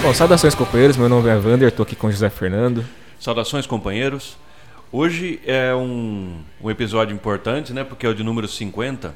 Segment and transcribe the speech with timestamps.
[0.00, 2.84] Bom, saudações companheiros, meu nome é Vander, tô aqui com José Fernando.
[3.18, 4.36] Saudações companheiros.
[4.92, 7.82] Hoje é um, um episódio importante, né?
[7.82, 9.12] Porque é o de número 50.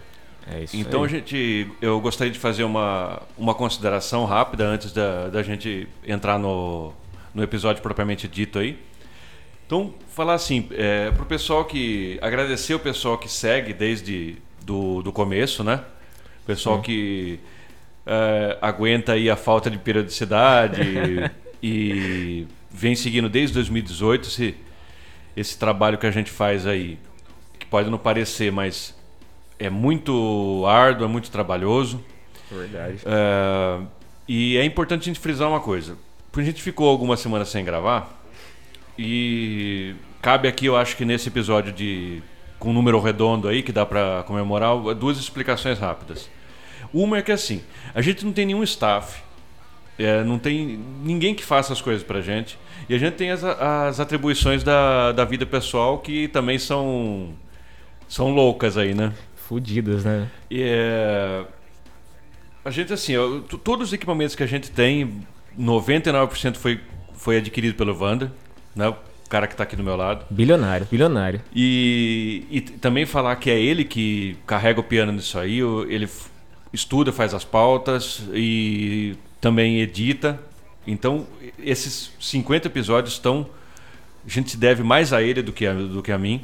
[0.51, 1.07] É isso Então aí.
[1.07, 6.37] a gente, eu gostaria de fazer uma, uma consideração rápida antes da, da gente entrar
[6.37, 6.93] no,
[7.33, 8.77] no episódio propriamente dito aí.
[9.65, 12.19] Então, falar assim, é, pro pessoal que.
[12.21, 15.81] Agradecer o pessoal que segue desde do, do começo, né?
[16.45, 17.39] Pessoal que
[18.07, 20.81] é, aguenta aí a falta de periodicidade
[21.63, 24.55] e vem seguindo desde 2018 esse,
[25.37, 26.99] esse trabalho que a gente faz aí.
[27.59, 28.95] Que pode não parecer, mas
[29.59, 32.05] é muito árduo, é muito trabalhoso.
[32.51, 32.99] Verdade.
[33.05, 33.81] É,
[34.29, 35.97] e é importante a gente frisar uma coisa.
[36.37, 38.23] A gente ficou algumas semanas sem gravar
[38.99, 42.23] e cabe aqui, eu acho que nesse episódio de
[42.59, 46.29] com um número redondo aí que dá pra comemorar, duas explicações rápidas.
[46.95, 47.61] Uma é que assim,
[47.95, 49.21] a gente não tem nenhum staff,
[49.99, 52.57] é, não tem ninguém que faça as coisas pra gente
[52.89, 57.35] e a gente tem as, as atribuições da, da vida pessoal que também são
[58.09, 59.13] são loucas aí, né?
[59.35, 60.29] Fudidas, né?
[60.51, 61.45] E, é,
[62.65, 65.21] a gente, assim, eu- todos os equipamentos que a gente tem,
[65.59, 66.81] 99% foi,
[67.15, 68.31] foi adquirido pelo Wander,
[68.75, 68.89] né?
[68.89, 68.97] o
[69.29, 70.25] cara que está aqui do meu lado.
[70.31, 71.41] Bilionário, bilionário.
[71.55, 75.59] E, e também falar que é ele que carrega o piano nisso aí,
[75.89, 76.09] ele
[76.75, 80.39] estuda, faz as pautas e também edita.
[80.87, 81.27] Então,
[81.59, 83.47] esses 50 episódios estão.
[84.27, 86.41] A gente se deve mais a ele do que a, do que a mim.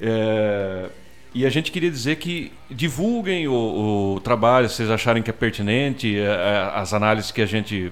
[0.00, 0.88] É,
[1.34, 5.32] e a gente queria dizer que divulguem o, o trabalho, se vocês acharem que é
[5.32, 7.90] pertinente, é, é, as análises que a gente,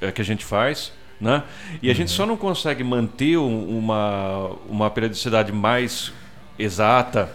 [0.00, 0.92] é, que a gente faz.
[1.20, 1.42] Né?
[1.82, 6.12] E a gente só não consegue manter um- uma, uma periodicidade mais
[6.58, 7.32] exata.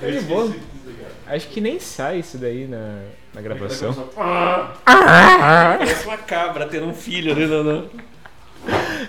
[0.00, 0.54] De boa.
[1.26, 3.02] Acho que nem sai isso daí na,
[3.32, 3.92] na gravação.
[5.78, 7.88] Parece uma cabra tendo um filho ali, não, não.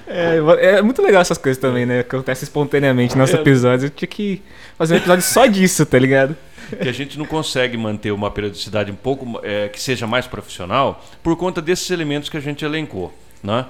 [0.07, 0.37] É,
[0.77, 1.99] é muito legal essas coisas também, né?
[2.01, 3.35] Acontece espontaneamente nos É.
[3.35, 3.83] episódios.
[3.85, 4.41] Eu tinha que
[4.77, 6.35] fazer um episódio só disso, tá ligado?
[6.81, 11.03] que a gente não consegue manter uma periodicidade um pouco é, que seja mais profissional
[11.21, 13.65] por conta desses elementos que a gente elencou, né?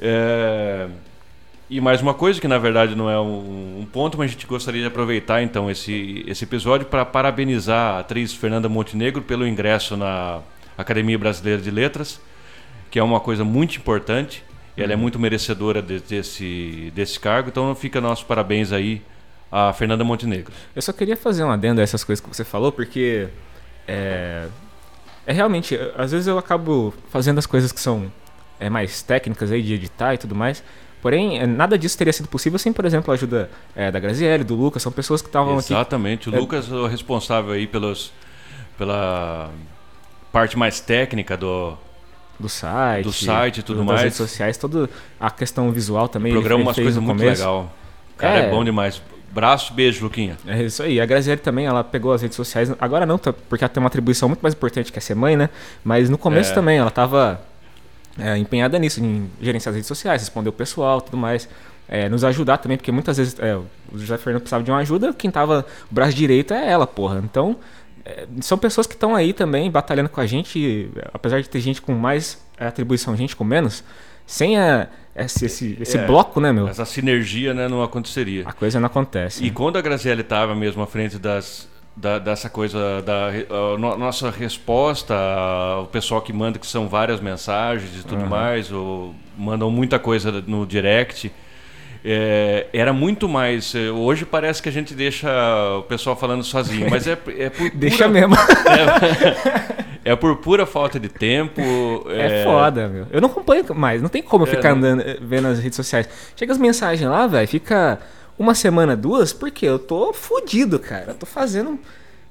[0.00, 0.86] É,
[1.70, 4.46] e mais uma coisa que na verdade não é um, um ponto, mas a gente
[4.46, 9.96] gostaria de aproveitar então esse, esse episódio para parabenizar a atriz Fernanda Montenegro pelo ingresso
[9.96, 10.40] na
[10.76, 12.20] Academia Brasileira de Letras,
[12.90, 14.42] que é uma coisa muito importante.
[14.76, 19.00] e Ela é muito merecedora de- desse, desse cargo, então fica nossos parabéns aí
[19.52, 20.52] a Fernanda Montenegro.
[20.74, 23.28] Eu só queria fazer um adendo a essas coisas que você falou, porque
[23.86, 24.46] é,
[25.26, 28.10] é realmente, às vezes eu acabo fazendo as coisas que são
[28.60, 30.62] é, mais técnicas aí de editar e tudo mais.
[31.02, 34.44] Porém, é, nada disso teria sido possível sem, por exemplo, a ajuda é, da Graziele,
[34.44, 35.72] do Lucas, são pessoas que estavam aqui.
[35.72, 36.28] Exatamente.
[36.28, 38.12] O É- Lucas é o responsável aí pelos,
[38.76, 39.50] pela
[40.32, 41.74] parte mais técnica do
[42.38, 44.00] Do site, Do site e tudo das mais.
[44.02, 44.88] redes sociais, toda
[45.18, 46.30] a questão visual também.
[46.32, 47.72] ele- programa, ele umas coisas muito legal.
[48.14, 48.46] O cara é.
[48.46, 48.50] É.
[48.50, 49.00] bom demais.
[49.32, 50.36] Braço, beijo, Luquinha.
[50.46, 51.00] É isso aí.
[51.00, 52.72] A Graziele também, ela pegou as redes sociais.
[52.80, 55.36] Agora não, tá- porque ela tem uma atribuição muito mais importante que é ser mãe,
[55.36, 55.48] né?
[55.84, 56.54] Mas no começo É.
[56.54, 57.40] também, ela tava
[58.18, 61.48] é, empenhada nisso, em gerenciar as redes sociais, responder o pessoal tudo mais.
[61.92, 63.66] É, nos ajudar também, porque muitas vezes é, o
[63.98, 67.20] José Fernando precisava de uma ajuda, quem tava o braço direito é ela, porra.
[67.24, 67.56] Então,
[68.04, 71.58] é, são pessoas que estão aí também batalhando com a gente, e, apesar de ter
[71.60, 73.82] gente com mais é, atribuição, gente com menos,
[74.24, 76.06] sem a- esse, esse, esse É.
[76.06, 76.68] bloco, né, meu?
[76.68, 78.44] Essa sinergia né, não aconteceria.
[78.46, 79.42] A coisa não acontece.
[79.42, 79.52] E né?
[79.52, 84.30] quando a Graziele estava mesmo à frente das, da- dessa coisa da a no- nossa
[84.30, 89.98] resposta ao pessoal que manda, que são várias mensagens e tudo mais, ou mandam muita
[89.98, 91.30] coisa no direct.
[92.02, 93.74] é, era muito mais.
[93.74, 95.28] é, Hoje parece que a gente deixa
[95.78, 98.34] o pessoal falando sozinho, mas é, é por Deixa pura, mesmo.
[100.04, 101.60] é por pura falta de tempo.
[102.08, 103.06] É, foda, meu.
[103.10, 106.08] Eu não acompanho mais, não tem como eu É, ficar andando, vendo as redes sociais.
[106.36, 107.98] Chega as mensagens lá, velho, fica
[108.40, 111.10] uma semana, duas, porque eu tô fudido, cara.
[111.10, 111.78] Eu tô fazendo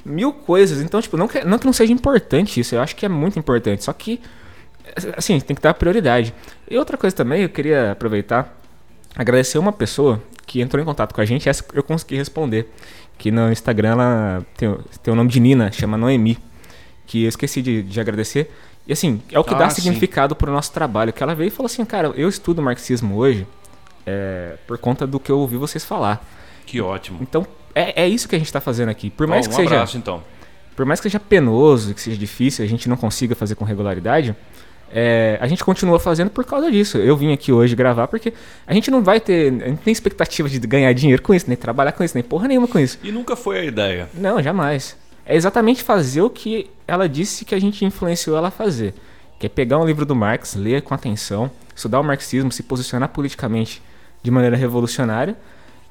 [0.04, 0.82] mil coisas.
[0.82, 3.38] Então, tipo, não que, não que não seja importante isso, eu acho que é muito
[3.38, 3.84] importante.
[3.84, 4.20] Só que,
[5.16, 6.34] assim, tem que dar prioridade.
[6.70, 8.58] E outra coisa também, eu queria aproveitar,
[9.16, 12.74] agradecer uma pessoa que entrou em contato com a gente, essa eu consegui responder.
[13.18, 16.38] Que no Instagram ela tem, o- tem o nome de Nina, chama Noemi.
[17.06, 18.52] Que eu esqueci de, de agradecer.
[18.88, 19.82] E assim, é o que Ah, dá sim.
[19.82, 21.14] significado pro nosso trabalho.
[21.14, 23.46] Que ela veio e falou assim, cara, eu estudo marxismo hoje
[24.06, 26.26] é, por conta do que eu ouvi vocês falar.
[26.66, 27.20] Que ótimo.
[27.22, 29.10] Então, é, é isso que a gente tá fazendo aqui.
[29.10, 29.76] Por mais Bom, que um seja.
[29.76, 30.24] abraço então.
[30.76, 34.36] Por mais que seja penoso, que seja difícil, a gente não consiga fazer com regularidade,
[34.92, 36.98] É, a gente continua fazendo por causa disso.
[36.98, 38.34] Eu vim aqui hoje gravar porque
[38.66, 39.54] a gente não vai ter.
[39.62, 42.48] A gente tem expectativa de ganhar dinheiro com isso, nem trabalhar com isso, nem porra
[42.48, 42.98] nenhuma com isso.
[43.04, 44.10] E nunca foi a ideia.
[44.16, 44.98] Não, jamais.
[45.28, 48.96] É exatamente fazer o que ela disse que a gente influenciou ela a fazer.
[49.38, 53.10] Que é pegar um livro do Marx, ler com atenção, estudar o marxismo, se posicionar
[53.10, 53.84] politicamente
[54.22, 55.36] de maneira revolucionária.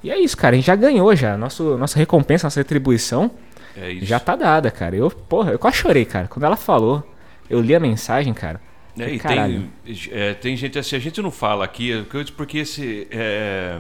[0.03, 0.55] E é isso, cara.
[0.55, 1.37] A gente já ganhou já.
[1.37, 3.31] Nosso, nossa recompensa, nossa retribuição
[3.77, 4.97] É já tá dada, cara.
[4.97, 6.29] Eu, porra, eu quase chorei, cara.
[6.29, 7.05] Quando ela falou,
[7.49, 8.61] eu li a mensagem, cara.
[8.99, 9.71] É, e tem,
[10.11, 12.05] é, tem gente assim, a gente não fala aqui, é,
[12.37, 13.79] porque esse, é,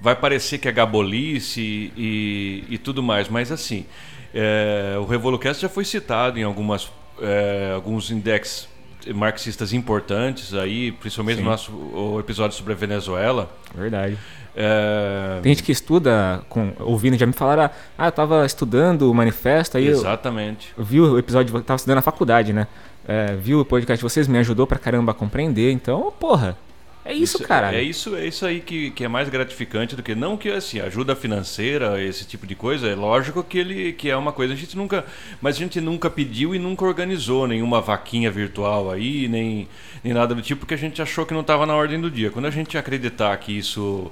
[0.00, 3.86] vai parecer que é gabolice e, e tudo mais, mas assim,
[4.32, 8.68] é, o Revolucast já foi citado em algumas, é, alguns index
[9.14, 11.44] marxistas importantes aí, principalmente Sim.
[11.44, 13.50] no nosso o episódio sobre a Venezuela.
[13.74, 14.18] Verdade.
[14.54, 19.14] É, Tem gente que estuda, com, ouvindo, já me falaram, ah, eu tava estudando o
[19.14, 20.72] manifesto, aí eu, exatamente.
[20.76, 22.66] eu vi o episódio, eu tava estudando na faculdade, né?
[23.06, 26.56] É, viu o podcast de vocês, me ajudou pra caramba a compreender, então, porra,
[27.04, 27.74] é isso, cara.
[27.74, 30.80] É isso, é isso aí que, que é mais gratificante do que não que assim,
[30.80, 34.56] ajuda financeira, esse tipo de coisa, é lógico que ele que é uma coisa a
[34.56, 35.04] gente nunca,
[35.40, 39.68] mas a gente nunca pediu e nunca organizou nenhuma vaquinha virtual aí, nem
[40.04, 42.30] nem nada do tipo, porque a gente achou que não estava na ordem do dia.
[42.30, 44.10] Quando a gente acreditar que isso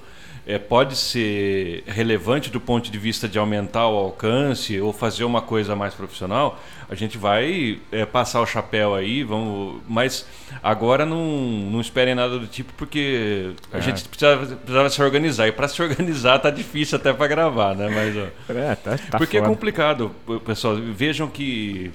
[0.54, 5.40] é, pode ser relevante do ponto de vista de aumentar o alcance ou fazer uma
[5.42, 6.58] coisa mais profissional,
[6.88, 10.26] a gente vai é, passar o chapéu aí, vamos, mas
[10.62, 11.24] agora não,
[11.72, 13.80] não esperem nada do tipo porque a É.
[13.80, 17.88] gente precisava, precisava se organizar e para se organizar tá difícil até para gravar, né?
[17.88, 19.52] Mas ó, É, tá, tá porque é foda.
[19.52, 20.10] complicado,
[20.44, 20.74] pessoal.
[20.76, 21.92] Vejam que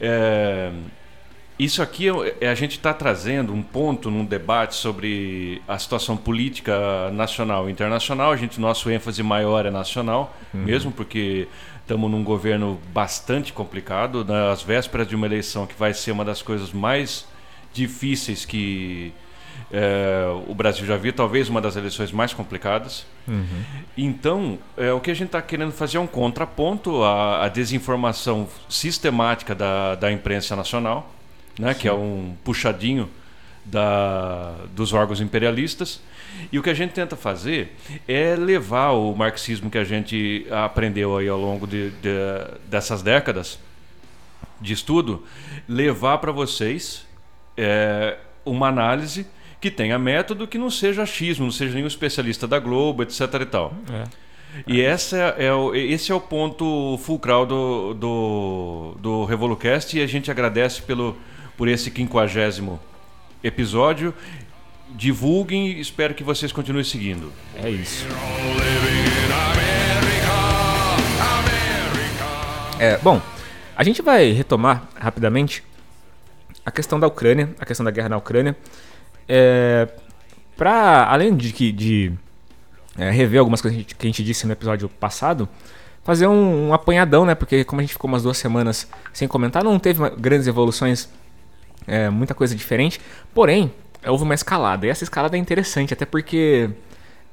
[0.00, 0.70] é,
[1.58, 6.16] isso aqui é, é- a gente está trazendo um ponto num debate sobre a situação
[6.16, 8.32] política nacional e internacional.
[8.32, 11.48] A gente nosso ênfase maior é nacional, mesmo porque
[11.80, 16.42] estamos num governo bastante complicado, nas vésperas de uma eleição que vai ser uma das
[16.42, 17.26] coisas mais
[17.72, 19.12] difíceis que
[19.72, 23.06] é, o Brasil já viu, talvez uma das eleições mais complicadas.
[23.96, 28.46] Então, é, o que a gente está querendo fazer é um contraponto à, à desinformação
[28.68, 31.10] sistemática da, da imprensa nacional,
[31.58, 33.08] né, que é um puxadinho
[33.64, 36.00] da, dos órgãos imperialistas.
[36.52, 37.74] E o que a gente tenta fazer
[38.06, 42.10] é levar o marxismo que a gente aprendeu aí ao longo de, de-
[42.68, 43.58] dessas décadas
[44.60, 45.24] de estudo,
[45.68, 47.06] levar para vocês
[47.56, 49.26] é, uma análise
[49.60, 53.20] que tenha método, que não seja achismo, não seja nenhum especialista da Globo, etc.
[53.40, 53.74] e tal.
[53.92, 54.04] É.
[54.66, 60.06] E essa é o, esse é o ponto fulcral do, do, do Revolucast e a
[60.06, 61.16] gente agradece pelo,
[61.56, 62.80] por esse quinquagésimo
[63.42, 64.14] episódio.
[64.90, 67.32] Divulguem e espero que vocês continuem seguindo.
[67.62, 68.06] É isso.
[72.78, 73.20] É, bom,
[73.76, 75.62] a gente vai retomar rapidamente
[76.64, 78.56] a questão da Ucrânia, a questão da guerra na Ucrânia.
[79.28, 79.88] É,
[80.56, 82.12] pra, além de, que- de
[82.98, 85.48] é, rever algumas coisas que a, gente, que a gente disse no episódio passado,
[86.04, 87.34] fazer um, um apanhadão, né?
[87.34, 91.08] Porque como a gente ficou umas duas semanas sem comentar, não teve grandes evoluções,
[91.86, 93.00] é, muita coisa diferente.
[93.34, 93.72] Porém,
[94.06, 94.86] houve uma escalada.
[94.86, 96.70] E essa escalada é interessante, até porque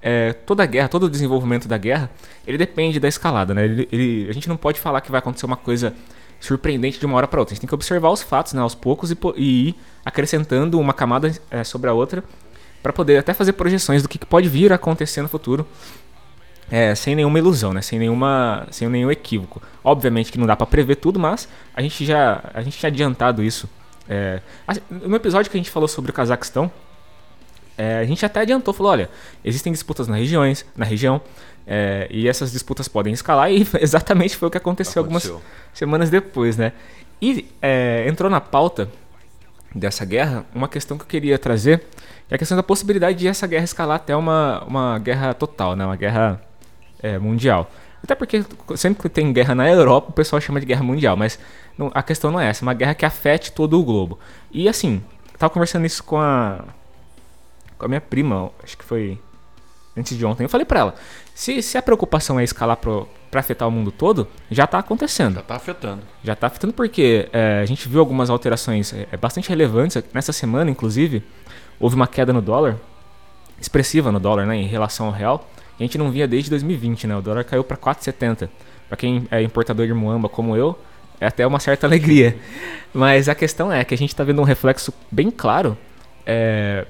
[0.01, 2.09] é, toda a guerra, todo o desenvolvimento da guerra,
[2.45, 3.63] ele depende da escalada, né?
[3.65, 5.94] Ele- ele- a gente não pode falar que vai acontecer uma coisa
[6.39, 7.53] surpreendente de uma hora para outra.
[7.53, 10.94] A gente tem que observar os fatos, né, aos poucos e, e ir acrescentando uma
[10.94, 12.21] camada é, sobre a outra
[12.81, 15.65] para poder até fazer projeções do que, que pode vir a acontecer no futuro.
[16.69, 17.81] É, sem nenhuma ilusão, né?
[17.81, 19.62] Sem nenhuma, sem nenhum equívoco.
[19.83, 23.41] Obviamente que não dá para prever tudo, mas a gente já, a gente tinha adiantado
[23.43, 23.69] isso.
[24.07, 24.41] É,
[24.89, 26.72] no episódio que a gente falou sobre o Cazaquistão,
[27.77, 29.10] é, a gente até adiantou, falou, olha,
[29.43, 31.22] existem disputas na regiões, na região,
[31.65, 35.50] é, e essas disputas podem escalar e exatamente foi o que aconteceu, algumas Aconteceu.
[35.74, 36.74] semanas depois, né?
[37.22, 38.89] E é, entrou na pauta
[39.74, 41.79] dessa guerra uma questão que eu queria trazer,
[42.27, 45.75] que é a questão da possibilidade de essa guerra escalar até uma, uma guerra total,
[45.75, 45.86] né?
[45.86, 46.41] Uma guerra
[47.01, 47.72] é, mundial.
[48.03, 48.43] Até porque
[48.75, 51.39] sempre que tem guerra na Europa, o pessoal chama de guerra mundial, mas
[51.77, 54.20] não- a questão não é essa, é uma guerra que afete todo o globo.
[54.51, 55.01] E assim,
[55.38, 56.63] tava conversando isso com a
[57.77, 59.20] com a minha prima, acho que foi
[59.98, 60.44] antes de ontem.
[60.44, 60.96] Eu falei pra ela,
[61.36, 65.36] se, se a preocupação é escalar pro, pra afetar o mundo todo, já tá acontecendo.
[65.36, 66.01] Já está afetando.
[66.24, 70.01] Já tá afetando porque é, a gente viu algumas alterações é, bastante relevantes.
[70.13, 71.24] Nessa semana, inclusive,
[71.80, 72.77] houve uma queda no dólar,
[73.60, 75.50] expressiva no dólar, né, em relação ao real.
[75.80, 77.18] E a gente não via desde 2020, né?
[77.18, 78.48] O dólar caiu para 4,70.
[78.88, 80.77] Para quem é importador de muamba como eu,
[81.20, 82.38] é até uma certa alegria.
[82.93, 85.77] Mas a questão é que a gente está vendo um reflexo bem claro
[86.25, 86.86] é,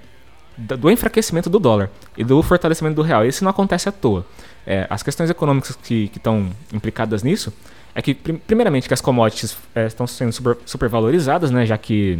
[0.58, 3.26] do enfraquecimento do dólar e do fortalecimento do real.
[3.26, 4.26] Isso não acontece à toa.
[4.66, 7.54] É, as questões econômicas que estão implicadas nisso
[7.96, 11.66] é que, prim- primeiramente, que as commodities é, estão sendo super, supervalorizadas, né?
[11.66, 12.20] Já que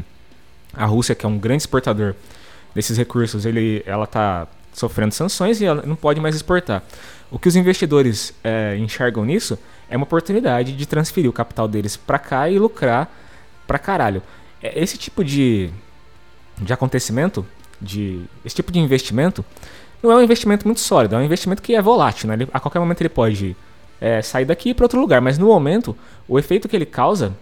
[0.74, 2.16] A Rússia, que é um grande exportador
[2.74, 6.84] desses recursos, ele, ela está sofrendo sanções e ela não pode mais exportar.
[7.30, 9.58] O que os investidores é, enxergam nisso
[9.90, 13.12] é uma oportunidade de transferir o capital deles para cá e lucrar
[13.68, 14.22] pra caralho.
[14.62, 15.70] É, esse tipo de,
[16.58, 17.46] de acontecimento,
[17.82, 19.44] de, esse tipo de investimento,
[20.02, 22.28] não é um investimento muito sólido, é um investimento que é volátil.
[22.28, 22.36] Né?
[22.36, 23.56] Ele, a qualquer momento ele pode
[24.00, 25.96] é, sair daqui para outro lugar, mas no momento,
[26.28, 27.34] o efeito que ele causa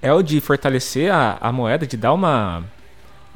[0.00, 2.64] é o de fortalecer a, a moeda, de dar uma,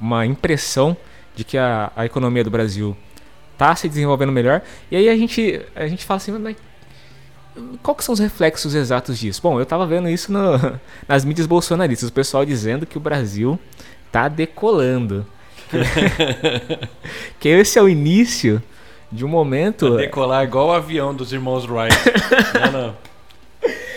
[0.00, 0.96] uma impressão
[1.34, 2.96] de que a, a economia do Brasil
[3.52, 4.62] está se desenvolvendo melhor.
[4.90, 6.56] E aí a gente, a gente fala assim, mas
[7.82, 9.40] qual que são os reflexos exatos disso?
[9.42, 10.58] Bom, eu estava vendo isso no,
[11.06, 13.58] nas mídias bolsonaristas, o pessoal dizendo que o Brasil
[14.06, 15.26] está decolando.
[17.40, 18.62] que esse é o início
[19.10, 19.88] de um momento.
[19.88, 21.96] Pra decolar igual o avião dos irmãos Wright.
[22.60, 22.96] não, não.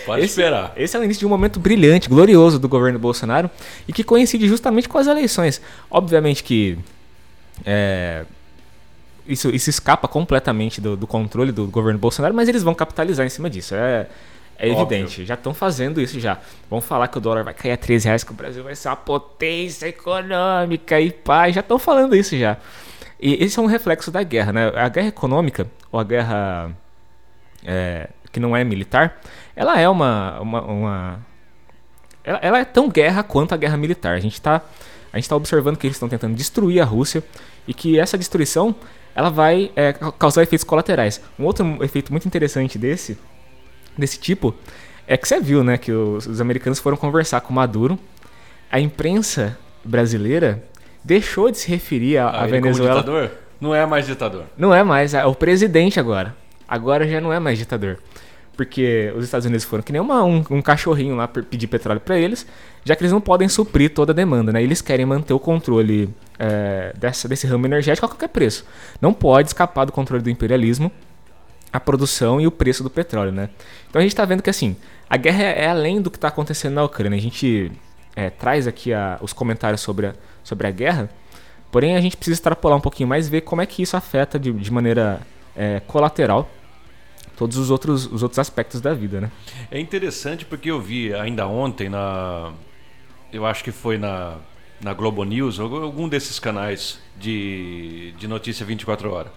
[0.04, 0.72] Pode esse, esperar.
[0.76, 3.50] Esse é o início de um momento brilhante, glorioso do governo Bolsonaro
[3.88, 5.60] e que coincide justamente com as eleições.
[5.90, 6.78] Obviamente que
[7.64, 8.24] é,
[9.28, 13.30] isso, isso escapa completamente do, do, controle do governo Bolsonaro, mas eles vão capitalizar em
[13.30, 13.74] cima disso.
[13.74, 14.06] É,
[14.58, 15.24] é evidente.
[15.24, 16.38] Já estão fazendo isso já.
[16.70, 18.88] Vão falar que o dólar vai cair a 13 reais, que o Brasil vai ser
[18.88, 21.54] uma potência econômica e paz.
[21.54, 22.56] Já estão falando isso já.
[23.20, 24.72] E esse é um reflexo da guerra, né?
[24.74, 26.70] A guerra econômica, ou a guerra
[27.64, 29.20] é, que não é militar,
[29.54, 30.40] ela é uma.
[30.40, 31.26] uma, uma
[32.22, 34.14] ela, ela, é tão guerra quanto a guerra militar.
[34.14, 34.60] A gente está
[35.28, 37.22] tá observando que eles estão tentando destruir a Rússia
[37.66, 38.74] e que essa destruição
[39.16, 41.22] ela vai é, causar efeitos colaterais.
[41.38, 43.18] Um outro efeito muito interessante desse,
[43.96, 44.54] desse tipo
[45.08, 47.98] é que você viu, né, que os, os americanos foram conversar com Maduro.
[48.70, 50.62] A imprensa brasileira
[51.02, 53.00] deixou de se referir a, ah, Venezuela.
[53.00, 53.30] ditador?
[53.58, 54.44] Não é mais ditador.
[54.54, 56.36] Não é mais, é o presidente agora.
[56.68, 57.98] Agora já não é mais ditador.
[58.56, 62.18] Porque os Estados Unidos foram que nem uma, um, um cachorrinho lá pedir petróleo para
[62.18, 62.46] eles,
[62.84, 64.62] já que eles não podem suprir toda a demanda, né?
[64.62, 66.08] Eles querem manter o controle
[66.38, 68.64] é, dessa, desse ramo energético a qualquer preço.
[69.00, 70.90] Não pode escapar do controle do imperialismo
[71.70, 73.50] a produção e o preço do petróleo, né?
[73.90, 74.74] Então a gente está vendo que assim
[75.08, 77.18] a guerra é, é além do que está acontecendo na Ucrânia.
[77.18, 77.70] A gente
[78.14, 81.10] é, traz aqui a, os comentários sobre a, sobre a guerra,
[81.70, 84.38] porém a gente precisa extrapolar um pouquinho mais e ver como é que isso afeta
[84.38, 85.20] de, de maneira
[85.54, 86.48] é, colateral
[87.36, 89.30] todos os outros, os outros aspectos da vida, né?
[89.70, 92.52] É interessante porque eu vi ainda ontem na.
[93.32, 94.36] Eu acho que foi na,
[94.80, 99.32] na Globo News, algum desses canais de, de notícia 24 horas.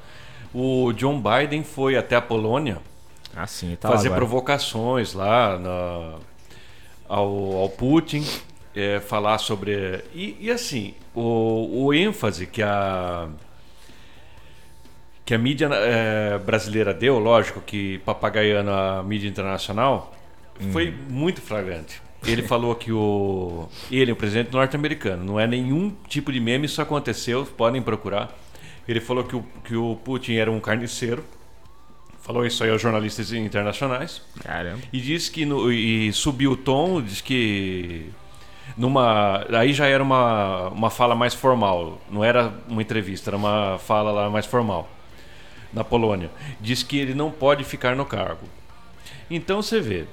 [0.53, 2.79] O John Biden foi até a Polônia
[3.35, 6.15] ah, sim, tá fazer provocações lá na,
[7.07, 8.25] ao, ao Putin,
[8.75, 10.03] é, falar sobre.
[10.13, 13.29] E, e assim, o, o ênfase que a
[15.29, 20.11] que a mídia é, brasileira deu, lógico que papagaiando a mídia internacional,
[20.59, 20.71] hum.
[20.71, 22.01] foi muito flagrante.
[22.25, 26.81] Ele falou que o ele, o presidente norte-americano, não é nenhum tipo de meme, isso
[26.81, 28.35] aconteceu, podem procurar.
[28.87, 31.23] Ele falou que o, que o Putin era um carniceiro.
[32.21, 34.23] Falou isso aí aos jornalistas internacionais.
[34.41, 34.81] Caramba.
[34.91, 38.09] E disse que no, e subiu o tom, disse que
[38.75, 43.77] numa aí já era uma, uma fala mais formal, não era uma entrevista, era uma
[43.77, 44.89] fala lá mais formal
[45.73, 48.47] na Polônia, diz que ele não pode ficar no cargo.
[49.29, 50.05] Então você vê,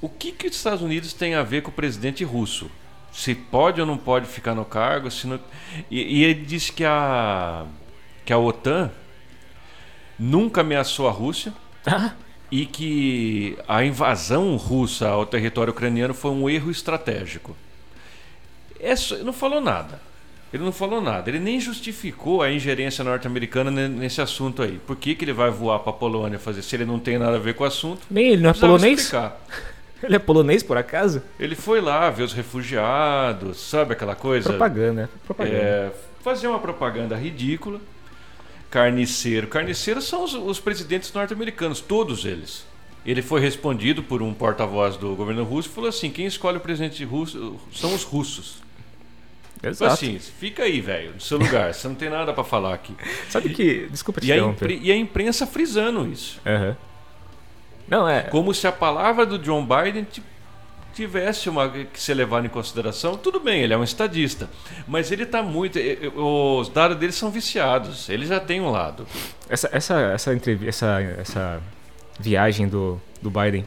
[0.00, 2.70] o que, que os Estados Unidos tem a ver com o presidente russo?
[3.12, 5.10] Se pode ou não pode ficar no cargo?
[5.10, 5.38] Se não...
[5.90, 7.64] e, e ele disse que a,
[8.24, 8.90] que a OTAN
[10.18, 11.52] nunca ameaçou a Rússia
[12.50, 17.56] e que a invasão russa ao território ucraniano foi um erro estratégico.
[18.80, 20.00] É, não falou nada.
[20.54, 21.28] Ele não falou nada.
[21.28, 24.78] Ele nem justificou a ingerência norte-americana nesse assunto aí.
[24.86, 27.34] Por que, que ele vai voar para a Polônia fazer se ele não tem nada
[27.34, 28.02] a ver com o assunto?
[28.08, 29.00] Nem ele não é polonês?
[29.00, 29.36] Explicar.
[30.02, 31.22] Ele é polonês, por acaso?
[31.40, 34.50] Ele foi lá ver os refugiados, sabe aquela coisa?
[34.50, 35.56] Propaganda, propaganda.
[35.56, 35.92] É,
[36.22, 37.80] fazer uma propaganda ridícula.
[38.70, 39.46] Carniceiro.
[39.46, 42.66] Carniceiros são os, os presidentes norte-americanos, todos eles.
[43.06, 46.60] Ele foi respondido por um porta-voz do governo russo e falou assim: quem escolhe o
[46.60, 48.62] presidente russo são os russos.
[49.68, 49.92] Exato.
[49.92, 51.72] Assim, fica aí, velho, no seu lugar.
[51.72, 52.94] você não tem nada para falar aqui.
[53.28, 53.88] Sabe que.
[53.90, 54.36] Desculpa te e a,
[54.68, 56.40] e a imprensa frisando isso.
[56.44, 56.74] Uhum.
[57.88, 58.22] Não, é.
[58.22, 60.06] Como se a palavra do John Biden
[60.94, 63.16] tivesse uma que ser levada em consideração.
[63.16, 64.48] Tudo bem, ele é um estadista.
[64.86, 65.78] Mas ele está muito.
[66.14, 68.08] Os dados dele são viciados.
[68.08, 69.06] Ele já tem um lado.
[69.48, 71.62] Essa, essa, essa, entrevista, essa, essa
[72.18, 73.66] viagem do, do Biden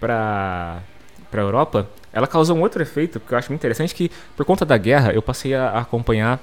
[0.00, 0.80] para
[1.32, 1.88] a Europa
[2.18, 5.12] ela causou um outro efeito que eu acho muito interessante, que por conta da guerra
[5.12, 6.40] eu passei a acompanhar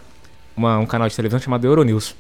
[0.56, 2.16] uma, um canal de televisão chamado Euronews,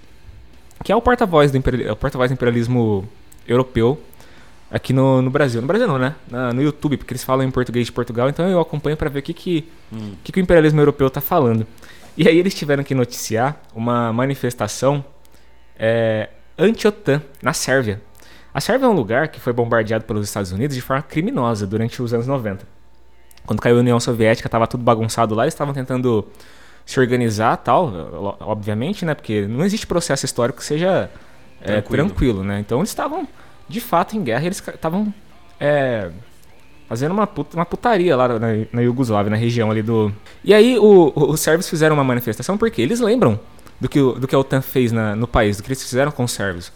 [0.83, 3.07] que é o porta-voz do, imperial, é porta do imperialismo
[3.47, 3.99] europeu
[4.69, 5.61] aqui no, no Brasil.
[5.61, 6.15] No Brasil não, né?
[6.29, 9.19] Na- no YouTube, porque eles falam em português de Portugal, então eu acompanho para ver
[9.19, 9.69] o que, que,
[10.23, 11.65] que, que o imperialismo europeu tá falando.
[12.17, 15.03] E aí eles tiveram que noticiar uma manifestação
[15.79, 18.01] é, anti-OTAN na Sérvia.
[18.53, 22.01] A Sérvia é um lugar que foi bombardeado pelos Estados Unidos de forma criminosa durante
[22.01, 22.74] os anos 90.
[23.45, 26.27] Quando caiu a União Soviética, estava tudo bagunçado lá, eles estavam tentando
[26.85, 27.91] se organizar tal,
[28.41, 29.13] obviamente, né?
[29.15, 31.09] Porque não existe processo histórico que seja
[31.61, 32.05] é, Tranquilo.
[32.07, 32.59] tranquilo, né?
[32.59, 33.27] Então eles estavam
[33.67, 35.11] de fato em guerra e eles estavam
[35.59, 36.09] é,
[36.87, 40.11] fazendo uma, puta- uma putaria lá na, na Iugoslávia, na região ali do.
[40.43, 43.39] E aí o- o- os sérvios fizeram uma manifestação porque eles lembram
[43.81, 46.11] do que, o- do que a OTAN fez na- no país, do que eles fizeram
[46.11, 46.71] com os sérvios.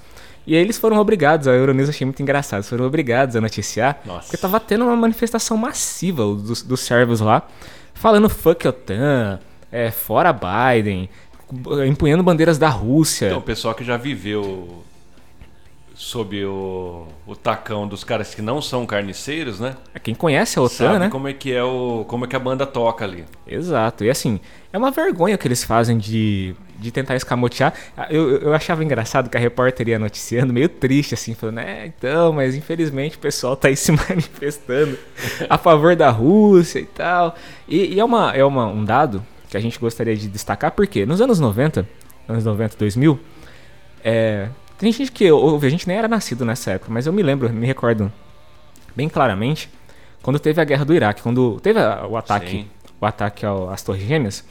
[0.49, 4.21] E aí eles foram obrigados, a Euronews achei muito engraçado, foram obrigados a noticiar, Nossa.
[4.21, 7.47] porque tava tendo uma manifestação massiva dos, dos sérvios lá,
[7.93, 9.39] falando fuck OTAN,
[9.71, 11.07] é, fora Biden,
[11.87, 13.27] empunhando bandeiras da Rússia.
[13.27, 14.83] Então, o pessoal que já viveu
[15.93, 19.75] sob o, o tacão dos caras que não são carniceiros, né?
[20.01, 21.09] Quem conhece a OTAN, Sabe né?
[21.09, 23.23] como é que é o como é que a banda toca ali.
[23.45, 24.03] Exato.
[24.03, 24.39] E assim,
[24.73, 27.73] é uma vergonha o que eles fazem de, de tentar escamotear.
[27.97, 31.85] Ah, Eu, eu- achava engraçado que a repórter ia noticiando, meio triste, assim, falando, é,
[31.87, 34.97] então, mas infelizmente o pessoal tá aí se manifestando
[35.49, 37.35] a favor da Rússia e tal.
[37.67, 41.05] E, e é, uma, é uma, um dado que a gente gostaria de destacar, porque
[41.05, 41.87] nos anos 90,
[42.27, 43.19] anos 90, 2000,
[44.03, 47.21] é, tem gente que ouve, a gente nem era nascido nessa época, mas eu me
[47.21, 48.11] lembro, me recordo
[48.95, 49.69] bem claramente,
[50.21, 52.67] quando teve a guerra do Iraque, quando teve o ataque Sim.
[52.99, 54.43] o ataque ao- às Torres Gêmeas.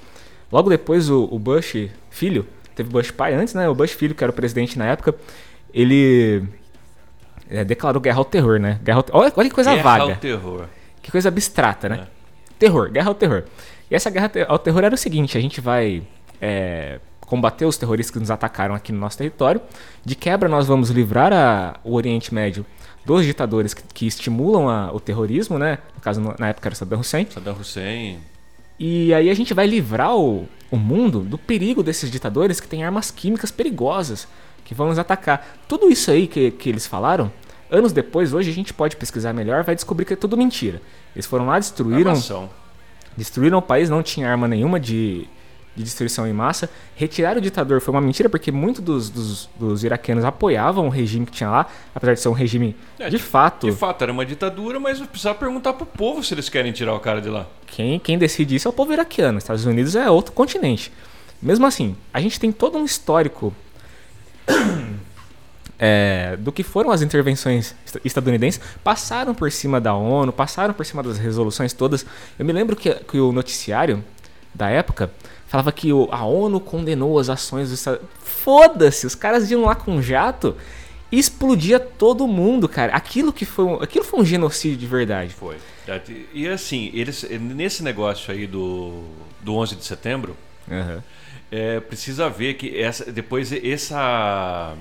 [0.50, 3.69] Logo depois, o, o Bush filho, teve Bush pai antes, né?
[3.69, 5.14] O Bush filho, que era o presidente na época,
[5.73, 6.43] ele
[7.50, 8.78] é, declarou guerra ao terror, né?
[8.83, 10.64] Guerra ao te- olha, olha que coisa Guerra vaga, ao terror.
[11.02, 12.00] que coisa abstrata, né?
[12.14, 12.19] É.
[12.59, 13.45] Terror, guerra ao terror.
[13.90, 16.02] E essa guerra ao terror era o seguinte: a gente vai
[16.40, 19.61] é, combater os terroristas que nos atacaram aqui no nosso território.
[20.05, 22.64] De quebra, nós vamos livrar a- o Oriente Médio
[23.05, 25.78] dos ditadores que, que estimulam a- o terrorismo, né?
[25.95, 27.26] No caso, na época era Saddam Hussein.
[27.31, 28.19] Saddam Hussein.
[28.78, 32.85] E aí a gente vai livrar o, o mundo do perigo desses ditadores que têm
[32.85, 34.28] armas químicas perigosas
[34.64, 35.58] que vão nos atacar.
[35.66, 37.33] Tudo isso aí que, que eles falaram,
[37.70, 40.81] anos depois, hoje a gente pode pesquisar melhor, vai descobrir que é tudo mentira.
[41.14, 42.50] Eles foram lá, destruíram, Armação.
[43.16, 45.26] destruíram o país, não tinha arma nenhuma de,
[45.79, 46.69] de destruição em massa.
[46.97, 51.25] Retirar o ditador foi uma mentira, porque muitos dos, dos, dos iraquianos apoiavam o regime
[51.25, 53.71] que tinha lá, apesar de ser um regime É, de fato.
[53.71, 57.01] De fato, era uma ditadura, mas precisava perguntar pro povo se eles querem tirar o
[57.01, 57.47] cara de lá.
[57.67, 59.38] Quem, quem decide isso é o povo iraquiano.
[59.38, 60.93] Estados Unidos é outro continente.
[61.41, 63.55] Mesmo assim, a gente tem todo um histórico
[65.79, 68.61] é, do que foram as intervenções est- estadunidenses.
[68.83, 72.05] Passaram por cima da ONU, passaram por cima das resoluções todas.
[72.38, 74.03] Eu me lembro que, que o noticiário
[74.55, 75.11] da época
[75.48, 79.92] falava que a ONU condenou as ações dos Estados Foda-se, os caras iam lá com
[79.92, 80.56] um jato
[81.11, 82.94] e explodia todo mundo, cara.
[82.94, 85.34] Aquilo que foi um, aquilo foi um genocídio de verdade.
[85.34, 85.56] Foi.
[86.32, 89.04] E assim, eles nesse negócio aí do,
[89.40, 90.37] do 11 de setembro,
[90.70, 91.02] Aham.
[91.50, 94.74] é, precisa ver que essa, depois essa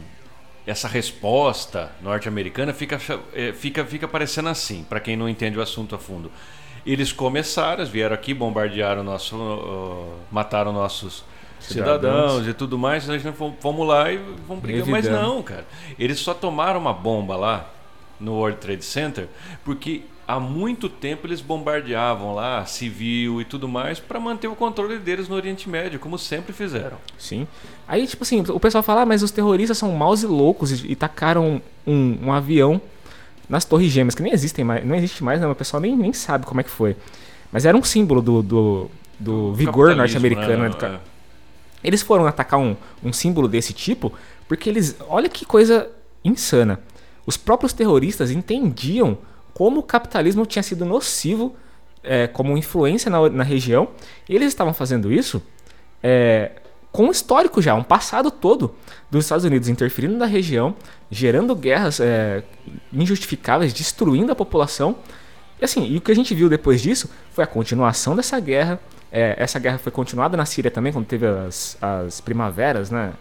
[0.65, 2.99] essa resposta norte-americana fica,
[3.33, 6.29] é, fica fica parecendo assim, para quem não entende o assunto a fundo.
[6.87, 11.23] Eles começaram, vieram aqui, bombardearam nosso, uh, mataram nossos
[11.59, 12.31] Cidadãos.
[12.31, 14.87] cidadãos, e tudo mais, nós vamos, vamos lá e vamos brigar.
[14.87, 15.65] Mas não, cara.
[15.99, 17.69] Eles só tomaram uma bomba lá
[18.19, 19.27] no World Trade Center
[19.63, 24.97] porque há muito tempo eles bombardeavam lá civil e tudo mais para manter o controle
[24.97, 26.97] deles no Oriente Médio, como sempre fizeram.
[27.17, 27.47] Sim.
[27.87, 30.91] Aí, tipo assim, o pessoal fala, ah, mas os terroristas são maus e loucos e,
[30.91, 32.81] e tacaram um, um avião
[33.49, 35.47] nas Torres Gêmeas, que nem existem mais, não existe mais, né?
[35.47, 36.95] O pessoal nem, nem sabe como é que foi.
[37.51, 40.63] Mas era um símbolo do, do, do vigor norte-americano.
[40.63, 40.69] né?
[40.77, 40.99] ca-
[41.83, 44.11] Eles foram atacar um, um símbolo desse tipo
[44.47, 44.95] porque eles.
[45.07, 45.87] Olha que coisa
[46.23, 46.79] insana.
[47.25, 49.17] Os próprios terroristas entendiam
[49.53, 51.55] como o capitalismo tinha sido nocivo
[52.03, 53.89] é, como influência na, na região.
[54.27, 55.41] E eles estavam fazendo isso
[56.03, 56.51] é,
[56.91, 58.73] com histórico já, um passado todo
[59.11, 60.75] dos Estados Unidos interferindo na região,
[61.11, 62.43] gerando guerras é,
[62.91, 64.95] injustificáveis, destruindo a população.
[65.61, 68.79] E assim, e o que a gente viu depois disso foi a continuação dessa guerra.
[69.11, 73.13] É, essa guerra foi continuada na Síria também, quando teve as, as primaveras, né?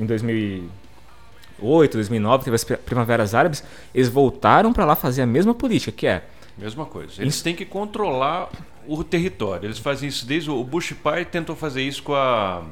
[0.00, 3.62] Em 2008, 2009, teve as pri- primaveras árabes.
[3.94, 6.22] Eles voltaram para lá fazer a mesma política, que é
[6.58, 7.22] Mesma coisa.
[7.22, 8.50] Eles têm que controlar
[8.86, 9.66] o território.
[9.66, 12.62] Eles fazem isso desde o Bush pai tentou fazer isso com a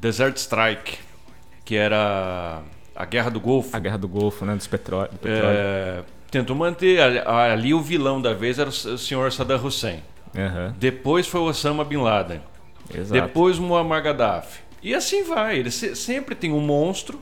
[0.00, 0.98] Desert Strike,
[1.64, 2.62] que era
[2.94, 3.76] a guerra do Golfo.
[3.76, 4.54] a guerra do Golfo, né?
[4.54, 5.56] Dos petró do petróleo.
[5.58, 10.02] É, tentou manter ali, o vilão da vez era o senhor Saddam Hussein.
[10.36, 12.40] Aham, Depois foi o Osama bin Laden.
[12.94, 13.20] exato.
[13.20, 14.60] Depois Muammar Gaddafi.
[14.82, 15.58] E assim vai.
[15.58, 17.20] Ele se- sempre tem um monstro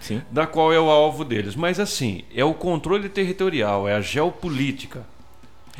[0.00, 0.20] Sim.
[0.30, 1.54] da qual é o alvo deles.
[1.54, 5.06] Mas assim, é o controle territorial, é a geopolítica.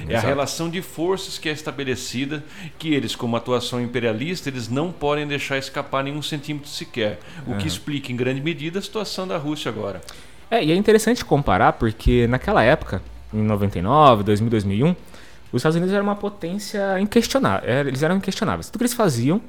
[0.09, 2.43] É a relação de forças que é estabelecida,
[2.79, 7.21] que eles, como atuação imperialista, eles não podem deixar escapar nenhum centímetro sequer.
[7.47, 10.01] O que explica, em grande medida, a situação da Rússia agora.
[10.51, 13.03] É, e é interessante comparar porque naquela época,
[13.33, 14.97] em 99, 2000, 2001,
[15.53, 17.69] os Estados Unidos eram uma potência inquestionável.
[17.87, 18.69] Eles eram inquestionáveis.
[18.69, 19.41] Tudo que eles faziam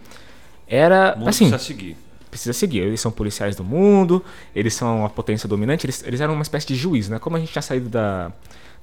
[0.68, 1.98] era assim, precisa seguir.
[2.30, 2.80] precisa seguir.
[2.80, 4.24] Eles são policiais do mundo,
[4.56, 7.20] eles são uma potência dominante, eles, eles eram uma espécie de juiz, né?
[7.20, 8.32] Como a gente tinha saído da,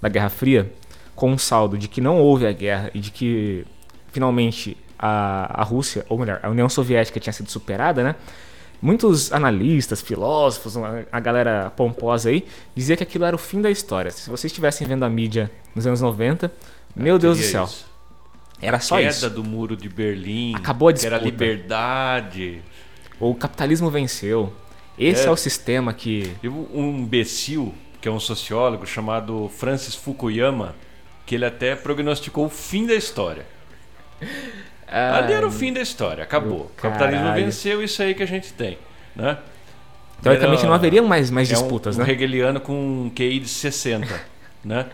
[0.01, 0.73] da Guerra Fria
[1.21, 3.67] com um saldo de que não houve a guerra e de que
[4.11, 8.15] finalmente a, a Rússia, ou melhor, a União Soviética tinha sido superada, né?
[8.81, 10.79] Muitos analistas, filósofos,
[11.13, 14.11] a galera pomposa aí, dizia que aquilo era o fim da história.
[14.11, 16.51] Se vocês estivessem vendo a mídia nos anos 90,
[16.97, 17.85] meu Deus do céu, isso.
[18.63, 19.29] era só Queda isso.
[19.29, 20.55] do muro de Berlim.
[20.57, 21.45] Acabou a que era disputa.
[21.45, 22.63] liberdade.
[23.21, 24.51] O capitalismo venceu.
[24.99, 25.31] Esse é, É.
[25.31, 26.33] o sistema que
[26.75, 30.75] um imbecil, que é um sociólogo, chamado Francis Fukuyama,
[31.31, 33.47] que ele até prognosticou o fim da história.
[34.89, 36.63] Ali era o fim da história, acabou.
[36.63, 38.77] O capitalismo venceu isso aí que a gente tem.
[39.15, 39.39] Né?
[40.21, 42.11] Teoricamente não haveriam mais, mais é um- disputas, um, né?
[42.11, 42.73] hegeliano com
[43.05, 44.21] um QI de 60,
[44.65, 44.87] né?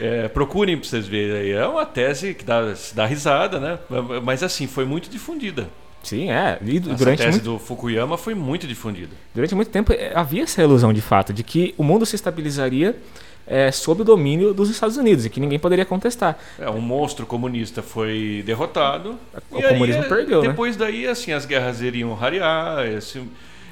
[0.00, 1.52] É, procurem para vocês verem aí.
[1.52, 3.78] É uma tese que dá, dá risada, né?
[4.22, 5.68] Mas assim, foi muito difundida.
[6.02, 6.58] Sim, é.
[6.64, 9.10] E Essa durante tese muito, do Fukuyama foi muito difundida.
[9.34, 12.96] durante muito tempo eh, havia essa ilusão de fato de que o mundo se estabilizaria
[13.46, 16.38] eh, sob o domínio dos Estados Unidos e que ninguém poderia contestar.
[16.58, 19.16] É, um monstro comunista foi derrotado.
[19.50, 20.48] O e aí, comunismo é, perdeu, né?
[20.48, 22.84] Depois daí, assim, as guerras iriam rarear.
[22.86, 23.22] esse-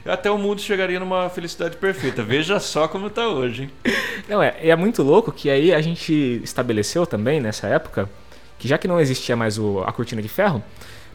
[0.06, 2.22] até o mundo chegaria numa felicidade perfeita.
[2.22, 3.70] Veja só como está hoje, hein?
[4.28, 8.08] Não, é, é muito louco que aí a gente estabeleceu também nessa época
[8.58, 10.62] que já que não existia mais o- a cortina de ferro,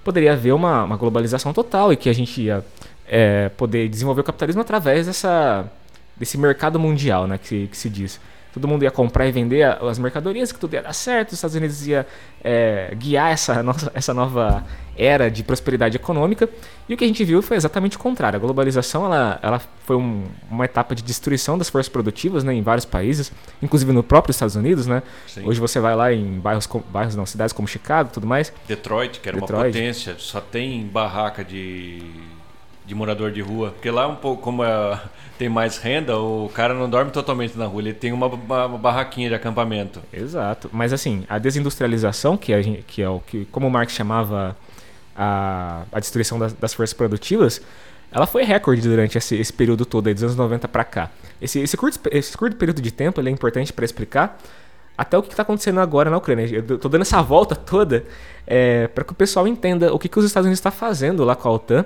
[0.06, 2.64] poderia haver uma, uma globalização total e que a gente ia
[3.08, 5.70] eh, poder desenvolver o capitalismo através dessa,
[6.16, 8.22] desse mercado mundial, né, que, que se diz.
[8.56, 11.56] Todo mundo ia comprar e vender as mercadorias, que tudo ia dar certo, os Estados
[11.58, 12.08] Unidos ia
[12.44, 14.64] eh, guiar essa, nossa, essa nova
[14.98, 16.48] era de prosperidade econômica.
[16.88, 18.38] E o que a gente viu foi exatamente o contrário.
[18.38, 22.62] A globalização ela, ela foi um- uma etapa de destruição das forças produtivas né, em
[22.62, 23.30] vários países,
[23.62, 24.88] inclusive no próprio Estados Unidos.
[24.88, 25.04] Né?
[25.28, 25.46] Sim.
[25.46, 28.54] Hoje você vai lá em bairros, bairros não, cidades como Chicago e tudo mais.
[28.68, 29.74] Detroit, que era uma Detroit.
[29.74, 32.02] potência, só tem barraca de,
[32.86, 33.72] de morador de rua.
[33.72, 35.00] Porque lá um pouco, como é-
[35.38, 39.28] tem mais renda, o cara não dorme totalmente na rua, ele tem uma, uma- barraquinha
[39.30, 40.02] de acampamento.
[40.14, 40.70] Exato.
[40.72, 44.56] Mas assim, a desindustrialização, que, a gente, que é o que, como o Marx chamava
[45.16, 47.62] a, a destruição das, das forças produtivas,
[48.12, 51.10] ela foi recorde durante esse, esse período todo, aí, dos anos 90 para cá.
[51.42, 54.38] Esse, esse, curto, esse curto período de tempo é importante para explicar
[54.98, 56.48] até o que está acontecendo agora na Ucrânia.
[56.48, 58.06] Eu tô dando essa volta toda
[58.48, 61.36] é, para que o pessoal entenda o que, que os Estados Unidos está fazendo lá
[61.36, 61.84] com a OTAN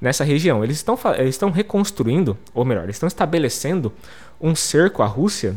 [0.00, 0.62] nessa região.
[0.64, 3.92] Eles estão, eles estão reconstruindo, ou melhor, eles estão estabelecendo
[4.40, 5.54] um cerco à Rússia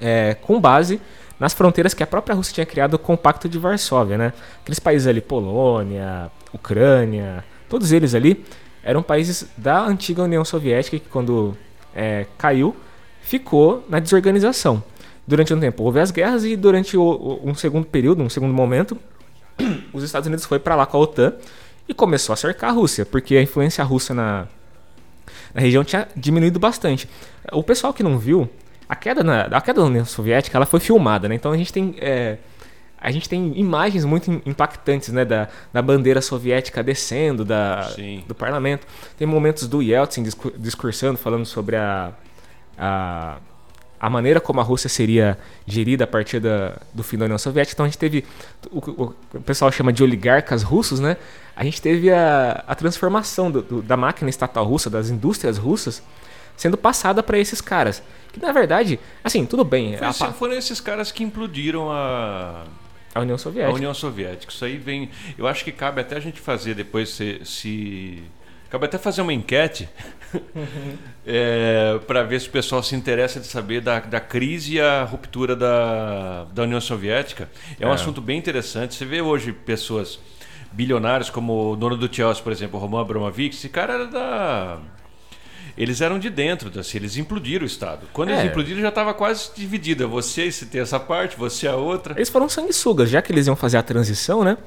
[0.00, 1.00] é, com base
[1.38, 4.32] nas fronteiras que a própria Rússia tinha criado com o Pacto de Varsóvia, né?
[4.62, 8.44] Aqueles países ali, Polônia, Ucrânia, todos eles ali
[8.82, 11.56] eram países da antiga União Soviética que quando
[11.94, 12.74] é, caiu
[13.22, 14.82] ficou na desorganização.
[15.26, 18.52] Durante um tempo houve as guerras e durante o- o- um segundo período, um segundo
[18.52, 18.98] momento,
[19.92, 21.34] os Estados Unidos foi para lá com a OTAN
[21.90, 24.46] e começou a cercar a Rússia, porque a influência russa na,
[25.52, 27.08] na região tinha diminuído bastante.
[27.52, 28.48] O pessoal que não viu,
[28.88, 31.34] a queda, na, a queda da União Soviética ela foi filmada, né?
[31.34, 32.38] Então a gente tem, é,
[33.00, 35.24] a gente tem imagens muito im- impactantes né?
[35.24, 38.22] da, da bandeira soviética descendo da, Sim.
[38.28, 38.86] do parlamento.
[39.18, 42.12] Tem momentos do Yeltsin discu- discursando, falando sobre a,
[42.78, 43.38] a,
[43.98, 47.74] a maneira como a Rússia seria gerida a partir da, do fim da União Soviética.
[47.74, 48.24] Então a gente teve,
[48.70, 51.16] o, o- o pessoal chama de oligarcas russos, né?
[51.60, 56.02] A gente teve a, a transformação do- do- da máquina estatal russa, das indústrias russas,
[56.56, 58.02] sendo passada para esses caras.
[58.32, 62.64] Que na verdade, assim, tudo bem, Foi a, pa- foram esses caras que implodiram a,
[63.14, 63.74] a União a Soviética.
[63.74, 64.50] União Soviética.
[64.50, 65.10] Isso aí vem.
[65.36, 67.42] Eu acho que cabe até a gente fazer depois se.
[67.44, 68.22] se-
[68.70, 69.86] cabe até fazer uma enquete
[72.06, 75.54] para ver se o pessoal se interessa de saber da, da crise e a ruptura
[75.54, 77.50] da, da União Soviética.
[77.78, 77.94] É um É.
[77.94, 78.94] assunto bem interessante.
[78.94, 80.18] Você vê hoje pessoas
[80.72, 83.56] bilionários como o dono do Chelsea, por exemplo, Roman Abramovich.
[83.56, 84.78] Esse cara era da.
[85.78, 88.06] Eles eram de dentro, assim, eles implodiram o Estado.
[88.12, 88.46] Quando eles É.
[88.46, 90.06] implodiram, já estava quase dividido.
[90.08, 92.14] Você se tem essa parte, você a outra.
[92.14, 94.58] Eles foram sanguessugas, já que eles iam fazer a transição, né?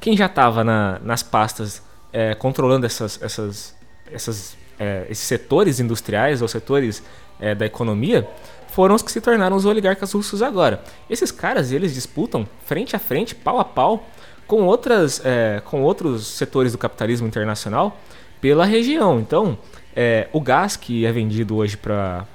[0.00, 3.74] Quem já estava nas pastas é, controlando essas, essas,
[4.10, 7.02] essas, é, esses setores industriais ou setores
[7.40, 8.26] é, da economia
[8.68, 10.82] foram os que se tornaram os oligarcas russos agora.
[11.10, 14.08] Esses caras, eles disputam frente a frente, pau a pau,
[14.46, 17.98] com, outras, é, com outros setores do capitalismo internacional
[18.40, 19.20] pela região.
[19.20, 19.56] Então,
[19.94, 22.26] é, o gás que é vendido hoje para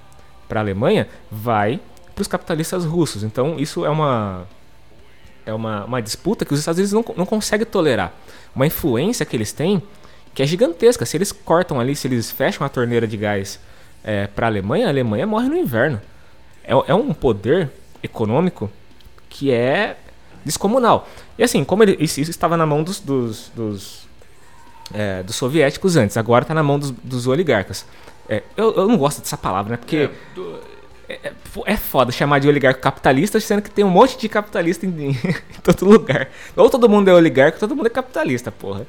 [0.50, 1.80] a Alemanha vai
[2.18, 3.24] para os capitalistas russos.
[3.24, 4.48] Então isso é uma
[5.46, 8.12] é uma, uma disputa que os Estados Unidos não, não conseguem tolerar.
[8.56, 9.82] Uma influência que eles têm
[10.34, 11.06] que é gigantesca.
[11.06, 13.60] Se eles cortam ali, se eles fecham a torneira de gás
[14.04, 16.02] é, para a Alemanha, a Alemanha morre no inverno.
[16.64, 17.72] É, é um poder
[18.04, 18.70] econômico
[19.30, 19.98] que é
[20.48, 21.08] descomunal.
[21.38, 24.08] E assim, como ele, isso, isso estava na mão dos, dos, dos,
[24.94, 27.86] é, dos soviéticos antes, agora está na mão dos, dos oligarcas.
[28.28, 29.78] É, eu, eu, não gosto dessa palavra, né?
[29.78, 30.10] Porque
[31.08, 31.34] é, é,
[31.66, 35.16] é, foda chamar de oligarca capitalista, sendo que tem um monte de capitalista em, em,
[35.64, 36.30] todo lugar.
[36.56, 38.86] Ou todo mundo é oligarca, todo mundo é capitalista, porra.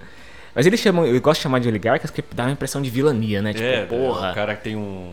[0.55, 3.41] Mas eles chamam, eu gosto de chamar de oligarcas porque dá uma impressão de vilania,
[3.41, 3.53] né?
[3.53, 4.33] Tipo, é, porra.
[4.33, 5.13] O cara que tem um.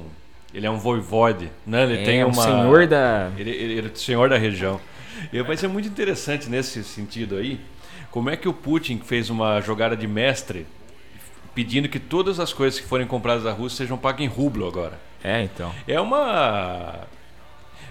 [0.52, 1.84] Ele é um voivode, né?
[1.84, 2.42] Ele é, tem um uma.
[2.42, 3.30] senhor da.
[3.38, 4.80] Ele, ele, ele é o senhor da região.
[5.32, 7.60] E vai ser muito interessante nesse sentido aí.
[8.12, 10.66] Como é que o Putin fez uma jogada de mestre
[11.54, 15.00] pedindo que todas as coisas que forem compradas da Rússia sejam pagas em rublo agora?
[15.24, 15.72] É, então.
[15.88, 17.08] É uma.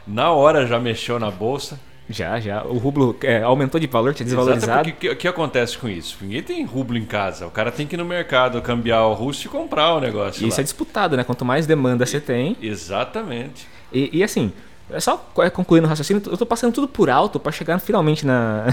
[0.06, 1.80] Na hora já mexeu na bolsa.
[2.08, 2.62] Já, já.
[2.64, 4.88] O rublo é, aumentou de valor, tinha desvalorizado.
[4.88, 6.18] O que, que, acontece com isso?
[6.20, 7.46] Ninguém tem rublo em casa.
[7.46, 10.44] O cara tem que ir no mercado cambiar o russo e comprar o negócio.
[10.44, 11.24] E isso é disputado, né?
[11.24, 12.56] Quanto mais demanda você tem.
[12.60, 13.66] Exatamente.
[13.90, 14.52] E, e assim,
[14.90, 18.26] é só é, concluindo o raciocínio, eu estou passando tudo por alto para chegar finalmente
[18.26, 18.64] na,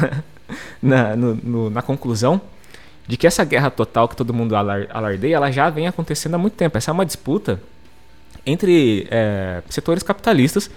[0.81, 2.41] na, no, no, na conclusão
[3.07, 6.53] de que essa guerra total que todo mundo alardeia, ela já vem acontecendo há muito
[6.53, 6.77] tempo.
[6.77, 7.61] Essa é uma disputa
[8.45, 10.69] entre é, setores capitalistas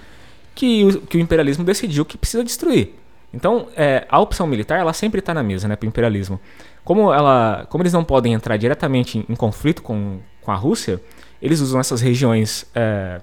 [0.55, 2.94] que o, que o imperialismo decidiu que precisa destruir.
[3.33, 6.40] Então, é, a opção militar ela sempre está na mesa né, para o imperialismo.
[6.85, 11.01] Como, ela, como eles não podem entrar diretamente em, em conflito com, com a Rússia,
[11.42, 13.20] eles usam essas regiões é,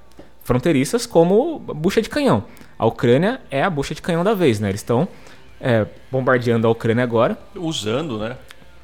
[0.52, 2.44] fronteiriças como bucha de canhão.
[2.78, 4.68] A Ucrânia é a bucha de canhão da vez, né?
[4.68, 5.08] Eles estão
[5.62, 7.38] é, bombardeando a Ucrânia agora.
[7.56, 8.36] Usando, né?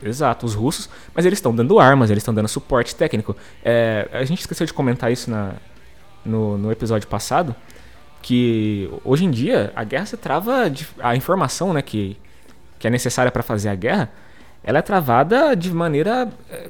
[0.01, 3.35] Exato, os russos, mas eles estão dando armas, eles estão dando suporte técnico.
[3.65, 5.55] É, a gente esqueceu de comentar isso na,
[6.23, 7.53] no, no episódio passado,
[8.21, 12.15] que hoje em dia a guerra se trava, de, a informação né, que,
[12.79, 14.09] que é necessária para fazer a guerra,
[14.63, 16.69] ela é travada de maneira é,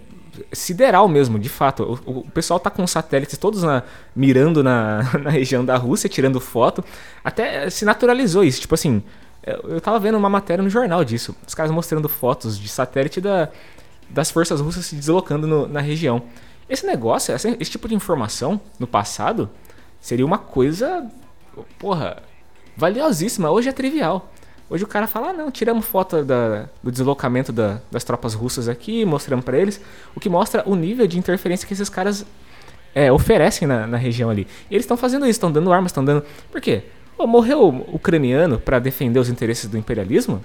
[0.52, 2.00] sideral mesmo, de fato.
[2.06, 3.84] O, o pessoal tá com satélites todos na,
[4.16, 6.84] mirando na, na região da Rússia, tirando foto.
[7.24, 8.62] Até se naturalizou isso.
[8.62, 9.04] Tipo assim,
[9.44, 11.36] eu tava vendo uma matéria no jornal disso.
[11.48, 13.50] Os caras mostrando fotos de satélite da,
[14.10, 16.24] das forças russas se deslocando no, na região.
[16.70, 19.50] Esse negócio, esse tipo de informação, no passado,
[20.02, 21.10] seria uma coisa
[21.80, 22.22] porra,
[22.76, 23.50] valiosíssima.
[23.50, 24.32] Hoje é trivial.
[24.70, 28.68] Hoje o cara fala, ah, não, tiramos foto da, do deslocamento da, das tropas russas
[28.68, 29.80] aqui, mostramos para eles,
[30.14, 32.26] o que mostra o nível de interferência que esses caras
[32.94, 34.46] é, oferecem na, na, região ali.
[34.70, 36.26] E eles estão fazendo isso, estão dando armas, estão dando.
[36.52, 36.84] Por quê?
[37.16, 40.44] Pô, morreu ucraniano para defender os interesses do imperialismo?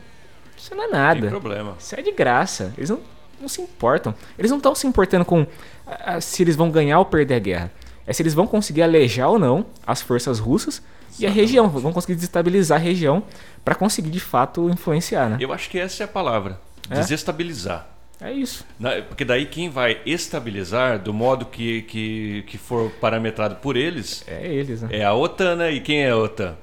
[0.56, 1.20] Isso não é nada.
[1.22, 1.74] Tem problema.
[1.78, 2.72] Isso é de graça.
[2.76, 3.00] Eles não,
[3.40, 4.14] não se importam.
[4.38, 5.44] Eles não estão se importando com
[5.84, 7.72] a, a, se eles vão ganhar ou perder a guerra.
[8.06, 10.80] É se eles vão conseguir alejar ou não as forças russas
[11.18, 13.22] e a região, vão conseguir desestabilizar a região
[13.64, 15.36] para conseguir de fato influenciar, né?
[15.40, 16.96] Eu acho que essa é a palavra, é?
[16.96, 17.88] desestabilizar.
[18.20, 18.64] É isso.
[19.08, 24.46] Porque daí quem vai estabilizar do modo que, que, que for parametrado por eles é
[24.46, 24.88] eles, né?
[24.92, 25.72] É a OTAN, né?
[25.72, 26.56] E quem é a OTAN?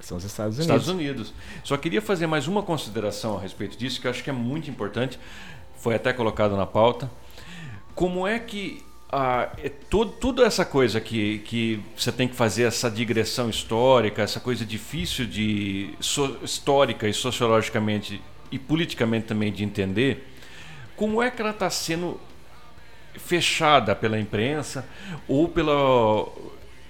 [0.00, 0.76] São os Estados Unidos.
[0.76, 1.34] Estados Unidos.
[1.64, 4.70] Só queria fazer mais uma consideração a respeito disso, que eu acho que é muito
[4.70, 5.18] importante.
[5.76, 7.10] Foi até colocado na pauta.
[7.94, 12.88] Como é que ah, é tudo, essa coisa que, que você tem que fazer essa
[12.88, 20.28] digressão histórica, essa coisa difícil de so, histórica e sociologicamente e politicamente também de entender,
[20.94, 22.20] como é que ela está sendo
[23.16, 24.88] fechada pela imprensa
[25.26, 26.28] ou pela,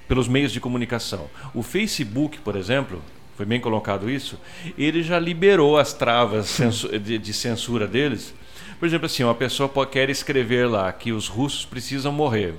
[0.07, 1.31] pelos meios de comunicação?
[1.55, 3.03] O Facebook, por exemplo,
[3.35, 4.39] foi bem colocado isso,
[4.77, 6.59] ele já liberou as travas
[7.03, 8.35] de, de censura deles
[8.81, 12.55] por exemplo, assim, uma pessoa pode, quer escrever lá que os russos precisam morrer.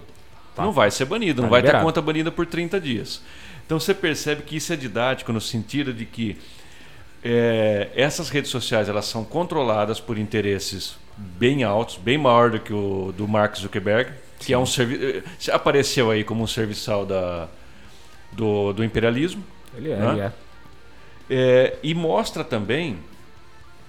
[0.55, 0.61] Tá.
[0.61, 1.81] Não vai ser banido, tá não vai liberado.
[1.81, 3.23] ter conta banida por 30 dias.
[3.65, 6.37] Então você percebe que isso é didático no sentido de que
[7.23, 12.73] é, essas redes sociais elas são controladas por interesses bem altos, bem maior do que
[12.73, 14.53] o do Mark Zuckerberg, que Sim.
[14.53, 17.47] é um serviço apareceu aí como um serviçal da,
[18.31, 19.43] do, do imperialismo.
[19.75, 20.11] Ele é, né?
[20.11, 20.31] ele é.
[21.29, 21.79] é.
[21.81, 22.99] E mostra também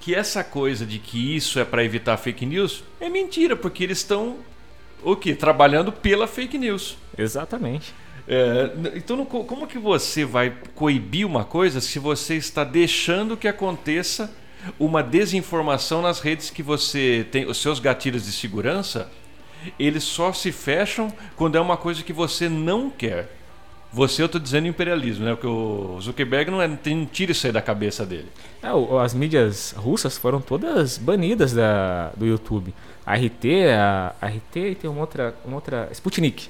[0.02, 3.98] que essa coisa de que isso é para evitar fake news é mentira, porque eles
[3.98, 4.38] estão
[5.00, 6.96] o que trabalhando pela fake news.
[7.16, 7.94] Exatamente.
[8.26, 14.34] É, então, como que você vai coibir uma coisa se você está deixando que aconteça
[14.76, 19.08] uma desinformação nas redes que você tem, os seus gatilhos de segurança,
[19.78, 23.30] eles só se fecham quando é uma coisa que você não quer.
[23.92, 25.32] Você, eu tô dizendo imperialismo, né?
[25.32, 28.28] Porque o Zuckerberg não, é, tem- não tira isso aí da cabeça dele.
[28.62, 28.68] É,
[29.04, 32.72] as mídias russas foram todas banidas da, do YouTube.
[33.04, 33.44] A RT,
[33.76, 35.88] a, a RT e tem uma outra, uma outra.
[35.92, 36.48] Sputnik.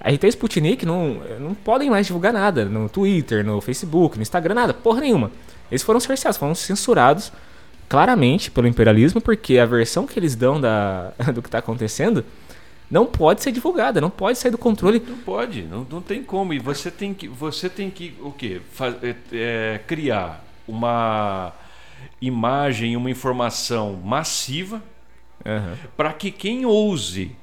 [0.00, 4.22] A RT e Sputnik não, não podem mais divulgar nada no Twitter, no Facebook, no
[4.22, 5.30] Instagram, nada, porra nenhuma.
[5.70, 7.32] Eles foram cerceados, foram censurados
[7.88, 12.24] claramente pelo imperialismo, porque a versão que eles dão da, do que está acontecendo
[12.92, 15.02] não pode ser divulgada, não pode sair do controle.
[15.04, 16.52] Não pode, não, não tem como.
[16.52, 18.60] E você tem que, você tem que o quê?
[18.70, 21.52] Fa- é, é, criar uma
[22.20, 24.82] imagem, uma informação massiva
[25.44, 25.74] Aham.
[25.96, 27.34] para que quem ouse,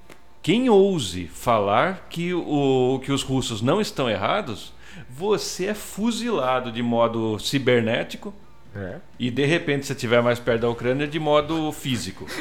[0.42, 4.72] quem ouse falar que, o, que os russos não estão errados,
[5.10, 8.34] você é fuzilado de modo cibernético
[8.76, 8.98] É.
[9.18, 12.26] e de repente se estiver mais perto da Ucrânia de modo físico.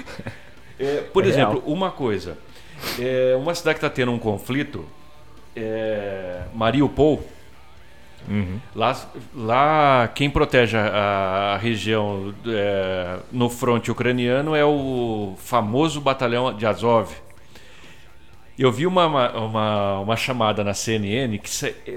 [0.81, 1.73] É, por É exemplo, real.
[1.75, 2.39] uma coisa,
[2.99, 4.85] é, uma cidade que está tendo um conflito,
[5.55, 7.23] é, Mariupol,
[8.27, 8.61] Uhum.
[8.75, 16.55] Lá, lá quem protege a, a região é, no fronte ucraniano é o famoso batalhão
[16.55, 17.11] de Azov.
[18.59, 21.49] Eu vi uma, uma, uma, chamada na CNN que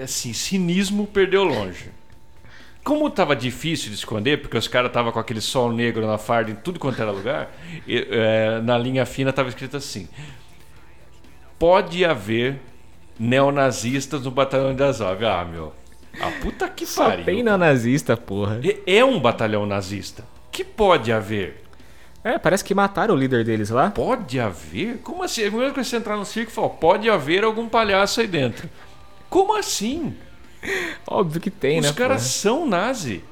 [0.02, 1.90] assim, cinismo perdeu longe.
[2.84, 6.52] Como estava difícil de esconder, porque os caras estavam com aquele sol negro na farda
[6.52, 7.52] em tudo quanto era lugar,
[7.88, 10.08] e, é, na linha fina estava escrito assim:
[11.62, 12.60] pode haver
[13.20, 15.24] neonazistas no batalhão de Azov.
[15.24, 15.72] Ah, meu.
[16.20, 17.24] A puta que Só pariu.
[17.24, 18.60] tem neonazista, porra.
[18.64, 20.24] É- É um batalhão nazista.
[20.52, 21.64] Que pode haver?
[22.24, 23.92] É, parece que mataram o líder deles lá.
[23.92, 24.98] Pode haver?
[25.04, 25.44] Como assim?
[25.44, 28.22] É a mesma coisa que você entrar no circo e falar, pode haver algum palhaço
[28.22, 28.68] aí dentro.
[29.30, 30.16] Como assim?
[31.08, 31.94] Óbvio que tem, Os né?
[31.94, 33.24] caras são nazi.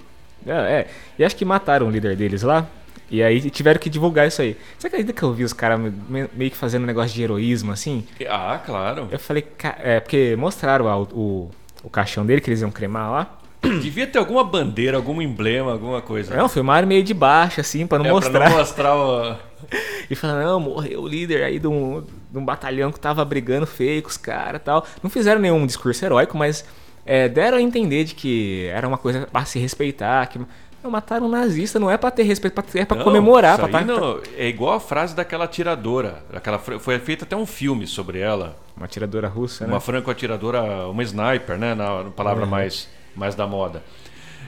[0.45, 0.67] porra?
[0.69, 0.87] É, é.
[1.17, 2.65] E acho que mataram o líder deles lá.
[3.11, 4.55] E aí tiveram que divulgar isso aí.
[4.77, 7.71] Você acredita que eu vi os caras me- meio que fazendo um negócio de heroísmo
[7.71, 8.05] assim?
[8.29, 9.07] Ah, claro.
[9.11, 9.45] Eu falei,
[9.83, 11.51] é, porque mostraram o, o,
[11.85, 13.35] o caixão dele que eles iam cremar lá.
[13.81, 16.35] Devia ter alguma bandeira, algum emblema, alguma coisa.
[16.35, 18.39] Não, filmaram meio de baixo, assim, pra não É, mostrar.
[18.39, 19.35] Pra não mostrar o...
[20.09, 23.67] E falaram, não, morreu o líder aí de um, de um batalhão que tava brigando
[23.67, 24.83] feio com os caras e tal.
[25.03, 26.65] Não fizeram nenhum discurso heróico, mas
[27.05, 30.25] é, deram a entender de que era uma coisa pra se respeitar.
[30.27, 30.39] Que,
[30.83, 33.57] não, mataram um nazista, não é pra ter respeito, pra- é pra Não, comemorar.
[33.59, 36.23] isso Pra, aí tá- não- é igual a frase daquela atiradora.
[36.33, 38.55] Aquela, foi feito até um filme sobre ela.
[38.77, 39.73] Uma atiradora russa, né?
[39.73, 41.73] Uma franco-atiradora, uma sniper, né?
[41.75, 42.49] Na na palavra Uhum.
[42.49, 43.83] mais, mais da moda.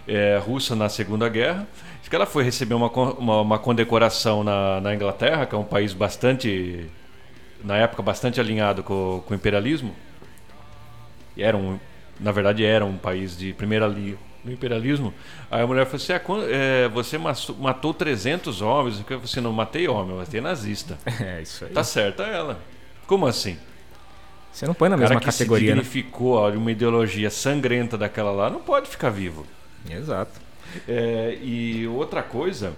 [0.08, 1.68] É, russa na Segunda Guerra.
[2.00, 5.64] Acho que ela foi receber uma, uma, uma condecoração na, na Inglaterra, que é um
[5.64, 6.90] país bastante,
[7.64, 9.94] na época, bastante alinhado com, com o imperialismo.
[11.38, 11.80] E era um,
[12.20, 15.14] na verdade, era um país de primeira linha do imperialismo.
[15.50, 19.00] Aí a mulher falou assim: "Ah, é, você matou, matou 300 homens.
[19.00, 20.98] Eu falei assim: não matei homem, eu matei nazista.
[21.22, 21.72] É, isso aí.
[21.72, 22.60] Tá certa ela.
[23.06, 23.58] Como assim?
[24.52, 25.82] Você não põe na cara mesma que categoria, se né?
[25.82, 29.46] dignificou ó, de uma ideologia sangrenta daquela lá não pode ficar vivo.
[29.90, 30.40] Exato.
[30.88, 32.74] É, e outra coisa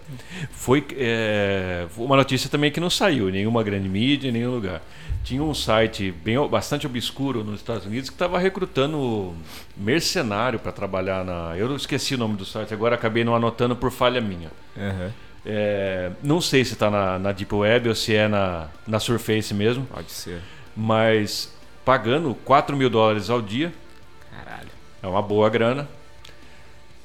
[0.52, 4.82] foi é, uma notícia também que não saiu em nenhuma grande mídia, em nenhum lugar.
[5.24, 9.34] Tinha um site bem, bastante obscuro nos Estados Unidos que estava recrutando
[9.78, 11.58] mercenário para trabalhar na.
[11.58, 14.52] Eu esqueci o nome do site, agora acabei não anotando por falha minha.
[14.78, 15.12] Aham.
[15.46, 19.54] É, não sei se está na, na Deep Web ou se é na, na Surface
[19.54, 20.42] mesmo, Pode ser.
[20.76, 21.54] mas
[21.84, 23.74] pagando 4 mil dólares ao dia,
[24.32, 24.70] Caralho.
[25.02, 25.88] é uma boa grana.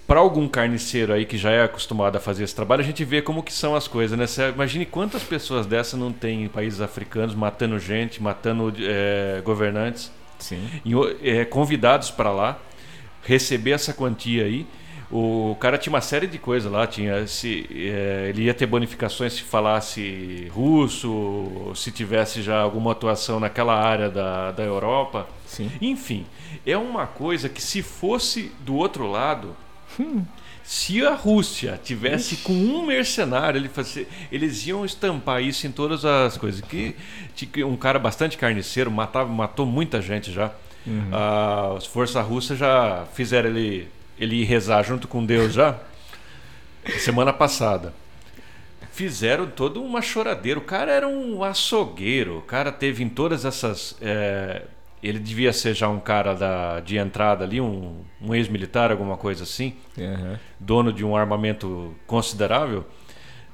[0.08, 3.20] Para algum carniceiro aí que já é acostumado a fazer esse trabalho, a gente vê
[3.20, 4.26] como que são as coisas, né?
[4.26, 10.10] Você imagine quantas pessoas dessas não tem em países africanos matando gente, matando é, governantes,
[10.38, 10.66] Sim.
[10.86, 12.58] o- é, convidados para lá,
[13.22, 14.66] receber essa quantia aí.
[15.10, 19.34] O cara tinha uma série de coisas lá, tinha se é, ele ia ter bonificações
[19.34, 25.28] se falasse russo, se tivesse já alguma atuação naquela área da, da Europa.
[25.46, 25.70] Sim.
[25.82, 26.24] Enfim,
[26.66, 29.54] é uma coisa que se fosse do outro lado,
[30.64, 36.04] se a Rússia tivesse com um mercenário, ele fosse- eles iam estampar isso em todas
[36.04, 36.60] as coisas.
[36.60, 36.94] Que,
[37.64, 40.52] um cara bastante carniceiro matava, matou muita gente já.
[41.12, 45.78] Ah, as forças russas já fizeram ele, ele rezar junto com Deus já.
[46.98, 47.92] Semana passada.
[48.92, 50.58] Fizeram toda uma choradeira.
[50.58, 52.38] O cara era um açougueiro.
[52.38, 53.96] O cara teve em todas essas.
[54.00, 54.62] é,
[55.02, 59.44] ele devia ser já um cara da, de entrada ali, um, um ex-militar, alguma coisa
[59.44, 60.38] assim, Aham.
[60.58, 62.84] dono de um armamento considerável.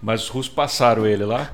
[0.01, 1.51] Mas os russos passaram ele lá.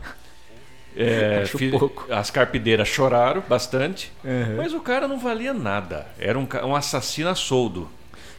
[0.97, 1.45] É,
[1.79, 2.13] pouco.
[2.13, 4.13] As carpideiras choraram bastante.
[4.25, 4.57] Aham.
[4.57, 6.07] Mas o cara não valia nada.
[6.19, 7.89] Era um, um assassino a soldo.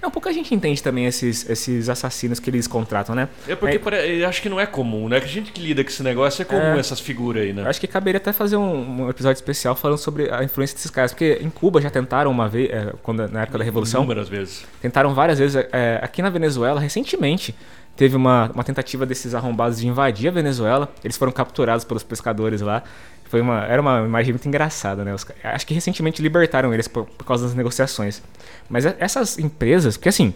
[0.01, 3.29] Não, pouca gente entende também esses, esses assassinos que eles contratam, né?
[3.47, 5.19] É porque pare- eu acho que não é comum, né?
[5.19, 6.79] Que a gente que lida com esse negócio é comum É.
[6.79, 7.63] essas figuras aí, né?
[7.67, 11.11] acho que caberia até fazer um, um episódio especial falando sobre a influência desses caras.
[11.11, 14.65] Porque em Cuba já tentaram uma vez, é, quando, na época da Revolução, Inúmeras vezes.
[14.81, 15.55] tentaram várias vezes.
[15.71, 17.53] é, aqui na Venezuela, recentemente,
[17.95, 20.91] teve uma, uma tentativa desses arrombados de invadir a Venezuela.
[21.03, 22.81] Eles foram capturados pelos pescadores lá.
[23.31, 25.13] Foi uma, era uma imagem muito engraçada, né?
[25.15, 28.21] Os acho que recentemente libertaram eles por, por causa das negociações.
[28.69, 30.33] Mas é- essas empresas, porque assim,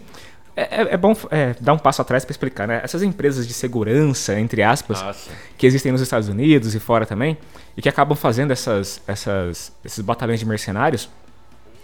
[0.56, 2.80] é, é- é bom é, dar um passo atrás para explicar, né?
[2.82, 5.30] Essas empresas de segurança, entre aspas, Nossa.
[5.58, 7.36] que existem nos Estados Unidos e fora também,
[7.76, 11.10] e que acabam fazendo essas, essas, esses batalhões de mercenários,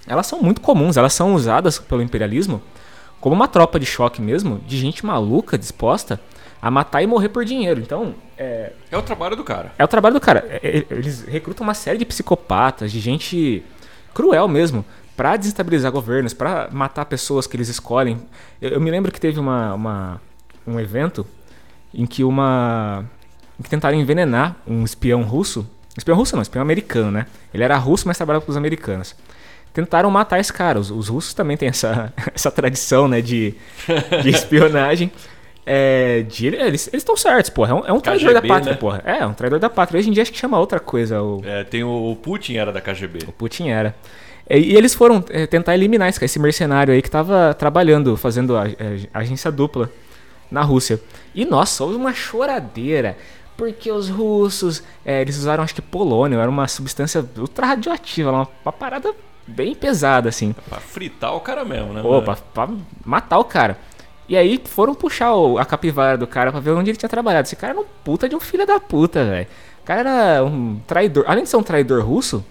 [0.06, 2.62] elas são muito comuns, elas são usadas pelo imperialismo
[3.20, 6.18] como uma tropa de choque mesmo, de gente maluca, disposta
[6.62, 7.80] a matar e morrer por dinheiro.
[7.80, 9.72] Então, é, É o trabalho do cara.
[9.76, 10.46] é o trabalho do cara.
[10.48, 13.64] É- é- Eles recrutam uma série de psicopatas, de gente
[14.14, 14.84] cruel mesmo,
[15.16, 18.22] pra desestabilizar governos, pra matar pessoas que eles escolhem.
[18.60, 20.20] Eu, eu me lembro que teve uma, uma-
[20.64, 21.26] um evento
[21.92, 23.04] em que uma
[23.58, 25.68] em que tentaram envenenar um espião russo.
[25.98, 27.26] Espião russo não, espião americano, né?
[27.52, 29.14] Ele era russo, mas trabalhava com os americanos.
[29.74, 30.78] Tentaram matar esse cara.
[30.80, 33.54] Os, os russos também têm essa, essa tradição, né, de,
[34.22, 35.10] de espionagem.
[35.64, 37.70] É, de, eles estão certos, porra.
[37.70, 38.78] É um, é um traidor da KGB, pátria, né?
[38.78, 39.02] porra.
[39.04, 39.98] É, é um traidor da pátria.
[39.98, 41.22] Hoje em dia acho que chama outra coisa.
[41.22, 43.20] O, É, tem o, o Putin era da KGB.
[43.28, 43.94] o Putin era.
[44.50, 48.56] E, e eles foram é, tentar eliminar esse, esse mercenário aí que tava trabalhando, fazendo
[48.56, 49.88] a, é, agência dupla
[50.50, 51.00] na Rússia.
[51.34, 53.16] E nossa, houve uma choradeira.
[53.56, 58.72] Porque os russos, eles usaram acho que polônio, era uma substância ultra radioativa, uma, uma
[58.72, 59.14] parada
[59.46, 60.54] bem pesada assim.
[60.68, 62.02] Pra fritar o cara mesmo, né?
[62.02, 62.68] Pô, pra
[63.04, 63.78] matar o cara.
[64.28, 67.46] E aí foram puxar o- a capivara do cara pra ver onde ele tinha trabalhado.
[67.46, 69.46] Esse cara era um puta de um filho da puta, velho.
[69.82, 71.24] O cara era um traidor.
[71.26, 72.44] Além de ser um traidor russo,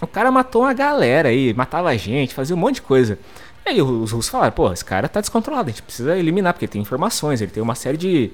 [0.00, 3.18] o cara matou uma galera aí, matava gente, fazia um monte de coisa.
[3.64, 6.68] E aí os russos falaram, pô, esse cara tá descontrolado, a gente precisa eliminar, porque
[6.68, 8.30] tem informações, ele tem uma série de,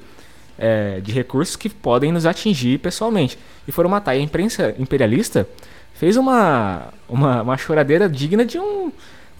[0.58, 3.38] é, de recursos que podem nos atingir pessoalmente.
[3.68, 4.14] E foram matar.
[4.16, 5.46] E a imprensa imperialista
[5.94, 8.90] fez uma, uma, uma choradeira digna de um.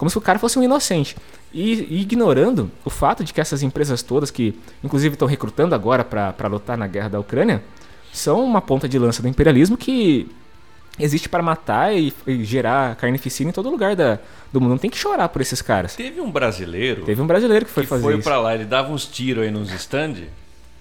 [0.03, 1.15] Como se o cara fosse um inocente.
[1.53, 6.47] E, ignorando o fato de que essas empresas todas, que inclusive estão recrutando agora para
[6.49, 7.63] lutar na guerra da Ucrânia,
[8.11, 10.29] são uma ponta de lança do imperialismo que
[10.99, 14.19] existe para matar e, e gerar carnificina em todo lugar da,
[14.51, 14.71] do mundo.
[14.71, 15.95] Não tem que chorar por esses caras.
[15.95, 18.23] Teve um brasileiro Teve um brasileiro que foi que fazer foi isso.
[18.23, 20.15] pra lá, ele dava uns tiros aí nos stand.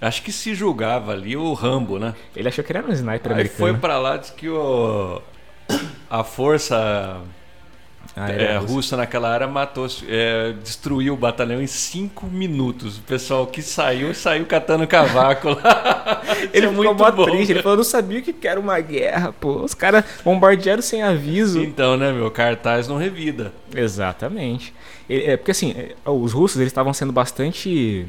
[0.01, 2.13] Acho que se julgava ali o Rambo, né?
[2.35, 3.57] Ele achou que era um sniper Aí americano.
[3.57, 5.23] foi pra lá, disse que o,
[6.11, 7.21] a força
[8.15, 8.75] Ah, é, era russo.
[8.75, 12.99] russa naquela área matou, é, destruiu o batalhão em cinco minutos.
[12.99, 16.21] O pessoal que saiu, saiu catando cavaco lá.
[16.53, 19.63] Ele é ficou mó triste, ele falou, não sabia que era uma guerra, pô.
[19.63, 21.63] Os caras bombardearam sem aviso.
[21.63, 23.53] Então, né, meu, cartaz não revida.
[23.75, 24.75] Exatamente.
[25.09, 28.07] É, porque assim, é, os russos eles estavam sendo bastante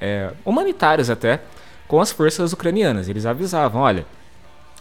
[0.00, 1.40] é, humanitários até
[1.88, 3.08] com as forças ucranianas.
[3.08, 4.06] Eles avisavam, olha,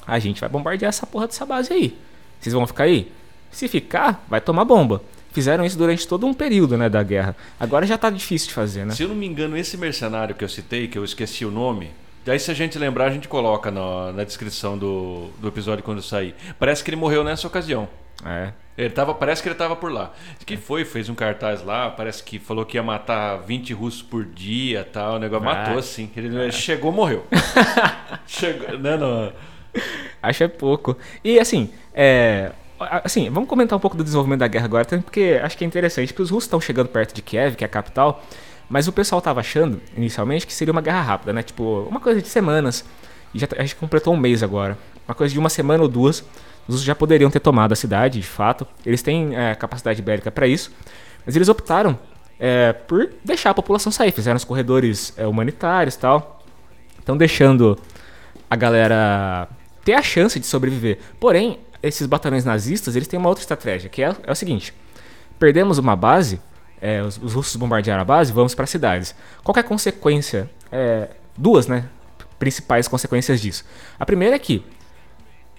[0.06, 1.98] a gente vai bombardear essa porra dessa base aí.
[2.40, 3.12] Vocês vão ficar aí?
[3.56, 5.02] Se ficar, vai tomar bomba.
[5.32, 7.34] Fizeram isso durante todo um período né, da guerra.
[7.58, 8.94] Agora já tá difícil de fazer, né?
[8.94, 11.92] Se eu não me engano, esse mercenário que eu citei, que eu esqueci o nome,
[12.26, 16.02] daí se a gente lembrar, a gente coloca na, na descrição do, do episódio quando
[16.02, 16.36] sair.
[16.60, 17.88] Parece que ele morreu nessa ocasião.
[18.26, 18.52] É.
[18.78, 20.12] Ele tava, parece que ele tava por lá.
[20.46, 24.26] Que foi, fez um cartaz lá, parece que falou que ia matar 20 russos por
[24.26, 25.16] dia tal.
[25.16, 25.54] O negócio Ah.
[25.54, 26.12] matou assim.
[26.14, 27.26] Ele chegou, morreu.
[28.28, 29.32] chegou, né, não.
[30.22, 30.98] Acho é pouco.
[31.24, 35.58] E assim, é, assim, vamos comentar um pouco do desenvolvimento da guerra agora, porque acho
[35.58, 38.24] que é interessante, porque os russos estão chegando perto de Kiev, que é a capital,
[38.70, 41.44] mas o pessoal tava achando, inicialmente, que seria uma guerra rápida, né?
[41.44, 42.84] Tipo, uma coisa de semanas.
[43.34, 44.78] E já, tá- a gente completou um mês agora.
[45.08, 46.20] Uma coisa de uma semana ou duas.
[46.68, 48.66] Os russos já poderiam ter tomado a cidade, de fato.
[48.86, 50.72] Eles têm é, capacidade bélica para isso.
[51.26, 51.98] Mas eles optaram
[52.40, 54.12] é, por deixar a população sair.
[54.12, 56.44] Fizeram os corredores é, humanitários tal.
[56.98, 57.78] Estão deixando
[58.50, 59.48] a galera
[59.84, 60.98] ter a chance de sobreviver.
[61.20, 64.74] Porém, esses batalhões nazistas, eles têm uma outra estratégia, que é, é o seguinte.
[65.38, 66.40] Perdemos uma base,
[66.82, 69.16] é, os, os russos bombardearam a base, vamos para cidades.
[69.44, 70.50] Qual é a consequência?
[70.72, 71.86] É, duas, né?
[72.40, 73.64] Principais consequências disso.
[74.00, 74.66] A primeira é que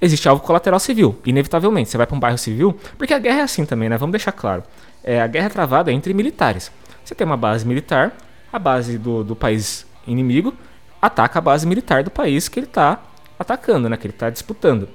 [0.01, 1.91] existe algo colateral civil, inevitavelmente.
[1.91, 3.97] Você vai para um bairro civil, porque a guerra é assim também, né?
[3.97, 4.63] Vamos deixar claro.
[5.05, 6.71] É, a guerra é travada entre militares.
[7.05, 8.17] Você tem uma base militar,
[8.53, 10.55] a base do, do país inimigo
[11.01, 13.01] ataca a base militar do país que ele está
[13.39, 13.97] atacando, né?
[13.97, 14.89] Que ele está disputando.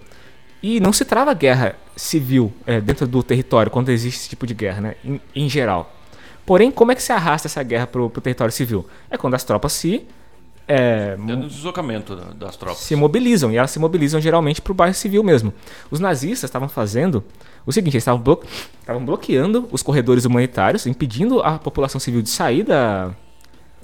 [0.64, 4.54] E não se trava guerra civil é, dentro do território quando existe esse tipo de
[4.54, 4.96] guerra, né?
[5.04, 5.94] Em, em geral.
[6.46, 8.86] Porém, como é que se arrasta essa guerra pro, pro território civil?
[9.10, 10.06] É quando as tropas se
[10.68, 12.78] é, É no deslocamento da- das tropas.
[12.78, 15.54] se mobilizam, e elas se mobilizam geralmente para o bairro civil mesmo.
[15.90, 17.24] Os nazistas estavam fazendo
[17.66, 18.42] o seguinte, eles estavam, blo
[19.04, 23.12] bloqueando os corredores humanitários, impedindo a população civil de sair da,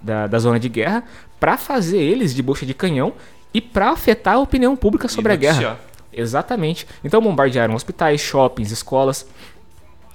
[0.01, 1.03] da, da zona de guerra,
[1.39, 3.13] para fazer eles de bucha de canhão
[3.53, 5.79] e para afetar a opinião pública sobre a guerra.
[6.19, 6.87] Exatamente.
[7.03, 9.25] Então bombardearam hospitais, shoppings, escolas,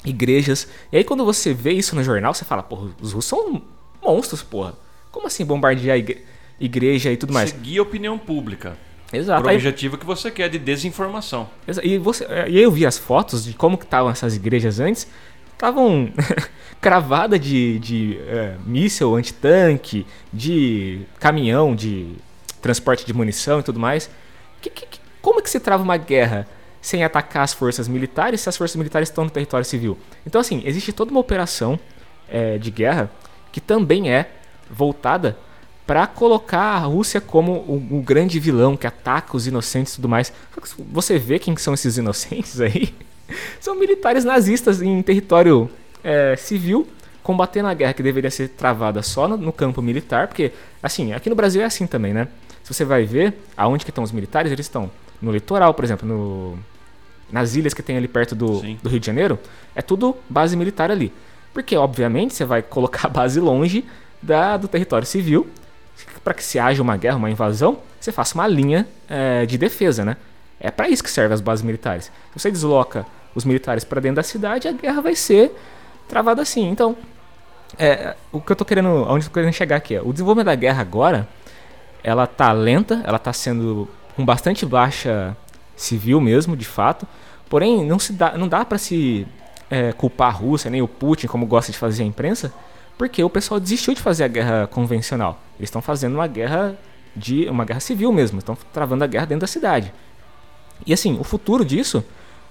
[0.05, 0.68] igrejas.
[0.90, 3.62] E aí quando você vê isso no jornal, você fala, porra, os russos são
[4.03, 4.74] monstros, porra.
[5.11, 6.24] Como assim bombardear igre-
[6.59, 7.50] igreja e tudo mais?
[7.50, 8.76] Seguir a opinião pública.
[9.12, 9.42] Exato.
[9.42, 11.48] Pro Aí- objetivo que você quer de desinformação.
[11.82, 15.07] E, você, e aí eu vi as fotos de como que estavam essas igrejas antes.
[15.53, 16.11] Estavam
[16.80, 22.14] cravadas de, de é, míssil antitanque, de caminhão de
[22.61, 24.11] transporte de munição e tudo mais.
[24.62, 26.47] Que- que- como é que se trava uma guerra
[26.83, 29.97] sem atacar as forças militares se as forças militares estão no território civil?
[30.27, 31.79] Então, assim, existe toda uma operação
[32.29, 33.11] é, de guerra
[33.51, 34.31] que também é
[34.68, 35.39] voltada
[35.87, 40.09] para colocar a Rússia como o, o grande vilão que ataca os inocentes e tudo
[40.09, 40.33] mais.
[40.91, 42.95] Você vê quem que são esses inocentes aí?
[43.61, 45.70] São militares nazistas em território
[46.05, 46.87] é, civil
[47.23, 50.53] combatendo a guerra que deveria ser travada só no, no campo militar, porque
[50.83, 52.29] assim, aqui no Brasil é assim também, né?
[52.62, 54.91] Se você vai ver aonde que estão os militares, eles estão
[55.23, 56.59] no litoral, por exemplo, no,
[57.31, 58.79] nas ilhas que tem ali perto do, Sim.
[58.83, 59.39] do Rio de Janeiro,
[59.75, 61.12] é tudo base militar ali.
[61.55, 63.85] Porque, obviamente, você vai colocar a base longe
[64.20, 65.49] da, do território civil,
[66.25, 70.05] para que se haja uma guerra, uma invasão, você faça uma linha é, de defesa,
[70.05, 70.16] né?
[70.59, 72.05] É para isso que servem as bases militares.
[72.05, 75.53] Se você desloca os militares para dentro da cidade, a guerra vai ser
[76.09, 76.68] travada assim.
[76.68, 76.97] Então,
[77.79, 80.47] é, o que eu tô querendo, onde eu tô querendo chegar aqui é, o desenvolvimento
[80.47, 81.29] da guerra agora,
[82.03, 85.36] ela tá lenta, ela tá sendo com bastante baixa
[85.76, 87.06] civil mesmo, de fato.
[87.48, 89.26] Porém, não se dá, não dá para se
[89.70, 92.52] é, culpar a Rússia nem o Putin, como gosta de fazer a imprensa,
[92.96, 95.38] porque o pessoal desistiu de fazer a guerra convencional.
[95.58, 96.76] Eles estão fazendo uma guerra
[97.14, 99.92] de uma guerra civil mesmo, estão travando a guerra dentro da cidade.
[100.86, 102.04] E assim, o futuro disso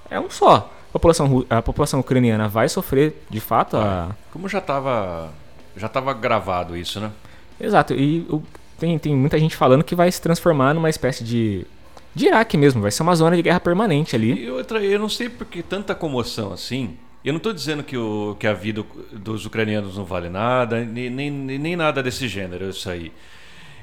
[0.09, 0.71] é um só.
[0.89, 5.31] A população, a população ucraniana vai sofrer, de fato, a, Como já estava
[5.75, 7.11] já tava gravado isso, né?
[7.59, 8.43] Exato, e o-
[8.81, 11.67] tem, tem muita gente falando que vai se transformar numa espécie de.
[12.15, 14.45] de Iraque mesmo, vai ser uma zona de guerra permanente ali.
[14.45, 16.97] E outra, eu não sei por que tanta comoção assim.
[17.23, 21.07] Eu não estou dizendo que, o, que a vida dos ucranianos não vale nada, nem,
[21.07, 23.11] nem, nem nada desse gênero, isso aí.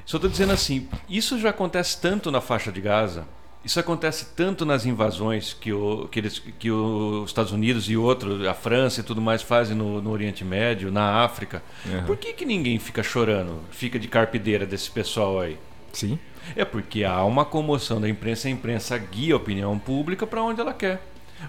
[0.05, 3.25] Só estou dizendo assim, isso já acontece tanto na faixa de Gaza,
[3.65, 8.47] isso acontece tanto nas invasões que, o, que, eles, que os Estados Unidos e outros,
[8.47, 11.63] a França e tudo mais fazem no, no Oriente Médio, na África.
[11.85, 12.05] Uhum.
[12.05, 15.59] Por que, que ninguém fica chorando, fica de carpideira desse pessoal aí?
[15.93, 16.19] Sim.
[16.57, 20.61] É porque há uma comoção da imprensa, a imprensa guia a opinião pública para onde
[20.61, 21.03] ela quer.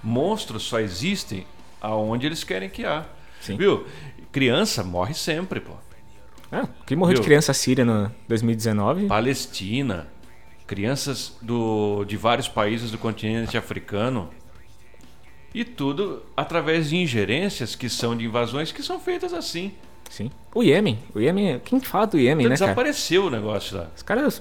[0.03, 1.45] Monstros só existem
[1.79, 3.05] aonde eles querem que há.
[3.39, 3.55] Sim.
[3.55, 3.85] Viu?
[4.31, 5.73] Criança morre sempre, pô.
[6.51, 7.25] Ah, que morreu de Viu?
[7.25, 9.05] criança síria no 2019.
[9.05, 10.07] Palestina,
[10.69, 14.29] crianças do, de vários países do continente africano.
[15.51, 19.73] E tudo através de ingerências que são de invasões que são feitas assim.
[20.11, 20.29] Sim.
[20.53, 20.99] O Iêmen.
[21.15, 21.59] O Iêmen.
[21.65, 22.67] Quem fala do Iêmen, Então né, cara?
[22.67, 23.87] desapareceu o negócio lá.
[23.95, 24.39] Os caras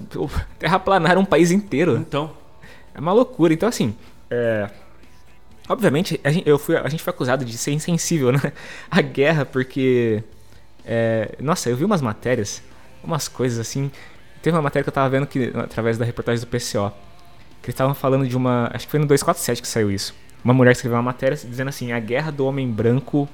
[0.59, 1.97] terraplanaram um país inteiro.
[1.97, 2.31] Então,
[2.93, 3.51] É uma loucura.
[3.51, 3.95] Então, assim.
[4.29, 4.69] É...
[5.67, 8.53] Obviamente, a gente, eu fui, a gente foi acusado de ser insensível né?
[8.91, 10.23] à guerra, porque.
[10.85, 12.61] é, Nossa, eu vi umas matérias,
[13.03, 13.91] umas coisas assim.
[14.41, 16.91] Teve uma matéria que eu tava vendo que, através da reportagem do PCO.
[17.61, 18.69] Que eles estavam falando de uma.
[18.73, 20.15] Acho que foi no 247 que saiu isso.
[20.43, 23.27] Uma mulher escreveu uma matéria dizendo assim: a guerra do homem branco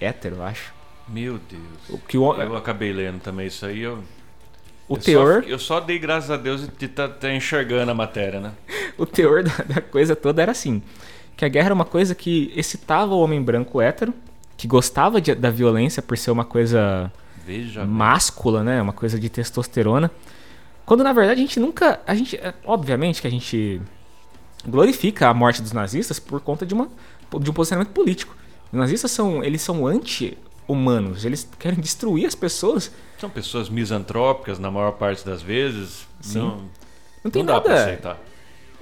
[0.00, 0.72] hétero, eu acho.
[1.08, 1.62] meu Deus.
[1.88, 3.80] O, que o, Eu acabei lendo também isso aí.
[3.80, 4.02] Eu,
[4.88, 5.42] o eu teor.
[5.44, 8.52] Só, eu só dei graças a Deus de estar tá, enxergando a matéria, né?
[8.98, 10.82] o teor da, da coisa toda era assim:
[11.36, 14.12] que a guerra era uma coisa que excitava o homem branco hétero,
[14.56, 17.12] que gostava de- da violência por ser uma coisa
[17.46, 17.84] Veja.
[17.84, 18.82] máscula, né?
[18.82, 20.10] Uma coisa de testosterona.
[20.86, 22.00] Quando na verdade a gente nunca.
[22.06, 23.80] A gente, é, obviamente que a gente
[24.66, 26.88] glorifica a morte dos nazistas por conta de, uma,
[27.40, 28.36] de um posicionamento político.
[28.72, 32.92] Os nazistas são, eles são anti-humanos, eles querem destruir as pessoas.
[33.18, 36.06] São pessoas misantrópicas na maior parte das vezes.
[36.20, 36.38] Sim.
[36.38, 36.64] Não,
[37.24, 37.84] Não tem não dá pra nada.
[37.84, 38.18] aceitar.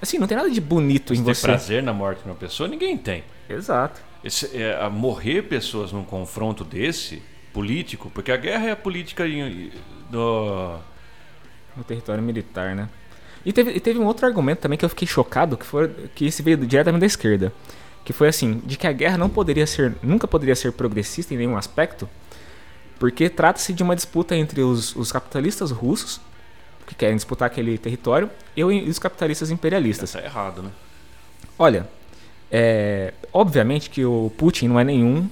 [0.00, 1.46] Assim, não tem nada de bonito em você.
[1.46, 3.24] prazer na morte de uma pessoa, ninguém tem.
[3.48, 4.00] Exato.
[4.22, 7.22] Esse, é, morrer pessoas num confronto desse,
[7.52, 9.24] político, porque a guerra é a política
[10.10, 10.78] do.
[11.78, 12.88] No território militar, né?
[13.46, 16.26] E teve, e teve um outro argumento também que eu fiquei chocado, que foi que
[16.26, 17.52] esse veio diretamente da esquerda,
[18.04, 21.36] que foi assim, de que a guerra não poderia ser, nunca poderia ser progressista em
[21.36, 22.08] nenhum aspecto,
[22.98, 26.20] porque trata-se de uma disputa entre os, os capitalistas russos,
[26.86, 30.12] que querem disputar aquele território, e os capitalistas imperialistas.
[30.12, 30.70] Tá errado, né?
[31.58, 31.88] Olha,
[32.50, 35.28] é, obviamente que o Putin não é nenhum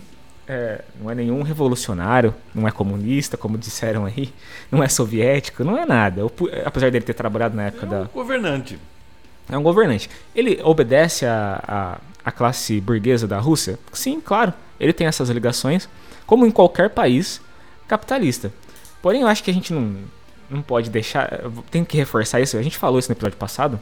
[0.49, 4.33] é, não é nenhum revolucionário, não é comunista, como disseram aí,
[4.71, 6.23] não é soviético, não é nada.
[6.65, 8.03] Apesar dele ter trabalhado na época é um da.
[8.05, 8.79] governante.
[9.49, 10.11] É um governante.
[10.35, 12.01] Ele obedece à,
[12.35, 13.79] classe burguesa da Rússia?
[13.93, 14.53] Sim, claro.
[14.79, 15.89] Ele tem essas ligações,
[16.27, 17.41] como em qualquer país
[17.87, 18.53] capitalista.
[19.01, 19.97] Porém, eu acho que a gente não,
[20.51, 21.43] não pode deixar.
[21.71, 22.57] Tem que reforçar isso.
[22.57, 23.81] A gente falou isso no episódio passado.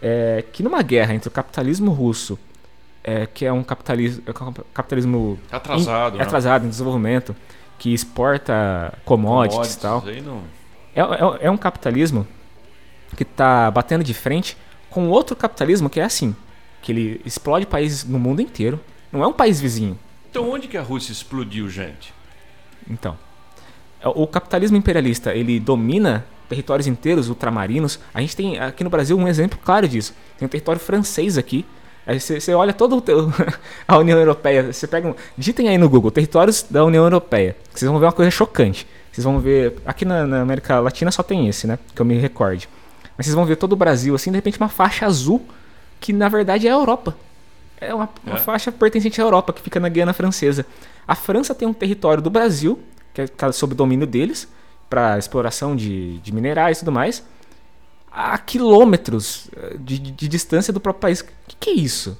[0.00, 2.38] É, que numa guerra entre o capitalismo russo,
[3.04, 4.32] é, que é um capitalismo, é
[4.72, 6.24] capitalismo atrasado, em, né?
[6.24, 7.34] atrasado em desenvolvimento,
[7.78, 10.04] que exporta commodities, e tal.
[10.94, 12.26] É, é, é um capitalismo
[13.16, 14.56] que está batendo de frente
[14.88, 16.34] com outro capitalismo que é assim,
[16.80, 18.78] que ele explode países no mundo inteiro.
[19.10, 19.98] Não é um país vizinho.
[20.30, 22.14] Então onde que a Rússia explodiu, gente?
[22.88, 23.18] Então,
[24.00, 27.98] é, o capitalismo imperialista, ele domina territórios inteiros ultramarinos.
[28.12, 30.14] A gente tem aqui no Brasil um exemplo claro disso.
[30.38, 31.64] Tem um território francês aqui.
[32.06, 32.96] Aí você, você olha toda
[33.86, 37.56] a União Europeia, você pega um, digitem aí no Google, territórios da União Europeia.
[37.72, 38.86] Vocês vão ver uma coisa chocante.
[39.12, 41.78] Vocês vão ver, aqui na, na América Latina só tem esse, né?
[41.94, 42.68] Que eu me recorde.
[43.16, 45.44] Mas vocês vão ver todo o Brasil, assim, de repente uma faixa azul,
[46.00, 47.14] que na verdade é a Europa.
[47.80, 48.40] É uma, uma é.
[48.40, 50.64] faixa pertencente à Europa, que fica na Guiana Francesa.
[51.06, 52.80] A França tem um território do Brasil,
[53.12, 54.48] que é tá sob domínio deles,
[54.88, 57.22] para exploração de, de minerais e tudo mais,
[58.10, 59.48] a quilômetros
[59.78, 61.20] de, de, distância do próprio país.
[61.20, 62.18] O que, que, é isso?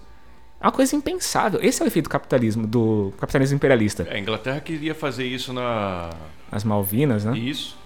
[0.61, 1.61] É uma coisa impensável.
[1.63, 4.07] Esse é o efeito do capitalismo, do capitalismo imperialista.
[4.11, 6.11] A Inglaterra queria fazer isso na...
[6.51, 7.37] nas Malvinas, né?
[7.37, 7.77] Isso,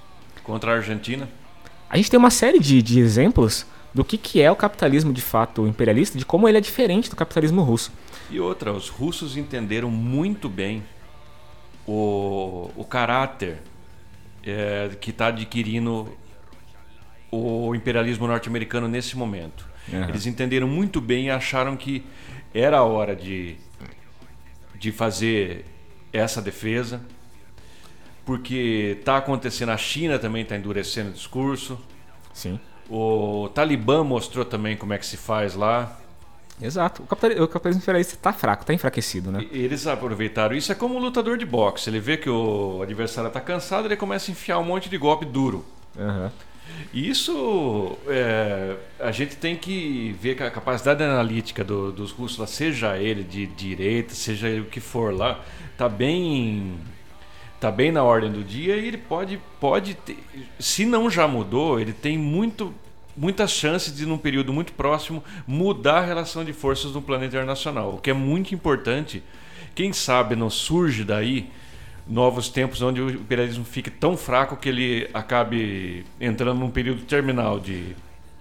[0.43, 1.29] contra a Argentina.
[1.89, 5.23] A gente tem uma série de, de exemplos do que, que é o capitalismo de
[5.23, 7.91] fato imperialista, de como ele é diferente do capitalismo russo.
[8.31, 10.83] E outra, os russos entenderam muito bem
[11.87, 13.59] o, o caráter
[14.45, 16.13] é, que está adquirindo
[17.31, 19.69] o imperialismo norte-americano nesse momento.
[19.93, 20.09] Uhum.
[20.09, 22.05] Eles entenderam muito bem e acharam que
[22.55, 23.57] era a hora de,
[24.75, 25.65] de fazer
[26.13, 27.01] essa defesa
[28.27, 31.79] porque está acontecendo, a China também está endurecendo o discurso.
[32.35, 32.59] Sim.
[32.91, 35.97] O Talibã mostrou também como é que se faz lá.
[36.61, 37.05] Exato.
[37.05, 39.47] O capitalismo, o capitalismo imperialista está fraco, está enfraquecido, né?
[39.53, 40.73] Eles aproveitaram isso.
[40.73, 41.89] É como um lutador de boxe.
[41.89, 45.25] Ele vê que o adversário está cansado, ele começa a enfiar um monte de golpe
[45.25, 45.65] duro.
[45.97, 46.31] Uhum.
[46.93, 52.47] Isso é, a gente tem que ver que a capacidade analítica do, dos russos, lá,
[52.47, 56.79] seja ele de direita, seja ele o que for lá, está bem
[57.61, 60.19] tá bem na ordem do dia e ele pode, pode ter,
[60.59, 62.73] se não já mudou, ele tem muito,
[63.17, 67.95] muitas chances de, num período muito próximo, mudar a relação de forças no plano internacional,
[67.95, 69.23] o que é muito importante.
[69.75, 71.51] Quem sabe não surge daí
[72.07, 77.59] novos tempos onde o imperialismo fique tão fraco que ele acabe entrando num período terminal
[77.59, 77.97] de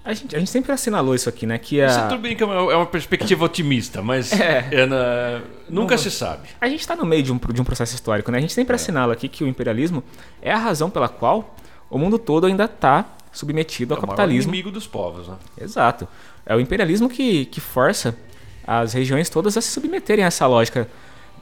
[0.05, 1.57] a gente, a gente sempre assinalou isso aqui, né?
[1.57, 1.87] Que a...
[1.87, 4.67] Isso tudo bem que é uma, é perspectiva otimista, mas é.
[4.71, 5.41] É na...
[5.67, 6.47] nunca Não, se sabe.
[6.61, 8.37] A gente está no meio de um, de um processo histórico, né?
[8.37, 8.75] A gente sempre é.
[8.75, 10.03] assinala aqui que o imperialismo
[10.43, 11.55] é a razão pela qual
[11.89, 14.51] o mundo todo ainda está submetido ao capitalismo.
[14.51, 15.37] É o inimigo dos povos, né?
[15.59, 16.07] Exato.
[16.45, 18.15] É o imperialismo que, que força
[18.65, 20.87] as regiões todas a se submeterem a essa lógica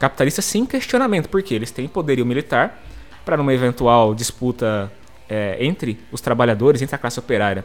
[0.03, 2.83] capitalista sem questionamento, porque eles têm poderio militar
[3.23, 4.91] para numa eventual disputa
[5.29, 7.63] é, entre os trabalhadores, entre a classe operária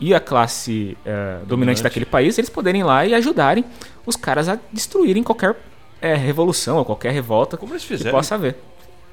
[0.00, 3.64] e a classe é, dominante, dominante daquele país, eles poderem ir lá e ajudarem
[4.06, 5.56] os caras a destruírem qualquer
[6.00, 8.56] é, revolução ou qualquer revolta Como eles fizeram, que possa haver.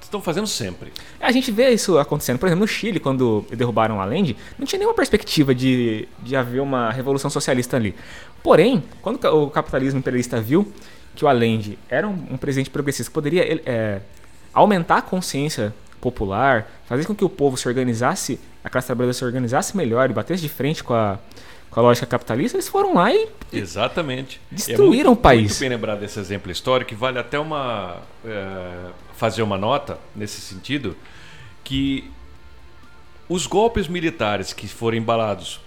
[0.01, 0.91] Estão fazendo sempre.
[1.19, 2.39] A gente vê isso acontecendo.
[2.39, 6.61] Por exemplo, no Chile, quando derrubaram a Allende, não tinha nenhuma perspectiva de, de haver
[6.61, 7.93] uma revolução socialista ali.
[8.41, 10.71] Porém, quando o capitalismo imperialista viu
[11.15, 14.01] que o Allende era um, um presidente progressista poderia é,
[14.53, 19.23] aumentar a consciência popular, fazer com que o povo se organizasse, a classe trabalhadora se
[19.23, 21.19] organizasse melhor e batesse de frente com a,
[21.69, 25.41] com a lógica capitalista, eles foram lá e exatamente destruíram é muito, o país.
[25.41, 30.97] Muito bem lembrar desse exemplo histórico, vale até uma é, fazer uma nota nesse sentido,
[31.63, 32.09] que
[33.29, 35.61] os golpes militares que foram embalados,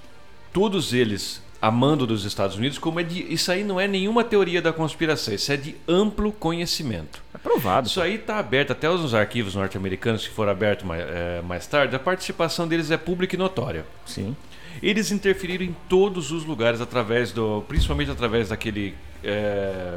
[0.52, 3.32] todos eles a mando dos Estados Unidos, como é de.
[3.32, 7.22] Isso aí não é nenhuma teoria da conspiração, isso é de amplo conhecimento.
[7.32, 7.86] É provado.
[7.86, 11.96] Isso aí está aberto até os arquivos norte-americanos que foram abertos mais, é, mais tarde,
[11.96, 13.86] a participação deles é pública e notória.
[14.04, 14.36] Sim.
[14.82, 17.64] Eles interferiram em todos os lugares através do.
[17.66, 18.94] principalmente através daquele.
[19.22, 19.96] É,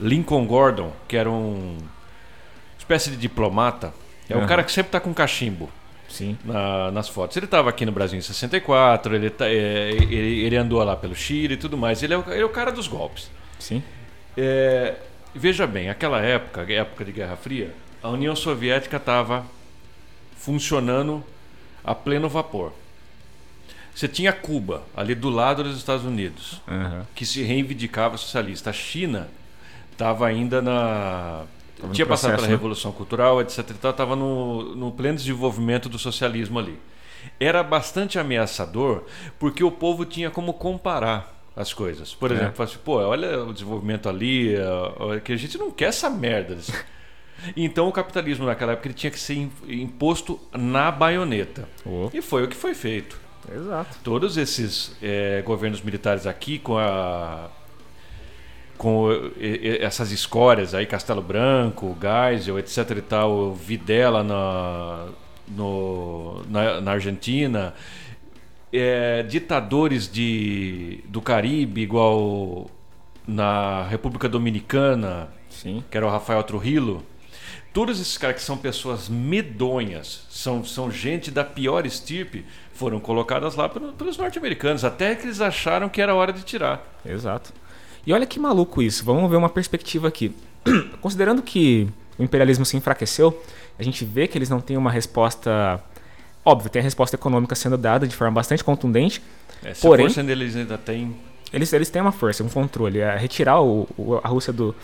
[0.00, 1.76] Lincoln Gordon, que era um
[2.78, 3.92] espécie de diplomata.
[4.30, 4.44] É uhum.
[4.44, 5.68] um cara que sempre está com cachimbo.
[6.08, 6.36] Sim.
[6.44, 7.36] Na, nas fotos.
[7.36, 11.14] Ele estava aqui no Brasil em 64, ele, tá, é, ele, ele, andou lá pelo
[11.14, 12.02] Chile e tudo mais.
[12.02, 13.30] Ele é o, ele é o cara dos golpes.
[13.58, 13.82] Sim.
[14.36, 14.96] É,
[15.34, 19.44] veja bem, aquela época, época de Guerra Fria, a União Soviética estava
[20.36, 21.24] funcionando
[21.84, 22.72] a pleno vapor.
[23.94, 27.02] Você tinha Cuba, ali do lado dos Estados Unidos, uhum.
[27.14, 28.70] que se reivindicava socialista.
[28.70, 29.28] A China
[29.92, 31.44] estava ainda na
[31.90, 32.54] tinha processo, passado pela né?
[32.54, 33.70] Revolução Cultural, etc.
[33.70, 36.78] Estava no, no pleno desenvolvimento do socialismo ali.
[37.38, 39.04] Era bastante ameaçador
[39.38, 42.14] porque o povo tinha como comparar as coisas.
[42.14, 42.34] Por é.
[42.34, 44.54] exemplo, assim, pô, olha o desenvolvimento ali,
[45.24, 46.56] que a gente não quer essa merda.
[47.56, 49.34] Então o capitalismo naquela época ele tinha que ser
[49.66, 51.68] imposto na baioneta.
[51.84, 52.08] Oh.
[52.14, 53.20] E foi o que foi feito.
[53.52, 53.98] Exato.
[54.04, 57.50] Todos esses é, governos militares aqui com a
[58.78, 59.08] com
[59.80, 65.06] essas escórias aí, Castelo Branco, Geisel, etc e tal, Videla na,
[65.48, 67.74] no, na, na Argentina,
[68.72, 72.70] é, ditadores de, do Caribe, igual
[73.26, 75.84] na República Dominicana, Sim.
[75.90, 77.04] que era o Rafael Trujillo,
[77.72, 83.54] todos esses caras que são pessoas medonhas, são, são gente da pior estirpe, foram colocadas
[83.54, 86.82] lá pelos norte-americanos, até que eles acharam que era hora de tirar.
[87.04, 87.52] Exato.
[88.06, 90.34] E olha que maluco isso, vamos ver uma perspectiva aqui.
[91.00, 91.88] Considerando que
[92.18, 93.40] o imperialismo se enfraqueceu,
[93.78, 95.82] a gente vê que eles não têm uma resposta.
[96.44, 99.22] Óbvio, tem a resposta econômica sendo dada de forma bastante contundente.
[99.62, 101.14] É, porém, a força deles ainda tem.
[101.52, 102.98] Eles, eles têm uma força, um controle.
[102.98, 104.74] É retirar o, o, a Rússia do,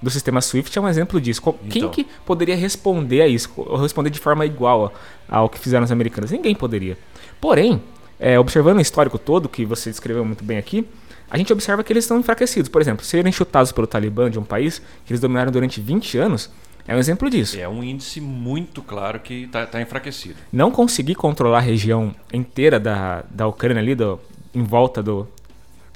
[0.00, 1.40] do sistema SWIFT é um exemplo disso.
[1.70, 1.90] Quem então.
[1.90, 3.50] que poderia responder a isso?
[3.56, 4.92] Ou responder de forma igual
[5.28, 6.30] ao que fizeram os americanos?
[6.30, 6.98] Ninguém poderia.
[7.40, 7.82] Porém,
[8.18, 10.86] é, observando o histórico todo, que você descreveu muito bem aqui,
[11.30, 12.68] a gente observa que eles estão enfraquecidos.
[12.68, 16.50] Por exemplo, serem chutados pelo Talibã de um país que eles dominaram durante 20 anos,
[16.88, 17.58] é um exemplo disso.
[17.58, 20.36] É um índice muito claro que está tá enfraquecido.
[20.52, 24.20] Não conseguir controlar a região inteira da, da Ucrânia ali, do,
[24.54, 25.26] em volta do,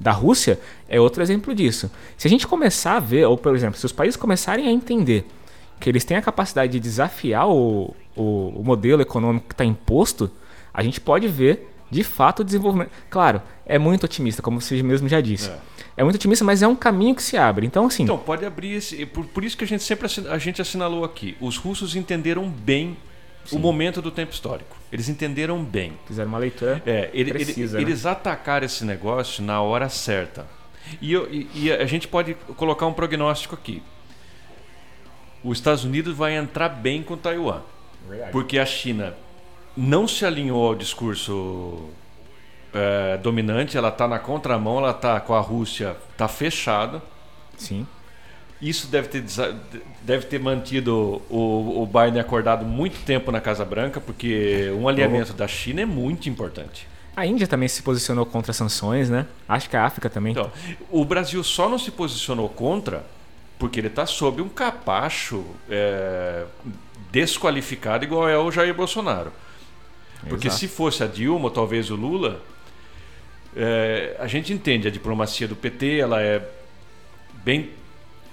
[0.01, 0.59] da Rússia,
[0.89, 1.91] é outro exemplo disso.
[2.19, 5.27] Se a gente começar a ver, ou por exemplo, se os países começarem a entender
[5.79, 10.29] que eles têm a capacidade de desafiar o, o, o modelo econômico que está imposto,
[10.75, 12.91] a gente pode ver de fato o desenvolvimento.
[13.09, 15.51] Claro, é muito otimista, como você mesmo já disse.
[15.51, 15.59] É.
[15.99, 17.67] é muito otimista, mas é um caminho que se abre.
[17.67, 18.05] Então, assim.
[18.05, 19.05] Então, pode abrir esse.
[19.07, 21.37] Por, por isso que a gente sempre a gente assinalou aqui.
[21.41, 22.97] Os russos entenderam bem
[23.45, 23.57] Sim.
[23.57, 24.77] o momento do tempo histórico.
[24.93, 25.93] Eles entenderam bem.
[26.07, 26.83] Fizeram uma leitura.
[26.87, 27.91] É, ele, precisa, ele, né?
[27.91, 30.47] Eles atacaram esse negócio na hora certa.
[31.01, 33.83] E, eu, e, e a gente pode colocar um prognóstico aqui.
[35.43, 37.63] Os Estados Unidos vai entrar bem com Taiwan.
[38.33, 39.15] Porque a China
[39.77, 41.89] não se alinhou ao discurso
[42.73, 47.03] é, dominante, ela está na contramão, ela está com a Rússia, está fechada.
[47.57, 47.87] Sim.
[48.61, 49.25] Isso deve ter,
[50.03, 55.33] deve ter mantido o, o Biden acordado muito tempo na Casa Branca, porque um alinhamento
[55.33, 56.87] da China é muito importante.
[57.17, 59.27] A Índia também se posicionou contra sanções, né?
[59.49, 60.33] Acho que a África também.
[60.33, 60.51] Então,
[60.91, 63.05] o Brasil só não se posicionou contra
[63.59, 66.45] porque ele está sob um capacho é,
[67.11, 69.33] desqualificado igual é o Jair Bolsonaro.
[70.29, 70.61] Porque Exato.
[70.61, 72.43] se fosse a Dilma, ou talvez o Lula,
[73.57, 76.47] é, a gente entende a diplomacia do PT, ela é
[77.45, 77.71] bem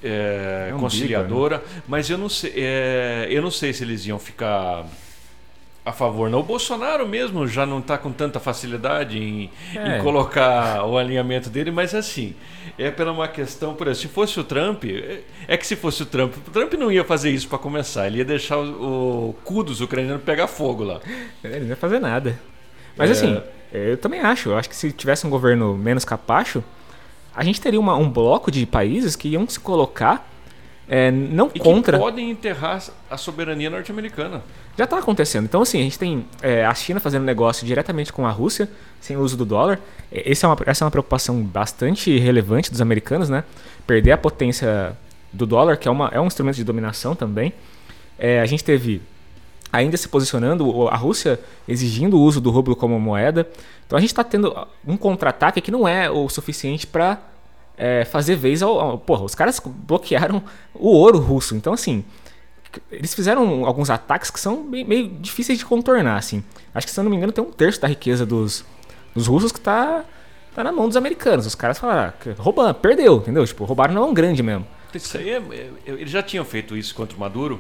[0.04, 1.84] é, é um conciliadora, bico, né?
[1.88, 4.86] mas eu não, sei, é, eu não sei se eles iam ficar
[5.88, 6.30] a favor.
[6.30, 6.42] Não.
[6.42, 9.98] O Bolsonaro mesmo já não está com tanta facilidade em, é.
[9.98, 12.36] em, colocar o alinhamento dele, mas assim,
[12.78, 16.04] é pela uma questão, por exemplo, se fosse o Trump, é, é que se fosse
[16.04, 19.34] o Trump, o Trump não ia fazer isso para começar, ele ia deixar o, o
[19.46, 21.00] cu dos ucranianos pegar fogo lá.
[21.42, 22.38] Ele não ia fazer nada.
[22.98, 23.14] Mas é...
[23.14, 26.62] assim, eu também acho, eu acho que se tivesse um governo menos capacho,
[27.34, 30.30] a gente teria uma, um bloco de países que iam se colocar
[30.90, 31.98] é, não e contra.
[31.98, 34.42] Que podem enterrar a soberania norte-americana.
[34.78, 35.46] Já está acontecendo.
[35.46, 38.70] Então, assim, a gente tem é, a China fazendo negócio diretamente com a Rússia,
[39.02, 39.80] sem o uso do dólar.
[40.12, 43.44] Essa é, uma, essa é uma preocupação bastante relevante dos americanos, né?
[43.88, 44.96] Perder a potência
[45.34, 47.54] do dólar, que é, uma, é um instrumento de dominação também.
[48.20, 49.02] É, a gente teve
[49.74, 53.48] ainda se posicionando, a Rússia exigindo o uso do rublo como moeda.
[53.86, 54.56] Então a gente está tendo
[54.86, 57.20] um contra-ataque que não é o suficiente para
[57.78, 58.98] é, fazer vez ao, ao.
[58.98, 60.42] Porra, os caras bloquearam
[60.74, 61.56] o ouro russo.
[61.56, 62.04] Então, assim,
[62.92, 66.44] eles fizeram alguns ataques que são meio, difíceis de contornar, assim.
[66.74, 68.66] Acho que, se eu não me engano, tem um terço da riqueza dos,
[69.16, 70.04] dos russos que tá,
[70.54, 71.46] tá na mão dos americanos.
[71.46, 73.46] Os caras falaram, ah, roubando, perdeu, entendeu?
[73.46, 74.66] Tipo, roubaram na mão grande mesmo.
[74.94, 77.60] Isso aí é, é, eles já tinham feito isso contra o Maduro,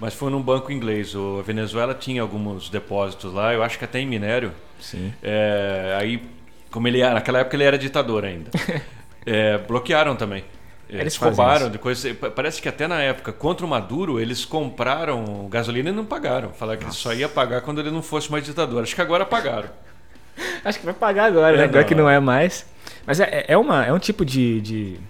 [0.00, 1.14] mas foi num banco inglês.
[1.14, 4.52] O Venezuela tinha alguns depósitos lá, eu acho que até em minério.
[4.80, 5.12] Sim.
[5.22, 6.22] É, aí,
[6.70, 8.50] como ele era, naquela época ele era ditador ainda.
[9.28, 10.44] É, bloquearam também.
[10.88, 12.04] Eles, eles roubaram depois.
[12.34, 16.50] Parece que até na época, contra o Maduro, eles compraram gasolina e não pagaram.
[16.50, 16.98] Falaram que Nossa.
[16.98, 18.82] só ia pagar quando ele não fosse mais ditador.
[18.82, 19.68] Acho que agora pagaram.
[20.64, 21.64] Acho que vai pagar agora, é, né?
[21.64, 21.88] Agora não.
[21.88, 22.64] que não é mais.
[23.04, 25.00] Mas é, é, uma, é um tipo de, de,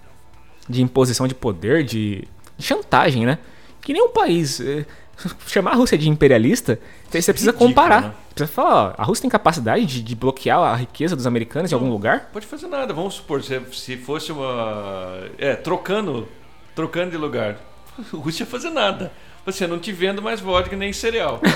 [0.69, 3.39] de imposição de poder, de, de chantagem, né?
[3.83, 4.61] Que nenhum país.
[4.61, 4.87] É,
[5.47, 8.03] chamar a Rússia de imperialista, você precisa ridículo, comparar.
[8.03, 8.15] Né?
[8.35, 11.79] Precisa falar, ó, a Rússia tem capacidade de, de, bloquear a riqueza dos americanos Não,
[11.79, 12.31] em algum lugar?
[12.33, 15.25] Pode fazer nada, vamos supor, se, se fosse uma.
[15.39, 16.29] É, trocando,
[16.75, 17.59] trocando de lugar.
[17.99, 19.13] a Rússia fazer nada.
[19.45, 21.41] Você não te vendo mais vodka nem cereal.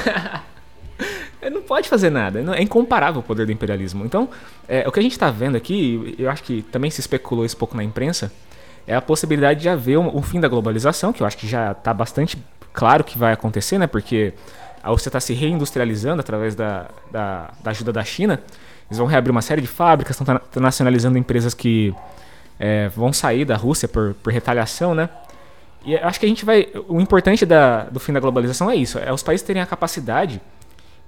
[1.50, 2.38] Não pode fazer nada.
[2.54, 4.04] É incomparável o poder do imperialismo.
[4.04, 4.28] Então,
[4.68, 7.56] é, o que a gente está vendo aqui, eu acho que também se especulou isso
[7.56, 8.30] pouco na imprensa,
[8.86, 11.72] é a possibilidade de haver um, um fim da globalização, que eu acho que já
[11.72, 12.36] está bastante
[12.72, 13.86] claro que vai acontecer, né?
[13.86, 14.34] Porque
[14.82, 18.40] a Rússia está se reindustrializando através da, da, da, ajuda da China.
[18.88, 21.94] Eles vão reabrir uma série de fábricas, estão nacionalizando empresas que
[22.58, 25.08] é, vão sair da Rússia por, por retaliação, né?
[25.84, 26.68] E acho que a gente vai.
[26.88, 30.40] O importante da, do fim da globalização é isso: é os países terem a capacidade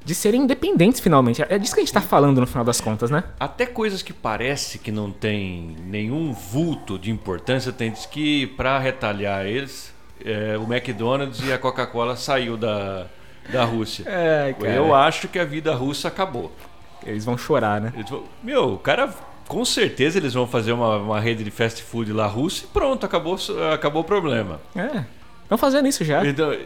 [0.04, 1.42] de serem independentes finalmente.
[1.48, 3.22] É disso que a gente está falando no final das contas, né?
[3.38, 9.46] Até coisas que parece que não tem nenhum vulto de importância, tem que para retalhar
[9.46, 9.92] eles,
[10.24, 13.06] é, o McDonald's e a Coca-Cola saiu da,
[13.50, 14.04] da Rússia.
[14.06, 16.52] É, Eu acho que a vida russa acabou.
[17.04, 17.92] Eles vão chorar, né?
[18.08, 18.24] Vão...
[18.42, 19.12] Meu, o cara
[19.48, 23.04] com certeza eles vão fazer uma, uma rede de fast food lá russa e pronto,
[23.04, 23.36] acabou,
[23.72, 24.60] acabou o problema.
[24.74, 25.04] É.
[25.42, 26.24] Estão fazendo isso já.
[26.24, 26.56] Então,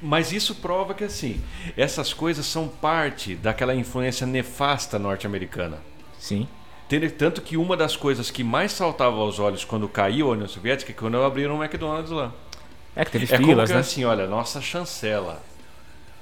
[0.00, 1.40] mas isso prova que assim,
[1.76, 5.78] essas coisas são parte daquela influência nefasta norte-americana.
[6.18, 6.46] Sim.
[7.16, 10.90] Tanto que uma das coisas que mais saltava aos olhos quando caiu a União Soviética
[10.90, 12.32] é quando abriram um McDonald's lá.
[12.94, 13.80] É que teve é filas, que, né?
[13.80, 15.40] assim, olha, nossa chancela.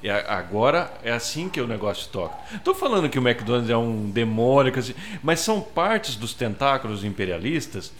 [0.00, 2.34] E agora é assim que o negócio toca.
[2.54, 4.72] Estou falando que o McDonald's é um demônio,
[5.22, 7.92] mas são partes dos tentáculos imperialistas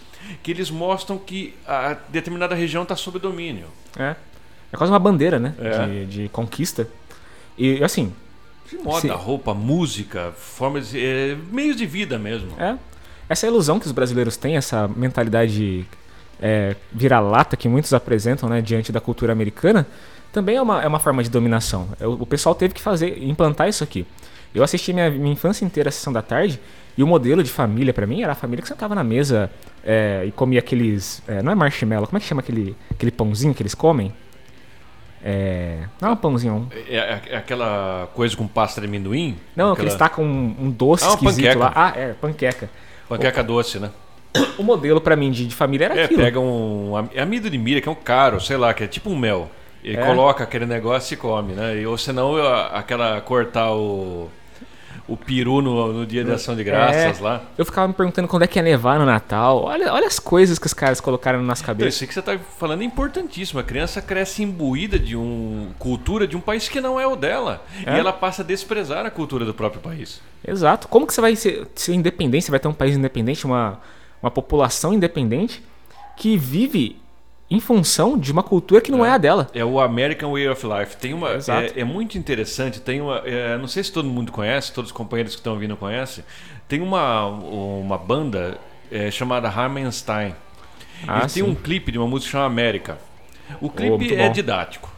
[0.42, 3.66] que eles mostram que a determinada região está sob domínio.
[3.98, 4.14] É.
[4.72, 5.54] É quase uma bandeira, né?
[5.58, 5.86] É.
[5.86, 6.88] De, de, conquista.
[7.56, 8.12] E assim.
[8.70, 9.08] De moda, se...
[9.08, 10.94] roupa, música, formas.
[10.94, 12.52] É, meios de vida mesmo.
[12.60, 12.76] É.
[13.28, 15.86] Essa ilusão que os brasileiros têm, essa mentalidade
[16.40, 19.86] é, vira-lata que muitos apresentam né, diante da cultura americana,
[20.32, 21.88] também é uma, é uma forma de dominação.
[22.00, 24.06] É, o pessoal teve que fazer, implantar isso aqui.
[24.54, 26.60] Eu assisti minha, minha infância inteira a sessão da tarde
[26.96, 29.50] e o modelo de família para mim era a família que sentava na mesa
[29.84, 31.22] é, e comia aqueles.
[31.28, 34.12] É, não é marshmallow, como é que chama aquele, aquele pãozinho que eles comem?
[35.22, 35.84] É.
[36.00, 36.68] Não é um pãozinho.
[36.88, 39.36] É, é, é aquela coisa com pasta de amendoim?
[39.54, 39.76] Não, aquela...
[39.76, 41.58] que eles tacam um, um doce ah, esquisito panqueca.
[41.58, 41.72] lá.
[41.74, 42.70] Ah, é, panqueca.
[43.08, 43.44] Panqueca o...
[43.44, 43.90] doce, né?
[44.58, 46.22] O modelo para mim de, de, família era é, aquilo.
[46.22, 49.16] pega um amido de milha, que é um caro, sei lá, que é tipo um
[49.16, 49.50] mel.
[49.82, 50.04] E é.
[50.04, 51.86] coloca aquele negócio e come, né?
[51.86, 52.36] ou senão
[52.72, 54.28] aquela cortar o
[55.08, 57.42] o peru no, no dia de ação de graças é, lá.
[57.56, 59.64] Eu ficava me perguntando quando é que ia nevar no Natal.
[59.64, 61.94] Olha, olha as coisas que os caras colocaram nas cabeças.
[61.94, 63.58] Isso que você está falando é importantíssimo.
[63.58, 67.64] A criança cresce imbuída de uma cultura de um país que não é o dela.
[67.86, 67.96] É.
[67.96, 70.20] E ela passa a desprezar a cultura do próprio país.
[70.46, 70.86] Exato.
[70.88, 72.44] Como que você vai ser, ser independente?
[72.44, 73.80] Você vai ter um país independente, uma,
[74.22, 75.62] uma população independente
[76.16, 77.00] que vive
[77.50, 79.48] em função de uma cultura que não é, é, a dela.
[79.54, 80.96] É o American Way of Life.
[80.96, 82.80] Tem uma, é, é, muito interessante.
[82.80, 85.76] Tem uma, é, não sei se todo mundo conhece, todos os companheiros que estão vindo
[85.76, 86.22] conhecem.
[86.68, 88.58] Tem uma, uma banda
[88.90, 90.34] é, chamada Harmenstein.
[91.06, 92.98] Ah, Eles têm um clipe de uma música chamada América.
[93.60, 94.92] O clipe oh, é didático.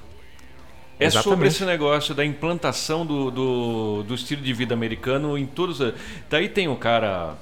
[0.99, 1.31] É Exatamente.
[1.33, 5.79] sobre esse negócio da implantação do, do, do, estilo de vida americano em todos.
[6.29, 7.37] Daí tem o cara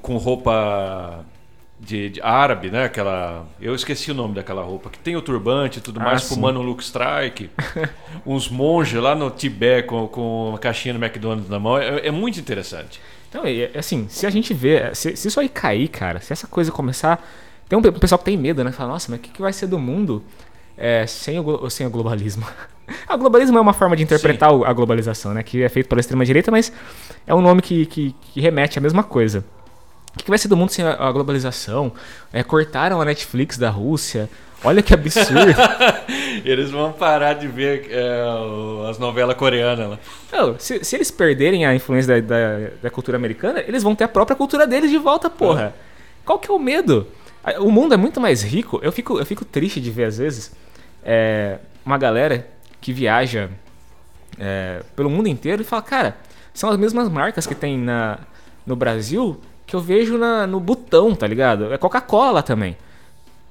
[0.00, 1.24] com roupa
[1.78, 2.84] de, de, árabe, né?
[2.84, 3.46] Aquela.
[3.60, 4.90] Eu esqueci o nome daquela roupa.
[4.90, 6.34] Que tem o turbante e tudo ah, mais, sim.
[6.34, 7.50] fumando um Luke Strike.
[8.24, 11.78] uns monges lá no Tibete com, com uma caixinha do McDonald's na mão.
[11.78, 13.00] É, é muito interessante.
[13.28, 13.42] Então,
[13.76, 14.94] assim, se a gente vê.
[14.94, 17.24] Se, se, isso aí cair, cara, se essa coisa começar.
[17.68, 18.70] Tem um pessoal que tem medo, né?
[18.70, 20.22] Fala, nossa, mas o que, que vai ser do mundo
[20.76, 22.46] é, sem, o, sem o globalismo?
[23.10, 24.64] o globalismo é uma forma de interpretar Sim.
[24.64, 25.42] a globalização, né?
[25.42, 26.70] Que é feito pela extrema-direita, mas
[27.26, 29.44] é um nome que, que, que remete à mesma coisa.
[30.16, 31.92] O que vai ser do mundo sem a, globalização?
[32.32, 34.28] É, cortaram a Netflix da Rússia.
[34.62, 35.54] Olha que absurdo.
[36.44, 39.98] eles vão parar de ver é, as novelas coreanas lá.
[40.32, 44.04] Não, se, se, eles perderem a influência da, da, da, cultura americana, eles vão ter
[44.04, 45.74] a própria cultura deles de volta, porra.
[45.76, 45.84] É.
[46.24, 47.06] Qual que é o medo?
[47.58, 48.80] O mundo é muito mais rico.
[48.82, 50.52] Eu fico, eu fico triste de ver, às vezes,
[51.04, 52.48] é, uma galera
[52.80, 53.50] que viaja
[54.38, 56.16] é, pelo mundo inteiro e fala, cara,
[56.54, 58.18] são as mesmas marcas que tem na,
[58.66, 59.40] no Brasil
[59.74, 61.72] que eu vejo na, no botão, tá ligado?
[61.72, 62.76] É Coca-Cola também.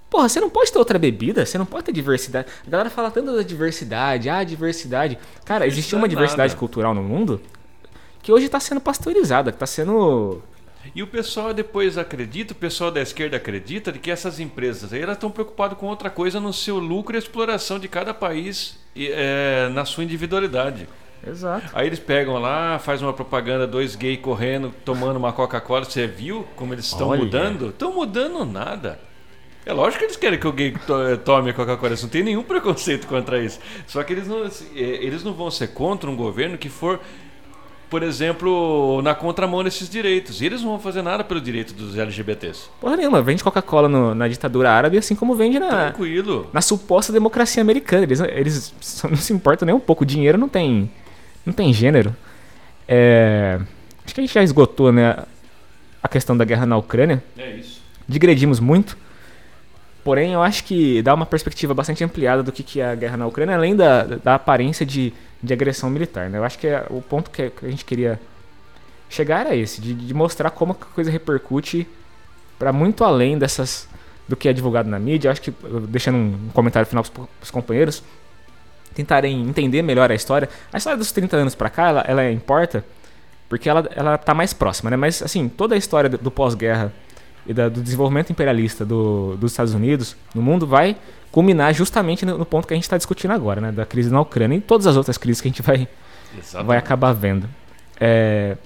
[0.09, 2.47] Porra, você não pode ter outra bebida, você não pode ter diversidade.
[2.65, 5.17] A galera fala tanto da diversidade, ah, diversidade.
[5.43, 7.41] Cara, existe uma diversidade cultural no mundo
[8.21, 10.41] que hoje está sendo pasteurizada, que está sendo.
[10.95, 15.01] E o pessoal depois acredita, o pessoal da esquerda acredita de que essas empresas aí
[15.01, 19.67] elas estão preocupadas com outra coisa no seu lucro e exploração de cada país é,
[19.74, 20.88] na sua individualidade.
[21.26, 21.69] Exato.
[21.74, 25.86] Aí eles pegam lá, faz uma propaganda, dois gays correndo, tomando uma Coca-Cola.
[25.86, 27.69] Você viu como eles estão mudando?
[27.69, 28.99] Estão mudando nada.
[29.65, 30.74] É lógico que eles querem que o gay
[31.24, 33.59] tome Coca-Cola, eles não tem nenhum preconceito contra isso.
[33.88, 36.99] Só que eles não, é, eles não vão ser contra um governo que for
[37.93, 40.41] por exemplo, na contramão desses direitos.
[40.41, 42.67] E eles não vão fazer nada pelo direito dos LGBTs.
[42.82, 46.49] Porra nenhuma, vende Coca-Cola na ditadura árabe, assim como vende na, Tranquilo.
[46.51, 48.01] na suposta democracia americana.
[48.01, 48.74] Eles, eles
[49.07, 50.01] não se importam nem um pouco.
[50.01, 50.89] O dinheiro não tem,
[51.46, 52.16] não tem gênero.
[52.88, 53.60] É,
[54.06, 55.18] acho que a gente já esgotou né,
[56.02, 57.24] a questão da guerra na Ucrânia.
[57.38, 57.82] É isso.
[58.08, 58.98] digredimos muito.
[60.04, 63.16] Porém, eu acho que dá uma perspectiva bastante ampliada do que, que é a guerra
[63.16, 66.30] na Ucrânia, além da, da aparência de, de agressão militar.
[66.30, 66.38] Né?
[66.38, 68.20] Eu acho que é o ponto que a gente queria
[69.10, 71.88] chegar era esse, de, de mostrar como a coisa repercute
[72.60, 73.88] para muito além dessas
[74.28, 75.28] do que é divulgado na mídia.
[75.28, 75.54] Eu acho que,
[75.88, 78.04] deixando um comentário final para os companheiros,
[78.94, 80.48] tentarem entender melhor a história.
[80.72, 82.86] A história dos 30 anos para cá, ela, ela importa
[83.50, 84.98] porque ela, ela tá mais próxima, né?
[84.98, 86.91] Mas, assim, toda a história do, do pós-guerra
[87.46, 90.96] e da- do desenvolvimento imperialista do- dos Estados Unidos no mundo vai
[91.32, 93.72] culminar justamente no, no ponto que a gente está discutindo agora, né?
[93.72, 95.88] Da crise na Ucrânia e todas as outras crises que a gente vai,
[96.38, 96.68] Exatamente.
[96.68, 97.48] vai acabar vendo.
[98.00, 98.58] É,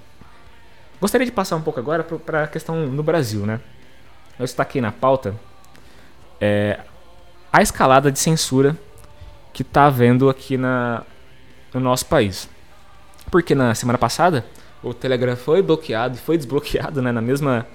[1.02, 3.60] Gostaria de passar um pouco agora para a questão no Brasil, né?
[4.40, 5.36] Eu destaquei na pauta
[6.42, 6.80] é,
[7.52, 8.76] a escalada de censura
[9.58, 11.02] que está havendo aqui na,
[11.74, 12.48] no nosso país.
[13.32, 14.46] Porque na semana passada
[14.84, 17.66] o Telegram foi bloqueado foi desbloqueado né, na, mesma,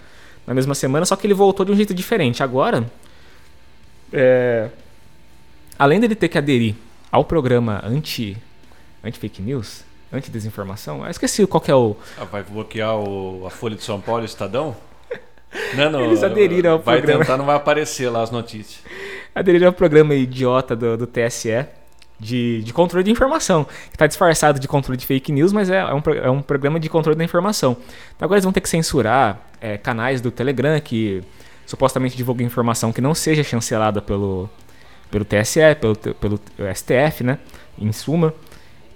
[0.47, 2.41] na mesma semana, só que ele voltou de um jeito diferente.
[2.41, 2.89] Agora,
[4.13, 4.71] é,
[5.77, 6.77] além dele ter que aderir
[7.11, 8.37] ao programa anti,
[9.03, 13.75] anti-fake news, anti-desinformação, eu esqueci qual que é o, Ah, vai bloquear o- a Folha
[13.75, 14.77] de São Paulo e o Estadão?
[15.75, 17.21] Não, não, Eles aderiram ao vai programa.
[17.25, 18.81] tentar, não vai aparecer lá as notícias.
[19.35, 21.67] aderir ao programa idiota do, do TSE
[22.19, 25.79] de, de controle de informação, que está disfarçado de controle de fake news, mas é,
[25.81, 27.73] é um, é um programa de controle da informação.
[28.17, 31.23] Então agora eles vão ter que censurar é, canais do Telegram que
[31.67, 34.49] supostamente divulgam informação que não seja chancelada pelo,
[35.11, 36.41] pelo TSE, pelo, pelo
[36.75, 37.39] STF, né?
[37.79, 38.33] Em suma.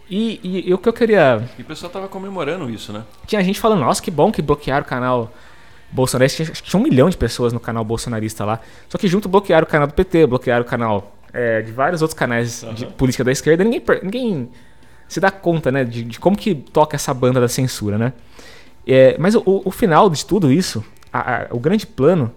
[0.08, 3.02] E, e- e o que eu queria E o pessoal tava comemorando isso, né?
[3.26, 5.32] tinha gente falando, nossa, que bom que bloquearam o canal
[5.90, 6.36] bolsonarista.
[6.44, 8.60] Tinha, acho que tinha um milhão de pessoas no canal bolsonarista lá.
[8.88, 12.18] Só que junto bloquearam o canal do PT, bloquearam o canal é, de vários outros
[12.18, 12.92] canais de Aham.
[12.92, 13.62] política da esquerda.
[13.64, 14.48] Ninguém, ninguém
[15.08, 18.12] se dá conta, né, de, de como que toca essa banda da censura, né?
[18.86, 22.32] É, mas o, o final de tudo isso, a- a- o grande plano,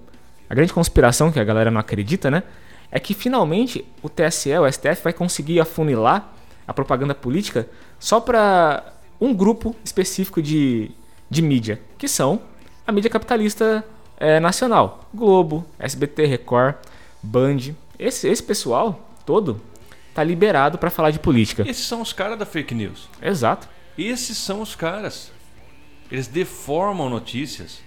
[0.49, 2.43] a grande conspiração que a galera não acredita, né?
[2.91, 6.33] É que finalmente o TSE, o STF, vai conseguir afunilar
[6.67, 7.67] a propaganda política
[7.99, 8.83] só para
[9.21, 10.89] um grupo específico de,
[11.29, 12.41] de mídia, que são
[12.89, 13.85] a mídia capitalista
[14.19, 15.07] eh, nacional.
[15.13, 16.75] Globo, SBT, Record,
[17.21, 17.75] Band.
[17.97, 19.61] Esse, esse pessoal todo
[20.13, 21.63] tá liberado para falar de política.
[21.69, 23.07] Esses são os caras da fake news.
[23.21, 23.69] Exato.
[23.97, 25.31] Esses são os caras.
[26.11, 27.79] Eles deformam notícias.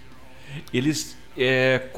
[0.73, 1.89] Eles é,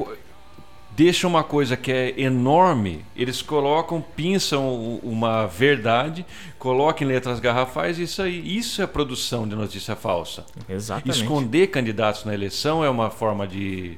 [0.96, 3.06] deixam uma coisa que é enorme.
[3.16, 6.26] Eles colocam, pinçam uma verdade,
[6.58, 8.00] colocam em letras garrafais.
[8.00, 10.46] Isso aí, isso é produção de notícia falsa.
[10.68, 11.22] Exatamente.
[11.22, 13.98] Esconder candidatos na eleição é uma forma de,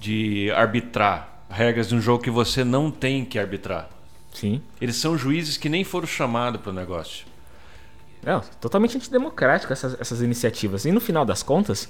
[0.00, 3.88] de arbitrar regras de um jogo que você não tem que arbitrar.
[4.32, 4.62] Sim.
[4.80, 7.26] Eles são juízes que nem foram chamados para o negócio.
[8.24, 10.84] É, totalmente antidemocrático essas, essas iniciativas.
[10.84, 11.88] E no final das contas,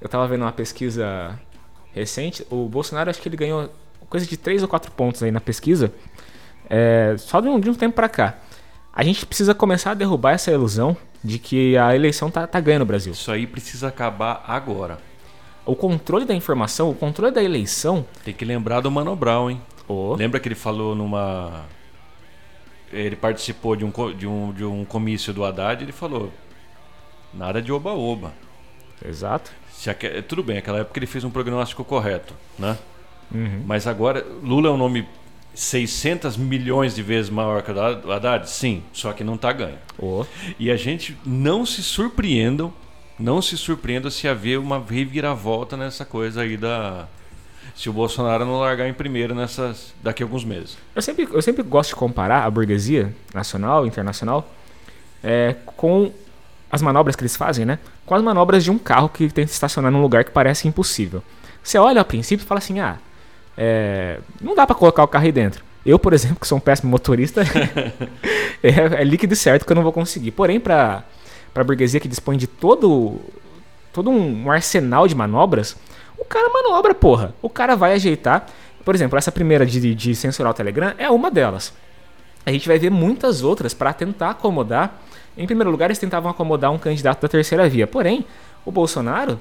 [0.00, 1.38] eu tava vendo uma pesquisa
[1.94, 3.70] recente, o Bolsonaro acho que ele ganhou
[4.08, 5.92] coisa de 3 ou 4 pontos aí na pesquisa,
[6.68, 8.38] é, só de um, de um tempo pra cá.
[8.92, 12.80] A gente precisa começar a derrubar essa ilusão de que a eleição tá, tá ganhando
[12.80, 13.12] no Brasil.
[13.12, 14.98] Isso aí precisa acabar agora.
[15.66, 18.04] O controle da informação, o controle da eleição.
[18.22, 19.62] Tem que lembrar do Mano Brown, hein?
[19.88, 21.64] Oh, Lembra que ele falou numa.
[22.92, 26.30] Ele participou de um, de um, de um comício do Haddad e ele falou:
[27.32, 28.32] nada de oba-oba.
[29.04, 29.50] exato.
[29.90, 32.76] Aque- Tudo bem, naquela época ele fez um prognóstico correto, né?
[33.32, 33.62] Uhum.
[33.66, 35.06] Mas agora, Lula é um nome
[35.54, 38.48] 600 milhões de vezes maior que o da- o Haddad?
[38.50, 39.78] Sim, só que não tá ganho.
[39.98, 40.24] Oh,
[40.58, 42.72] E a gente não se surpreendam,
[43.18, 47.06] não se surpreendam se haver uma reviravolta nessa coisa aí da.
[47.74, 50.76] Se o Bolsonaro não largar em primeiro nessas daqui a alguns meses.
[50.94, 54.48] Eu sempre, eu sempre gosto de comparar a burguesia nacional e internacional
[55.22, 56.12] é, com
[56.70, 57.78] as manobras que eles fazem, né?
[58.06, 61.22] Com as manobras de um carro que tenta estacionar num lugar que parece impossível.
[61.62, 62.98] Você olha a princípio e fala assim: ah,
[63.56, 65.64] é, não dá pra colocar o carro aí dentro.
[65.84, 67.42] Eu, por exemplo, que sou um péssimo motorista,
[68.62, 70.30] é, é líquido certo que eu não vou conseguir.
[70.30, 71.04] Porém, pra,
[71.52, 73.20] pra burguesia que dispõe de todo,
[73.92, 75.76] todo um, um arsenal de manobras,
[76.16, 77.34] o cara manobra, porra.
[77.42, 78.46] O cara vai ajeitar.
[78.84, 81.72] Por exemplo, essa primeira de, de censurar o Telegram é uma delas.
[82.46, 85.02] A gente vai ver muitas outras para tentar acomodar.
[85.36, 87.86] Em primeiro lugar, eles tentavam acomodar um candidato da terceira via.
[87.86, 88.24] Porém,
[88.64, 89.38] o Bolsonaro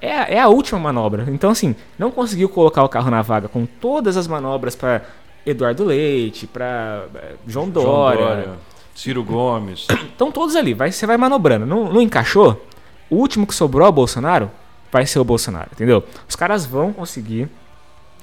[0.00, 1.24] é, a- é a última manobra.
[1.28, 5.02] Então, assim, não conseguiu colocar o carro na vaga com todas as manobras para
[5.46, 7.04] Eduardo Leite, para
[7.46, 8.18] João Dória.
[8.18, 8.48] João Dória,
[8.94, 9.86] Ciro Gomes.
[10.10, 11.66] Estão todos ali, vai, você vai manobrando.
[11.66, 12.64] Não, não encaixou?
[13.10, 14.50] o último que sobrou ao Bolsonaro
[14.90, 16.02] vai ser o Bolsonaro, entendeu?
[16.28, 17.48] Os caras vão conseguir.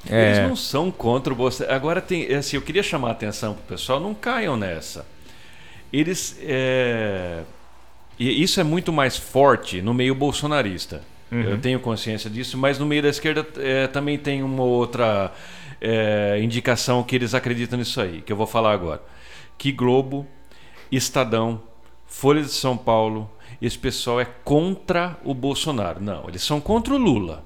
[0.10, 1.76] Eles É, não são contra o Bolsonaro.
[1.76, 5.06] Agora tem, assim, eu queria chamar a atenção pro pessoal, não caiam nessa.
[5.92, 7.44] Eles, é,
[8.18, 11.02] e isso é muito mais forte no meio bolsonarista.
[11.32, 11.42] Uhum.
[11.42, 15.32] Eu tenho consciência disso, mas no meio da esquerda é, também tem uma outra
[15.80, 19.02] é, indicação que eles acreditam nisso aí, que eu vou falar agora.
[19.58, 20.28] Que Globo,
[20.92, 21.62] Estadão,
[22.06, 23.30] Folha de São Paulo,
[23.62, 26.02] esse pessoal é contra o Bolsonaro.
[26.02, 27.44] Não, eles são contra o Lula.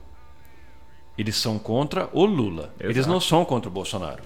[1.18, 2.74] Eles são contra o Lula.
[2.80, 3.14] Eles Exato.
[3.14, 4.24] não são contra o Bolsonaro.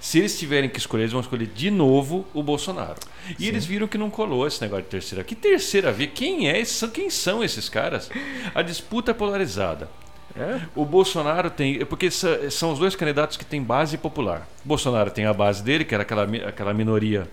[0.00, 2.96] Se eles tiverem que escolher, eles vão escolher de novo o Bolsonaro.
[3.38, 5.24] E eles viram que não colou esse negócio de terceira.
[5.24, 6.06] Que terceira via?
[6.06, 6.62] Quem é?
[6.92, 8.10] Quem são esses caras?
[8.54, 9.88] A disputa é polarizada.
[10.36, 11.84] é, O Bolsonaro tem.
[11.84, 14.48] Porque sa- são os dois candidatos que têm base popular.
[14.64, 17.28] O Bolsonaro tem a base dele, que era aquela, aquela minoria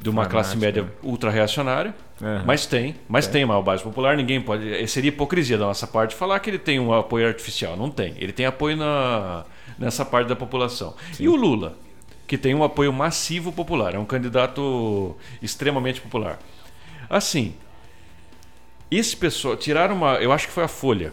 [0.00, 1.94] de uma classe média ultra-reacionária.
[2.22, 2.42] Aham.
[2.46, 4.16] Mas tem, mas tem uma base popular.
[4.16, 4.72] Ninguém pode.
[4.72, 7.76] eh, Seria hipocrisia da nossa parte falar que ele tem um apoio artificial.
[7.76, 8.14] Não tem.
[8.18, 9.44] Ele tem apoio na,
[9.78, 10.94] nessa parte da população.
[11.18, 11.76] E o Lula,
[12.26, 13.94] que tem um apoio massivo popular.
[13.94, 16.38] É um candidato extremamente popular.
[17.10, 17.54] Assim,
[18.90, 21.12] esse pessoal tiraram uma, eu acho que foi a Folha,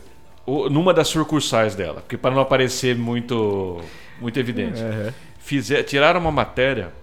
[0.70, 3.82] numa das sucursais dela, porque para não aparecer muito
[4.22, 4.82] muito evidente.
[4.82, 5.14] Aham.
[5.40, 6.94] Fizer, tiraram uma matéria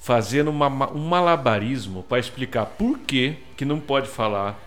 [0.00, 4.58] fazendo uma ma- um malabarismo para explicar por que que não pode falar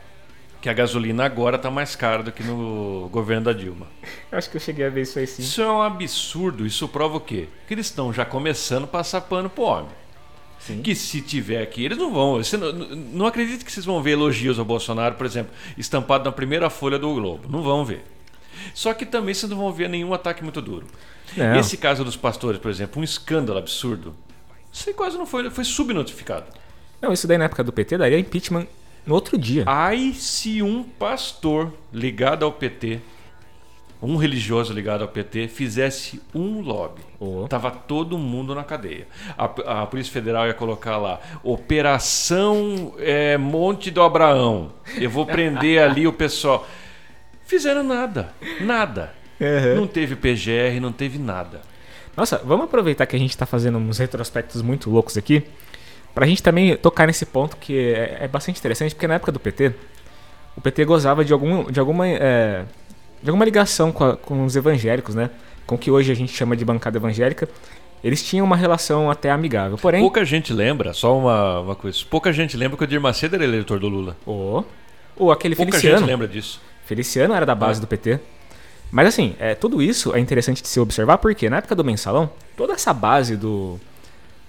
[0.62, 3.88] que a gasolina agora está mais cara do que no governo da Dilma.
[4.32, 5.41] Eu acho que eu cheguei a ver isso aí sim.
[5.41, 6.66] Isso é um absurdo.
[6.66, 7.47] Isso prova o quê?
[7.68, 9.91] Que eles estão já começando a passar pano pro homem.
[10.60, 10.82] Sim.
[10.82, 12.36] Que se tiver aqui, eles não vão.
[12.36, 16.32] Você não, não acredito que vocês vão ver elogios ao Bolsonaro, por exemplo, estampado na
[16.32, 17.47] primeira folha do Globo.
[17.49, 18.03] Não vão ver.
[18.74, 20.86] Só que também vocês não vão ver nenhum ataque muito duro.
[21.38, 21.55] Não.
[21.55, 24.14] Esse caso dos pastores, por exemplo, um escândalo absurdo.
[24.72, 26.47] Isso aí quase não foi, foi subnotificado.
[27.01, 28.68] Não, isso daí na época do PT daria impeachment
[29.10, 29.64] no outro dia.
[29.66, 32.99] Ai, se um pastor ligado ao PT,
[33.99, 37.47] um religioso ligado ao PT, fizesse um lobby, Oh.
[37.49, 39.07] tava todo mundo na cadeia.
[39.36, 44.72] A, a Polícia Federal ia colocar lá, Operação é, Monte do Abraão.
[44.95, 46.68] Eu vou prender ali o pessoal.
[47.47, 48.32] Fizeram nada,
[48.62, 49.12] nada.
[49.41, 49.76] Uhum.
[49.82, 51.62] Não teve PGR, não teve nada.
[52.16, 55.43] Nossa, vamos aproveitar que a gente tá fazendo uns retrospectos muito loucos aqui,
[56.14, 59.39] pra gente também tocar nesse ponto que é, é bastante interessante, porque na época do
[59.39, 59.74] PT,
[60.57, 62.64] o PT gozava de, algum, de, alguma, é,
[63.22, 65.30] de alguma ligação com, a- com os evangélicos, né?
[65.66, 67.47] Com o que hoje a gente chama de bancada evangélica.
[68.03, 69.78] Eles tinham uma relação até amigável.
[69.78, 73.36] Porém, Pouca gente lembra, só uma, uma coisa, pouca gente lembra que o Edir Macedo
[73.36, 74.16] era eleitor do Lula.
[74.26, 74.64] o,
[75.18, 75.99] o aquele Pouca Feliciano.
[75.99, 76.62] gente lembra disso.
[76.86, 77.82] Feliciano era da base É.
[77.82, 78.20] do PT.
[78.91, 82.32] Mas assim, é, tudo isso é interessante de se observar porque na época do mensalão,
[82.57, 83.80] toda essa base do,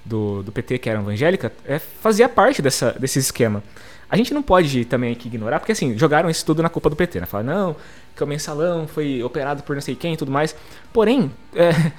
[0.05, 3.63] do, do PT que era evangélica é, fazia parte dessa, desse esquema.
[4.09, 6.97] A gente não pode também aqui ignorar, porque assim, jogaram isso tudo na culpa do
[6.97, 7.27] PT, né?
[7.27, 7.77] Falaram, não,
[8.17, 10.55] que o mensalão foi operado por não sei quem e tudo mais.
[10.93, 11.93] Porém, é,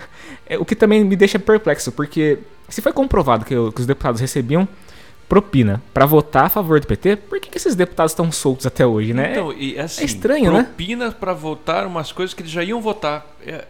[0.45, 4.19] é o que também me deixa perplexo, porque se foi comprovado que, que os deputados
[4.19, 4.67] recebiam
[5.29, 8.85] propina pra votar a favor do PT, por que, que esses deputados estão soltos até
[8.85, 9.31] hoje, né?
[9.31, 10.63] Então, e assim, é estranho, né?
[10.63, 13.25] propina para votar umas coisas que eles já iam votar.
[13.47, 13.65] É,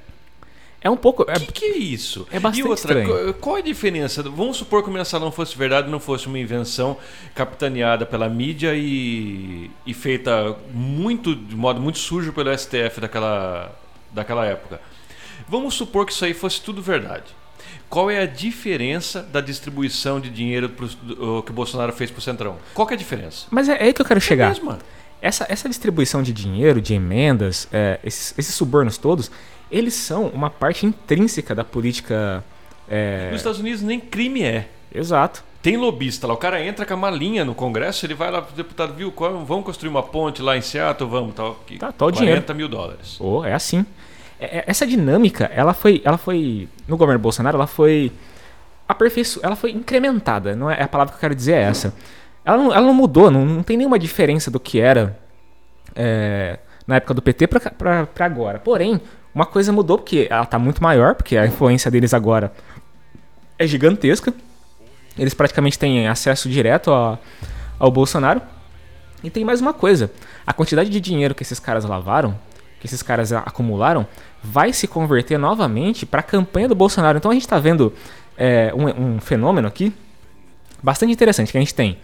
[0.84, 1.24] É um pouco.
[1.30, 2.28] é- O que, que é isso?
[2.32, 3.34] É bastante e outra, estranho.
[3.36, 4.24] qual é a diferença?
[4.24, 6.98] Vamos supor que o mensalão fosse verdade não fosse uma invenção
[7.36, 13.72] capitaneada pela mídia e, e feita muito de modo muito sujo pelo STF daquela,
[14.12, 14.82] daquela época.
[15.48, 17.26] Vamos supor que isso aí fosse tudo verdade.
[17.90, 22.20] Qual é a diferença da distribuição de dinheiro pros- do- que o Bolsonaro fez para
[22.20, 22.58] o Centrão?
[22.74, 23.46] Qual é a diferença?
[23.52, 24.48] Mas é, é aí que eu quero É chegar.
[24.50, 24.80] mesma.
[25.22, 29.30] Essa, essa distribuição de dinheiro, de emendas, é, esses, esses subornos todos,
[29.72, 32.44] eles são uma parte intrínseca da política.
[32.90, 34.68] é, Nos Estados Unidos nem crime é.
[34.94, 35.44] Exato.
[35.62, 38.56] Tem lobista lá, o cara entra com a malinha no Congresso, ele vai lá pro
[38.56, 39.14] deputado, viu,
[39.46, 41.56] vamos construir uma ponte lá em Seattle, vamos, tal.
[41.68, 42.56] que- Tá, tá o 40 dinheiro.
[42.56, 43.16] mil dólares.
[43.20, 43.86] Ou é assim.
[44.40, 48.12] É- é- essa dinâmica, ela foi, ela foi no governo Bolsonaro, ela foi
[48.88, 50.56] aperfeiço, ela foi incrementada.
[50.56, 51.94] Não é a palavra que eu quero dizer é essa.
[52.44, 55.16] Ela não, ela não mudou, não, não tem nenhuma diferença do que era
[55.96, 56.58] é,
[56.88, 58.58] na época do PT pra agora.
[58.60, 59.00] Porém,
[59.34, 62.52] uma coisa mudou porque ela tá muito maior, porque a influência deles agora
[63.58, 64.34] é gigantesca.
[65.18, 67.18] Eles praticamente têm acesso direto a-
[67.80, 68.42] ao Bolsonaro.
[69.24, 70.12] E tem mais uma coisa:
[70.46, 72.38] a quantidade de dinheiro que esses caras lavaram,
[72.80, 74.08] que esses caras acumularam,
[74.44, 77.18] vai se converter novamente para a campanha do Bolsonaro.
[77.18, 77.94] Então a gente está vendo
[78.38, 79.94] é, um, um fenômeno aqui
[80.82, 81.98] bastante interessante: que a gente tem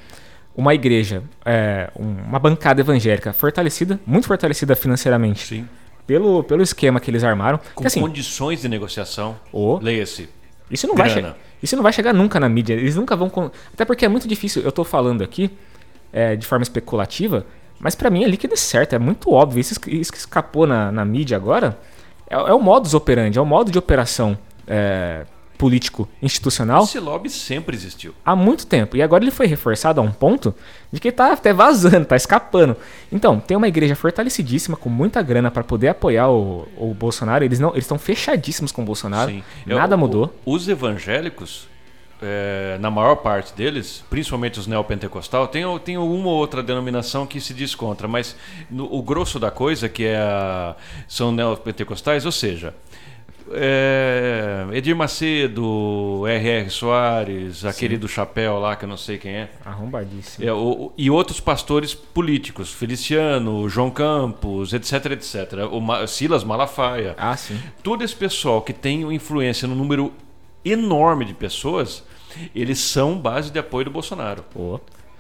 [0.56, 5.68] uma igreja, é, um- uma bancada evangélica fortalecida, muito fortalecida financeiramente, Sim.
[6.08, 7.60] Pelo, pelo esquema que eles armaram.
[7.76, 9.36] Com Que, assim, condições de negociação.
[9.52, 10.30] o- Leia-se.
[10.72, 11.22] isso não vai Grana.
[11.30, 11.38] chegar.
[11.62, 12.74] Isso não vai chegar nunca na mídia.
[12.74, 13.30] Eles nunca vão.
[13.30, 14.62] con- Até porque é muito difícil.
[14.64, 15.52] Eu tô falando aqui
[16.14, 17.46] é, de forma especulativa,
[17.80, 19.60] Mas pra mim é líquido certo, é muito óbvio.
[19.60, 21.78] Isso, isso que escapou na, na mídia agora
[22.28, 24.36] é, é o modus operandi, é o modo de operação
[24.66, 25.26] é,
[25.58, 28.14] político institucional Esse lobby sempre existiu.
[28.26, 28.96] há muito tempo.
[28.96, 30.54] E agora ele foi reforçado a um ponto
[30.92, 32.76] de que tá até vazando, tá escapando.
[33.12, 37.44] Então, tem uma igreja fortalecidíssima, com muita grana pra poder apoiar o, o Bolsonaro.
[37.44, 39.32] Eles não, eles estão fechadíssimos com o Bolsonaro.
[39.32, 39.44] Sim.
[39.66, 40.34] Nada O- mudou.
[40.46, 41.68] o- Os evangélicos,
[42.22, 47.40] é, na maior parte deles, principalmente os neopentecostal, tem, tem uma ou outra denominação que
[47.40, 48.36] se diz contra, mas
[48.72, 50.76] no- o grosso da coisa, que é a-
[51.08, 52.74] são neopentecostais, ou seja,
[53.54, 56.70] é, Edir Macedo, R.R.
[56.70, 60.48] Soares, aquele do chapéu lá, que eu não sei quem é, Arrombadíssimo.
[60.48, 65.54] é, o- e outros pastores políticos, Feliciano, João Campos, etc, etc.
[65.72, 67.16] O Ma- Silas Malafaia.
[67.18, 67.60] Ah, sim.
[67.84, 70.12] Todo esse pessoal que tem influência no número
[70.64, 72.04] enorme de pessoas,
[72.54, 74.44] eles são base de apoio do Bolsonaro.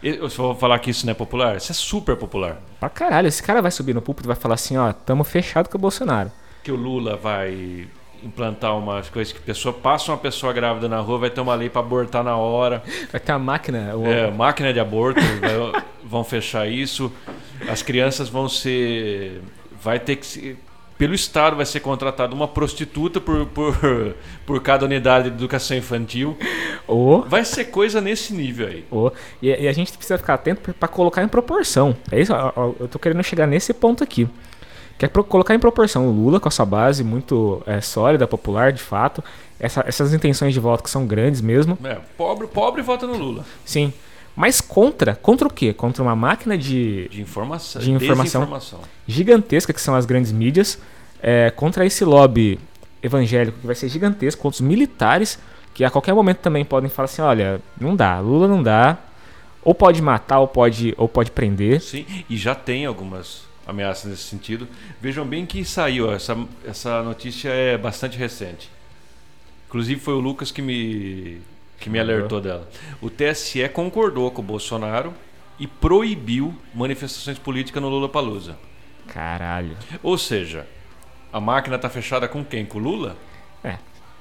[0.03, 1.57] Eu só vou falar que isso não é popular?
[1.57, 2.61] Isso é super popular.
[2.79, 5.69] Pra caralho, esse cara vai subir no púlpito e vai falar assim, ó, tamo fechado
[5.69, 6.31] com o Bolsonaro.
[6.63, 7.87] Que o Lula vai
[8.23, 11.55] implantar umas coisas que a pessoa passa uma pessoa grávida na rua, vai ter uma
[11.55, 12.83] lei para abortar na hora.
[13.11, 13.95] Vai ter a máquina.
[13.95, 14.05] O...
[14.05, 17.11] É, máquina de aborto, vai- vão fechar isso.
[17.69, 19.41] As crianças vão ser.
[19.81, 20.57] Vai ter que ser.
[20.97, 23.75] Pelo Estado vai ser contratada uma prostituta por, por,
[24.47, 26.35] por cada unidade de educação infantil.
[26.87, 28.83] Ô, Vai ser coisa nesse nível aí.
[29.39, 31.95] E, e a gente precisa ficar atento pra colocar em proporção.
[32.11, 34.27] É isso, ó, eu tô querendo chegar nesse ponto aqui.
[34.97, 38.71] Que é colocar em proporção o Lula com a sua base muito é, sólida, popular,
[38.71, 39.23] de fato.
[39.59, 41.77] essa- essas intenções de voto que são grandes mesmo.
[41.83, 43.43] É, pobre, pobre vota no Lula.
[43.65, 43.91] Sim.
[44.35, 45.73] Mas contra, contra o quê?
[45.73, 47.81] Contra uma máquina de De informação.
[47.81, 48.79] De informação.
[49.07, 50.79] gigantesca que são as grandes mídias,
[51.21, 52.59] é, contra esse lobby
[53.01, 55.39] evangélico que vai ser gigantesco, contra os militares
[55.73, 58.97] que a qualquer momento também podem falar assim, olha, não dá, Lula não dá,
[59.63, 61.81] ou pode matar ou pode ou pode prender.
[61.81, 64.67] Sim, e já tem algumas ameaças nesse sentido.
[65.01, 68.69] Vejam bem que saiu, essa, essa notícia é bastante recente.
[69.67, 71.39] Inclusive foi o Lucas que me,
[71.79, 72.67] que me alertou dela.
[73.01, 75.13] O TSE concordou com o Bolsonaro
[75.59, 78.57] e proibiu manifestações políticas no Lula Palusa.
[79.07, 79.75] Caralho.
[80.01, 80.65] Ou seja,
[81.33, 82.65] a máquina tá fechada com quem?
[82.65, 83.17] Com o Lula?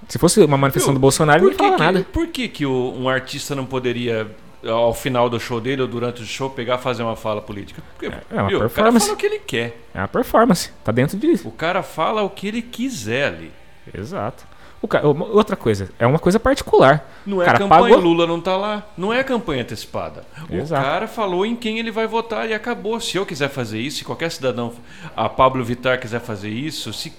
[0.09, 2.07] Se fosse uma manifestação do Bolsonaro, não fala que- nada.
[2.13, 4.31] por que, que o- um artista não poderia,
[4.69, 7.83] ao final do show dele ou durante o show, pegar e fazer uma fala política?
[7.93, 9.07] Porque, É uma viu, o cara performance.
[9.07, 9.81] fala o que ele quer.
[9.95, 11.47] É uma performance, tá dentro disso.
[11.49, 13.53] O cara fala o que ele quiser ali.
[13.97, 14.45] Exato.
[14.83, 17.09] O ca- uma- Outra coisa, é uma coisa particular.
[17.25, 18.87] Não O é cara campanha, pagou- o Lula não tá lá.
[18.97, 20.25] Não é campanha antecipada.
[20.51, 20.83] O Exato.
[20.85, 23.01] cara falou em quem ele vai votar e acabou.
[23.01, 24.73] Se eu quiser fazer isso, se qualquer cidadão,
[25.17, 27.13] a Pablo Vittar quiser fazer isso, se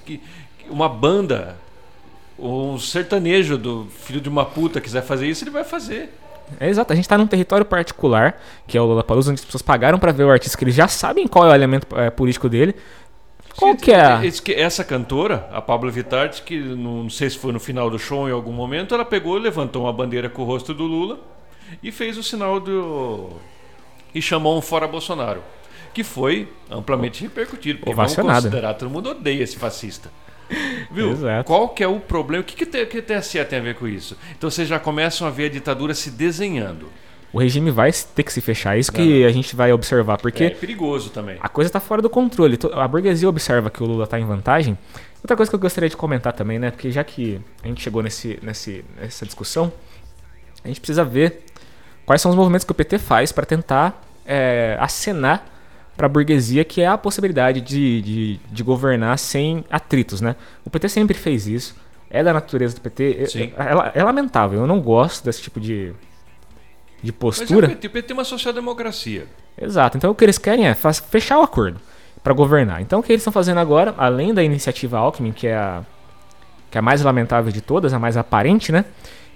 [0.69, 1.57] uma banda,
[2.37, 6.13] um sertanejo do filho de uma puta quiser fazer isso, ele vai fazer.
[6.59, 9.61] É exato, a gente tá num território particular, que é o Lollapalooza, onde as pessoas
[9.61, 12.47] pagaram pra ver o artista, que eles já sabem qual é o elemento é, político
[12.47, 12.75] dele.
[13.57, 14.21] Qual que é?
[14.55, 18.31] Essa cantora, a Pablo Vittar, que não, sei se foi no final do show em
[18.31, 21.19] algum momento, ela pegou, levantou uma bandeira com o rosto do Lula
[21.81, 23.31] e fez o sinal do.
[24.13, 25.41] e chamou um fora Bolsonaro.
[25.91, 27.79] Que foi amplamente repercutido.
[27.79, 30.11] Porque vamos considerar, todo mundo odeia esse fascista.
[30.91, 31.11] Viu?
[31.11, 31.45] Exato.
[31.45, 32.41] Qual que é o problema?
[32.41, 34.17] O que, que, te- que o TSE tem a ver com isso?
[34.37, 36.89] Então vocês já começam a ver a ditadura se desenhando.
[37.33, 40.45] O regime vai ter que se fechar, é isso que a gente vai observar, porque
[40.45, 41.37] É perigoso também.
[41.41, 42.57] a coisa tá fora do controle.
[42.73, 44.77] A burguesia observa que o Lula tá em vantagem.
[45.21, 46.71] Outra coisa que eu gostaria de comentar também, né?
[46.71, 49.71] Porque já que a gente chegou nesse, nesse, nessa discussão,
[50.63, 51.43] a gente precisa ver
[52.05, 55.45] quais são os movimentos que o PT faz para tentar é, acenar
[55.97, 60.35] para a burguesia que é a possibilidade de, de, de governar sem atritos, né?
[60.63, 61.75] O PT sempre fez isso.
[62.09, 63.17] É da natureza do PT.
[63.19, 63.51] É- Sim.
[63.57, 64.59] É, é- é lamentável.
[64.61, 65.93] Eu não gosto desse tipo de, de
[67.03, 67.65] Mas é postura.
[67.67, 69.25] o PT, o PT é uma social-democracia.
[69.59, 69.97] Exato.
[69.97, 71.79] Então o que eles querem é fechar o acordo
[72.23, 72.81] para governar.
[72.81, 75.83] Então o que eles estão fazendo agora, além da iniciativa Alckmin, que é a
[76.69, 78.83] que é a mais lamentável de todas, a mais aparente, né?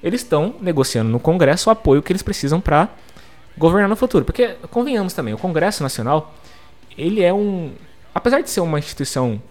[0.03, 2.89] Eles estão negociando no Congresso o apoio que eles precisam para
[3.57, 4.25] governar no futuro.
[4.25, 6.33] Porque convenhamos também, o Congresso Nacional,
[6.97, 7.72] ele é um,
[8.13, 9.41] apesar de ser uma instituição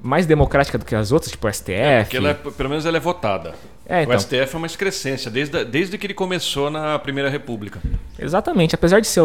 [0.00, 2.04] mais democrática do que as outras, tipo o STF.
[2.04, 3.54] Porque ela é- pelo menos ela é votada.
[3.86, 4.14] É, então.
[4.14, 7.80] O STF é uma excrescência, desde, desde que ele começou na Primeira República.
[8.18, 8.74] Exatamente.
[8.74, 9.22] Apesar de, ser,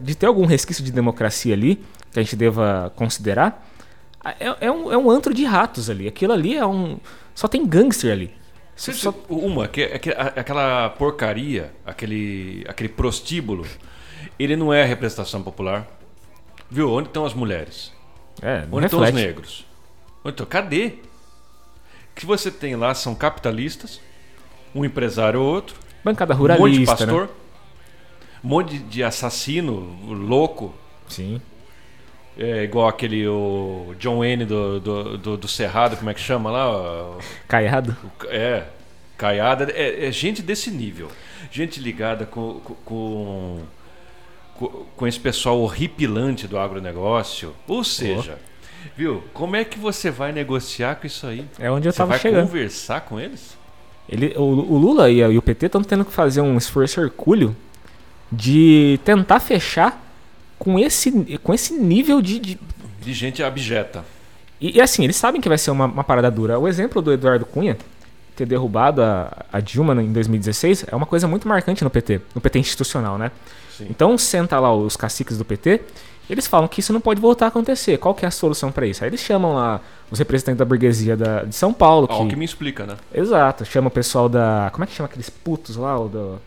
[0.00, 3.68] de ter algum resquício de democracia ali, que a gente deva considerar,
[4.40, 6.06] é, é um, é um antro de ratos ali.
[6.08, 6.98] Aquilo ali é um.
[7.34, 8.30] Só tem gangster ali.
[8.76, 13.66] Só- Uma, que, é que- aquela porcaria, aquele, aquele prostíbulo,
[14.38, 15.86] ele não é a representação popular.
[16.74, 16.90] Viu?
[16.92, 17.92] Onde estão as mulheres?
[18.42, 19.64] é, Onde estão os negros?
[20.24, 20.44] Onde estão?
[20.44, 20.86] Cadê?
[22.10, 24.00] O que você tem lá são capitalistas,
[24.74, 27.28] um empresário ou outro, Bancada um monte de ruralista, pastor, né?
[28.42, 29.72] um monte de assassino
[30.12, 30.74] louco,
[31.08, 31.40] Sim.
[32.36, 36.50] É igual aquele o John Wayne do, do, do, do Cerrado, como é que chama
[36.50, 37.18] lá?
[37.46, 37.96] Caiado?
[38.26, 38.64] É,
[39.16, 39.70] Caiada.
[39.70, 41.08] É, é gente desse nível.
[41.52, 43.60] Gente ligada com, com, com,
[44.96, 47.54] com esse pessoal horripilante do agronegócio.
[47.66, 48.88] Ou seja, oh.
[48.96, 49.24] viu?
[49.32, 51.44] Como é que você vai negociar com isso aí?
[51.58, 52.46] É onde eu você tava vai chegando.
[52.46, 53.56] conversar com eles?
[54.08, 57.56] Ele, o, o Lula e, e o PT estão tendo que fazer um esforço hercúleo
[58.30, 60.02] de tentar fechar
[60.58, 62.58] com esse, com esse nível de, de...
[63.00, 64.04] de gente abjeta.
[64.60, 66.58] E, e, assim, eles sabem que vai ser uma, uma, parada dura.
[66.58, 67.76] O exemplo do Eduardo Cunha
[68.36, 72.40] ter derrubado a, a Dilma em 2016 é uma coisa muito marcante no PT, no
[72.40, 73.30] PT institucional, né?
[73.76, 73.86] Sim.
[73.90, 75.80] Então senta lá os caciques do PT,
[76.28, 77.98] eles falam que isso não pode voltar a acontecer.
[77.98, 79.04] Qual que é a solução para isso?
[79.04, 79.80] Aí eles chamam lá
[80.10, 82.08] os representantes da burguesia da, de São Paulo.
[82.08, 82.28] Que...
[82.28, 82.96] que me explica, né?
[83.12, 83.64] Exato.
[83.64, 84.70] Chama o pessoal da.
[84.72, 85.98] Como é que chama aqueles putos lá?
[85.98, 86.40] O do.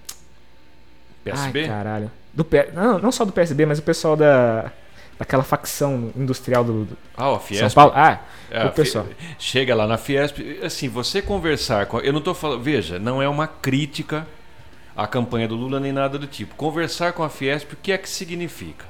[1.23, 1.61] PSB?
[1.61, 2.11] Ai, caralho.
[2.33, 2.69] Do P...
[2.73, 4.71] não, não só do PSB, mas o pessoal da
[5.17, 7.61] daquela facção industrial do, do ah, o Fiesp.
[7.61, 7.93] São Paulo.
[7.95, 8.19] Ah,
[8.51, 9.05] é, o pessoal.
[9.39, 13.27] Chega lá na Fiesp, assim, você conversar com, eu não estou falando, veja, não é
[13.27, 14.27] uma crítica
[14.97, 16.55] à campanha do Lula nem nada do tipo.
[16.55, 18.85] Conversar com a Fiesp, o que é que significa?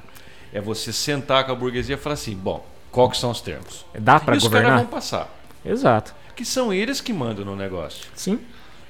[0.52, 3.84] É você sentar com a burguesia e falar assim, bom, quais são os termos?
[3.98, 4.60] Dá para governar?
[4.60, 5.38] os caras vão passar.
[5.64, 6.14] Exato.
[6.34, 8.06] Que são eles que mandam no negócio.
[8.14, 8.40] Sim.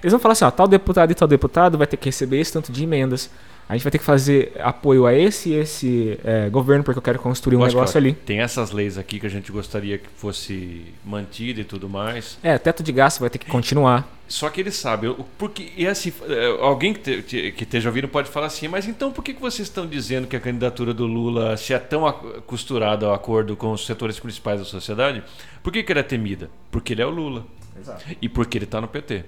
[0.00, 2.52] Eles vão falar assim, ó, tal deputado e tal deputado vai ter que receber esse
[2.52, 3.28] tanto de emendas
[3.68, 7.02] a gente vai ter que fazer apoio a esse e esse é, governo porque eu
[7.02, 8.14] quero construir um negócio ali.
[8.14, 12.38] Tem essas leis aqui que a gente gostaria que fosse mantida e tudo mais.
[12.42, 14.08] É, teto de gasto vai ter que continuar.
[14.28, 18.28] Só que ele sabe, porque e assim, é, alguém que, te, que esteja ouvindo pode
[18.28, 21.56] falar assim, mas então por que, que vocês estão dizendo que a candidatura do Lula
[21.56, 22.10] se é tão
[22.46, 25.24] costurada ao acordo com os setores principais da sociedade?
[25.62, 26.50] Por que, que ela é temida?
[26.70, 27.46] Porque ele é o Lula.
[27.80, 28.04] Exato.
[28.20, 29.24] E porque ele está no PT.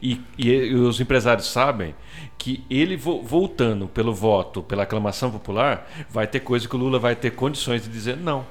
[0.00, 1.94] E, e, os empresários sabem
[2.38, 6.98] que ele vo, voltando pelo voto, pela aclamação popular, vai ter coisa que o Lula
[6.98, 8.46] vai ter condições de dizer não.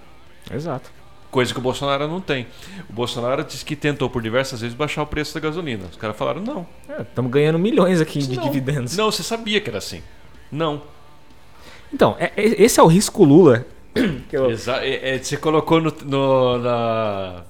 [0.51, 0.91] Exato.
[1.34, 2.45] Coisa que o Bolsonaro não tem.
[2.88, 5.85] O Bolsonaro disse que tentou por diversas vezes baixar o preço da gasolina.
[5.89, 6.68] Os caras falaram não.
[6.99, 8.43] Estamos é, ganhando milhões aqui de não.
[8.43, 8.95] dividendos.
[8.95, 10.03] Não, você sabia que era assim.
[10.51, 10.84] Não.
[11.91, 13.65] Então, é, é, esse é o risco Lula.
[14.31, 14.51] Eu...
[14.51, 17.41] É, é, você colocou no, no na,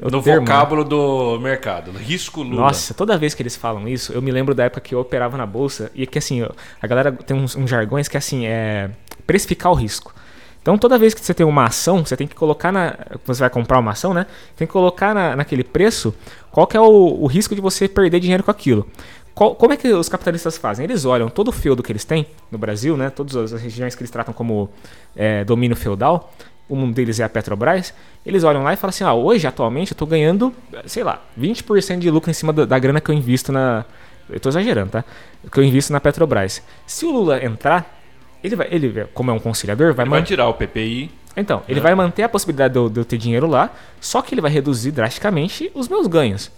[0.00, 0.88] no termo, vocábulo né?
[0.88, 2.62] do mercado, risco Lula.
[2.62, 5.36] Nossa, toda vez que eles falam isso, eu me lembro da época que eu operava
[5.36, 6.48] na bolsa e que assim,
[6.80, 8.88] a galera tem uns, uns jargões que assim é
[9.26, 10.14] precificar o risco.
[10.62, 12.96] Então toda vez que você tem uma ação, você tem que colocar na.
[13.26, 14.26] Você vai comprar uma ação, né?
[14.56, 16.14] Tem que colocar na, naquele preço
[16.50, 18.86] qual que é o, o risco de você perder dinheiro com aquilo.
[19.34, 20.84] Qual, como é que os capitalistas fazem?
[20.84, 23.10] Eles olham todo o feudo que eles têm no Brasil, né?
[23.10, 24.70] Todas as regiões que eles tratam como
[25.16, 26.32] é, domínio feudal,
[26.68, 27.92] um deles é a Petrobras,
[28.24, 30.54] eles olham lá e falam assim: ah, hoje, atualmente, eu estou ganhando,
[30.86, 33.84] sei lá, 20% de lucro em cima da, da, grana que eu invisto na.
[34.28, 35.04] Eu estou exagerando, tá?
[35.50, 36.62] Que eu invisto na Petrobras.
[36.86, 38.01] Se o Lula entrar,
[38.42, 41.10] ele vai, ele, como é um conciliador, vai, ele vai tirar o PPI.
[41.36, 41.82] Então, ele é.
[41.82, 43.70] vai manter a possibilidade de eu, de eu ter dinheiro lá,
[44.00, 46.50] só que ele vai reduzir drasticamente os meus ganhos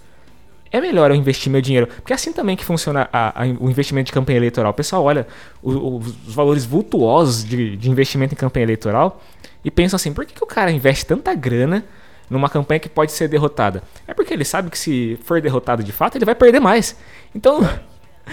[0.75, 1.87] é melhor eu investir meu dinheiro.
[1.87, 4.73] Porque é assim também que funciona a, a, o investimento de campanha eleitoral.
[4.73, 5.25] O pessoal olha
[5.63, 9.23] o, o, os valores vultuosos de, de, investimento em campanha eleitoral
[9.65, 11.85] e pensa assim: por que, que o cara investe tanta grana
[12.29, 13.85] numa campanha que pode ser derrotada?
[14.05, 16.97] É porque ele sabe que se for derrotado de fato, ele vai perder mais.
[17.33, 17.61] Então.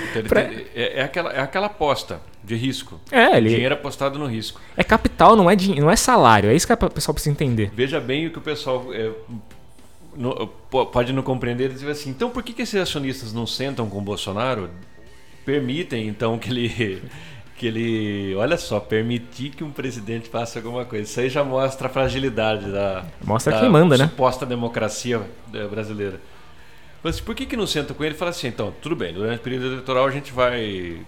[0.09, 0.41] Então, pra...
[0.41, 2.99] é, é, aquela, é aquela aposta de risco.
[3.11, 3.49] É, ele...
[3.49, 4.59] Dinheiro apostado no risco.
[4.75, 6.49] É capital, não é, não é salário.
[6.49, 7.71] É isso que o pessoal precisa entender.
[7.73, 9.11] Veja bem o que o pessoal é,
[10.15, 13.99] no, pode não compreender dizer assim, então por que, que esses acionistas não sentam com
[13.99, 14.69] o Bolsonaro?
[15.45, 17.01] Permitem então que ele
[17.61, 21.03] que ele, olha só, permitir que um presidente faça alguma coisa.
[21.03, 24.07] Isso aí já mostra a fragilidade da mostra da quem manda, né?
[24.07, 25.21] Suposta democracia
[25.53, 26.19] eh, brasileira.
[27.03, 29.41] Mas por que que não senta com ele e fala assim, então, tudo bem, durante
[29.41, 31.05] o período eleitoral a gente vai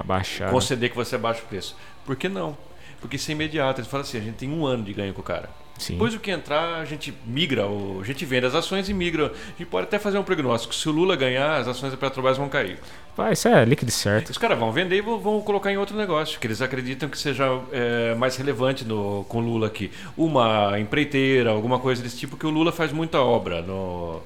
[0.00, 1.76] abaixar, conceder que você abaixe o preço.
[2.04, 2.56] Por que não?
[3.00, 3.80] Porque isso é imediato.
[3.80, 5.48] Ele fala assim, a gente tem um ano de ganho com o cara.
[5.78, 5.92] Sim.
[5.92, 9.26] Depois do que entrar, a gente migra, a gente vende as ações e migra.
[9.26, 10.74] A gente pode até fazer um prognóstico.
[10.74, 12.78] Se o Lula ganhar, as ações da Petrobras vão cair.
[13.16, 14.30] Vai, isso é líquido certo.
[14.30, 17.44] Os caras vão vender e vão colocar em outro negócio, que eles acreditam que seja
[17.70, 19.90] é, mais relevante no, com o Lula aqui.
[20.16, 24.20] Uma empreiteira, alguma coisa desse tipo, que o Lula faz muita obra no,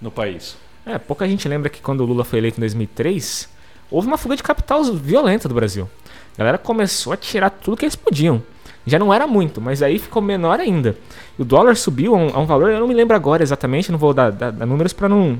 [0.00, 0.58] no país.
[0.84, 3.48] É, pouca gente lembra que quando o Lula foi eleito em 2003,
[3.90, 5.88] houve uma fuga de capital violenta do Brasil.
[6.34, 8.42] A galera começou a tirar tudo que eles podiam.
[8.86, 10.96] Já não era muito, mas aí ficou menor ainda.
[11.38, 13.98] O dólar subiu a um, a um valor, eu não me lembro agora exatamente, não
[13.98, 15.38] vou dar, dar, dar números para não,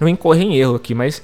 [0.00, 1.18] não incorrer em erro aqui, mas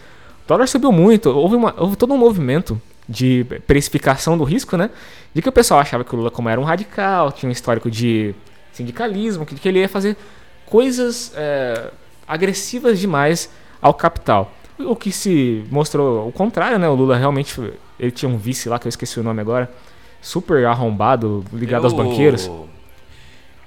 [0.45, 1.31] o dólar subiu muito.
[1.31, 4.91] Houve, uma, houve todo um movimento de precificação do risco, né?
[5.35, 7.91] De que o pessoal achava que o Lula, como era um radical, tinha um histórico
[7.91, 8.35] de
[8.73, 10.17] sindicalismo, que, que ele ia fazer
[10.67, 11.91] coisas é,
[12.29, 13.51] agressivas demais
[13.83, 14.53] ao capital.
[14.87, 16.89] O que se mostrou o contrário, né?
[16.89, 17.61] O Lula realmente
[17.99, 19.71] ele tinha um vice lá que eu esqueci o nome agora
[20.23, 22.51] super arrombado, ligado É aos banqueiros.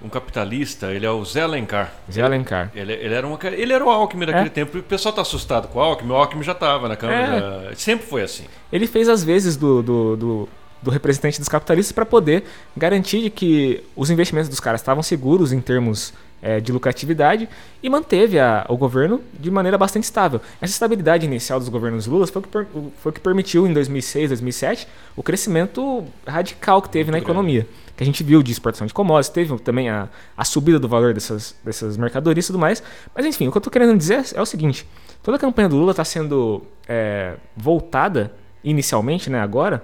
[0.02, 1.94] Um capitalista, ele é o Zé Alencar.
[2.12, 2.70] Zé Alencar.
[2.76, 4.50] Ele, ele era uma, ele era o Alckmin daquele É.
[4.50, 4.76] tempo.
[4.76, 6.12] E o pessoal tá assustado com o Alckmin.
[6.12, 7.72] O Alckmin já estava na Câmara.
[7.76, 8.44] Sempre foi assim.
[8.72, 10.50] Ele fez as vezes do, do, do,
[10.84, 12.44] do representante dos capitalistas para poder
[12.76, 16.14] garantir de que os investimentos dos caras estavam seguros em termos
[16.46, 17.48] é, de lucratividade
[17.82, 20.42] e manteve a- o governo de maneira bastante estável.
[20.62, 22.68] Essa estabilidade inicial dos governos Lula foi o que, per-
[23.02, 24.86] foi o que permitiu em 2006, 2007
[25.16, 27.66] o crescimento radical que teve na economia.
[27.96, 31.14] Que a gente viu de exportação de commodities, teve também a, a subida do valor
[31.14, 32.84] dessas, dessas mercadorias e tudo mais.
[33.16, 34.86] Mas enfim, o que eu tô querendo dizer é o seguinte:
[35.22, 38.34] toda a campanha do Lula está sendo é, voltada
[38.66, 39.82] inicialmente, né, agora,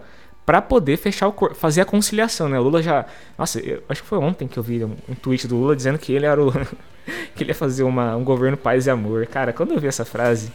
[0.49, 2.59] para poder fechar o cor- fazer a conciliação, né?
[2.59, 3.05] O Lula já,
[3.37, 5.99] nossa, eu acho que foi ontem que eu vi um, um tweet do Lula dizendo
[5.99, 6.51] que ele era o
[7.35, 9.27] que ele ia fazer uma, um governo paz e amor.
[9.27, 10.51] Cara, quando eu vi essa frase,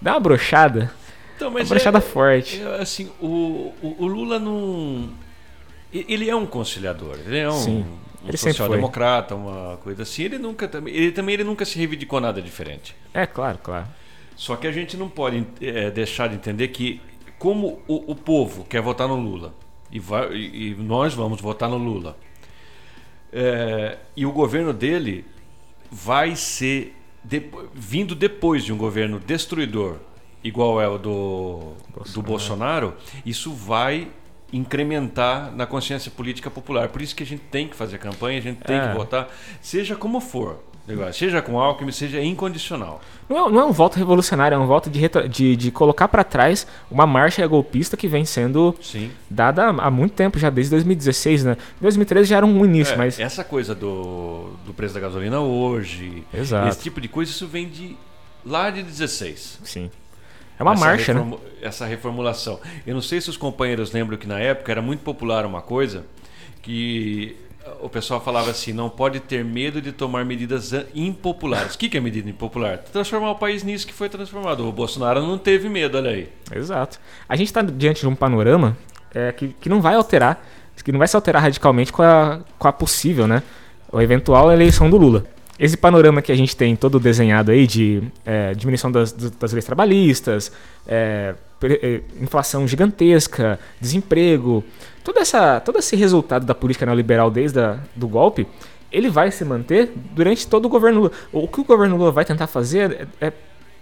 [0.00, 0.90] dá uma brochada,
[1.36, 2.62] Então, uma mas brochada é- forte.
[2.62, 5.10] é, assim, o, o, o Lula não.
[5.92, 7.16] Ele é um conciliador.
[7.26, 7.84] Ele é um, Sim,
[8.24, 8.52] um ele foi.
[8.52, 10.22] social-democrata, uma coisa assim.
[10.22, 10.94] Ele nunca também.
[10.94, 12.96] Ele também ele nunca se reivindicou nada diferente.
[13.12, 13.86] É, claro, claro.
[14.34, 17.02] Só que a gente não pode eh, deixar de entender que,
[17.40, 19.52] como o, o povo quer votar no Lula,
[19.90, 22.16] e, vai- e- e nós vamos votar no Lula,
[23.32, 25.24] eh, e o governo dele
[25.90, 26.94] vai ser
[27.24, 29.96] depo- vindo depois de um governo destruidor,
[30.44, 31.72] igual é o do
[32.14, 32.94] do Bolsonaro,
[33.26, 34.08] isso vai
[34.52, 36.88] incrementar na consciência política popular.
[36.88, 38.88] Por isso que a gente tem que fazer campanha, a gente tem É.
[38.88, 39.28] que votar,
[39.60, 40.62] seja como for.
[41.12, 43.00] Seja com Alckmin, seja incondicional.
[43.28, 46.08] Não é, não é um voto revolucionário, é um voto de, retro- de, de colocar
[46.08, 49.10] para trás uma marcha golpista que vem sendo Sim.
[49.30, 51.56] dada há muito tempo, já desde 2016, né?
[51.80, 53.20] 2013 já era um início, É, mas.
[53.20, 56.68] Essa coisa do, do preço da gasolina hoje, Exato.
[56.68, 57.96] esse tipo de coisa, isso vem de
[58.44, 59.60] lá de 16.
[59.64, 59.90] Sim.
[60.58, 61.20] É uma essa marcha, né?
[61.20, 62.60] reformu- Essa reformulação.
[62.86, 66.04] Eu não sei se os companheiros lembram que na época era muito popular uma coisa
[66.62, 67.36] que
[67.80, 71.74] o pessoal falava assim: não pode ter medo de tomar medidas impopulares.
[71.74, 72.78] O que que é medida impopular?
[72.78, 74.66] Transformar o país nisso que foi transformado.
[74.66, 76.28] O Bolsonaro não teve medo, olha aí.
[76.54, 76.98] Exato.
[77.28, 78.76] A gente está diante de um panorama
[79.14, 80.44] é, que, que não vai alterar,
[80.82, 83.42] que não vai se alterar radicalmente com a, com a possível, né?
[83.92, 85.24] A eventual eleição do Lula.
[85.58, 89.64] Esse panorama que a gente tem todo desenhado aí de é, diminuição das, das leis
[89.64, 90.50] trabalhistas,
[90.88, 94.64] é, é, inflação gigantesca, desemprego,
[95.02, 98.46] todo, essa, todo esse resultado da política neoliberal desde a, do golpe,
[98.92, 101.12] ele vai se manter durante todo o governo Lula.
[101.32, 103.32] O que o governo Lula vai tentar fazer é, é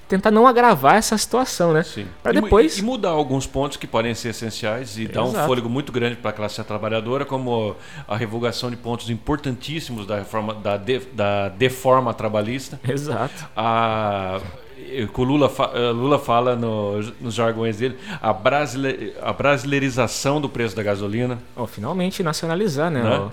[0.09, 1.83] tentar não agravar essa situação, né?
[1.83, 2.07] Sim.
[2.23, 5.47] Para E depois E, mudar alguns pontos que podem ser essenciais e dar um Exato.
[5.47, 7.77] fôlego muito grande para a classe trabalhadora, como
[8.07, 12.81] a revogação de pontos importantíssimos da reforma da, de, da deforma trabalhista.
[12.89, 13.49] Exato.
[13.55, 14.41] A
[15.17, 20.75] o Lula, eh, Lula fala no- nos jargões dele, a, brasile, a brasileirização do preço
[20.77, 21.39] da gasolina.
[21.57, 23.03] Ó, finalmente nacionalizar, né?
[23.03, 23.31] Né?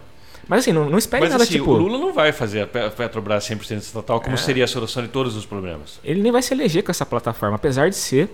[0.48, 1.72] Mas assim, não, não espere Mas nada assim, tipo.
[1.72, 4.38] o Lula não vai fazer a Pe- a Petrobras 100% estatal, como É.
[4.38, 6.00] seria a solução de todos os problemas.
[6.04, 8.30] Ele nem vai se eleger com essa plataforma, apesar de ser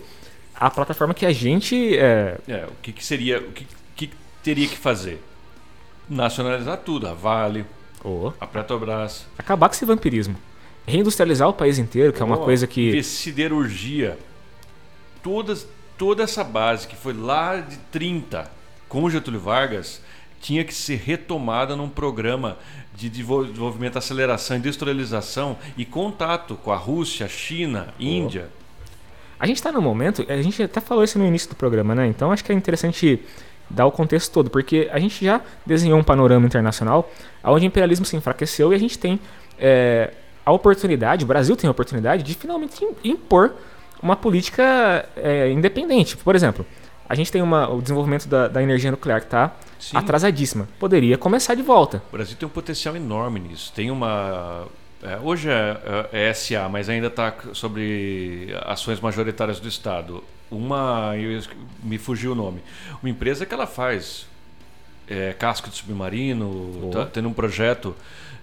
[0.53, 1.97] a plataforma que a gente.
[1.97, 3.65] É, É, o que, que seria, o que,
[3.95, 4.09] que
[4.43, 5.21] teria que fazer?
[6.09, 7.65] Nacionalizar tudo, a Vale,
[8.03, 9.25] ó, a Petrobras.
[9.37, 10.35] acabar com esse vampirismo.
[10.85, 13.01] Reindustrializar o país inteiro, que é uma Ó, coisa que.
[13.03, 14.17] Siderurgia.
[15.23, 15.67] Todas,
[15.97, 18.49] toda essa base que foi lá de 30
[18.89, 20.01] com Getúlio Vargas
[20.41, 22.57] tinha que ser retomada num programa
[22.95, 28.49] de desenvol- desenvolvimento, aceleração, industrialização e contato com a Rússia, China, Índia.
[29.39, 32.07] A gente tá num momento, a gente até falou isso no início do programa, né?
[32.07, 33.19] Então acho que é interessante
[33.69, 37.09] dar o contexto todo, porque a gente já desenhou um panorama internacional
[37.43, 39.19] onde o imperialismo se enfraqueceu e a gente tem
[39.59, 40.11] é,
[40.45, 43.53] a oportunidade, o Brasil tem a oportunidade de finalmente im- impor
[44.01, 46.17] uma política é, independente.
[46.17, 46.65] Por exemplo,
[47.07, 49.97] a gente tem uma, o desenvolvimento da, da energia nuclear que está Sim.
[49.97, 50.67] atrasadíssima.
[50.79, 52.01] Poderia começar de volta.
[52.09, 53.71] O Brasil tem um potencial enorme nisso.
[53.75, 54.65] Tem uma.
[55.03, 55.77] é, hoje é,
[56.11, 60.23] é, é SA, mas ainda está sobre ações majoritárias do Estado.
[60.49, 61.13] Uma.
[61.17, 61.39] eu
[61.83, 62.61] me fugiu o nome.
[63.03, 64.25] Uma empresa que ela faz
[65.07, 67.95] é, casco de submarino, tá tendo um projeto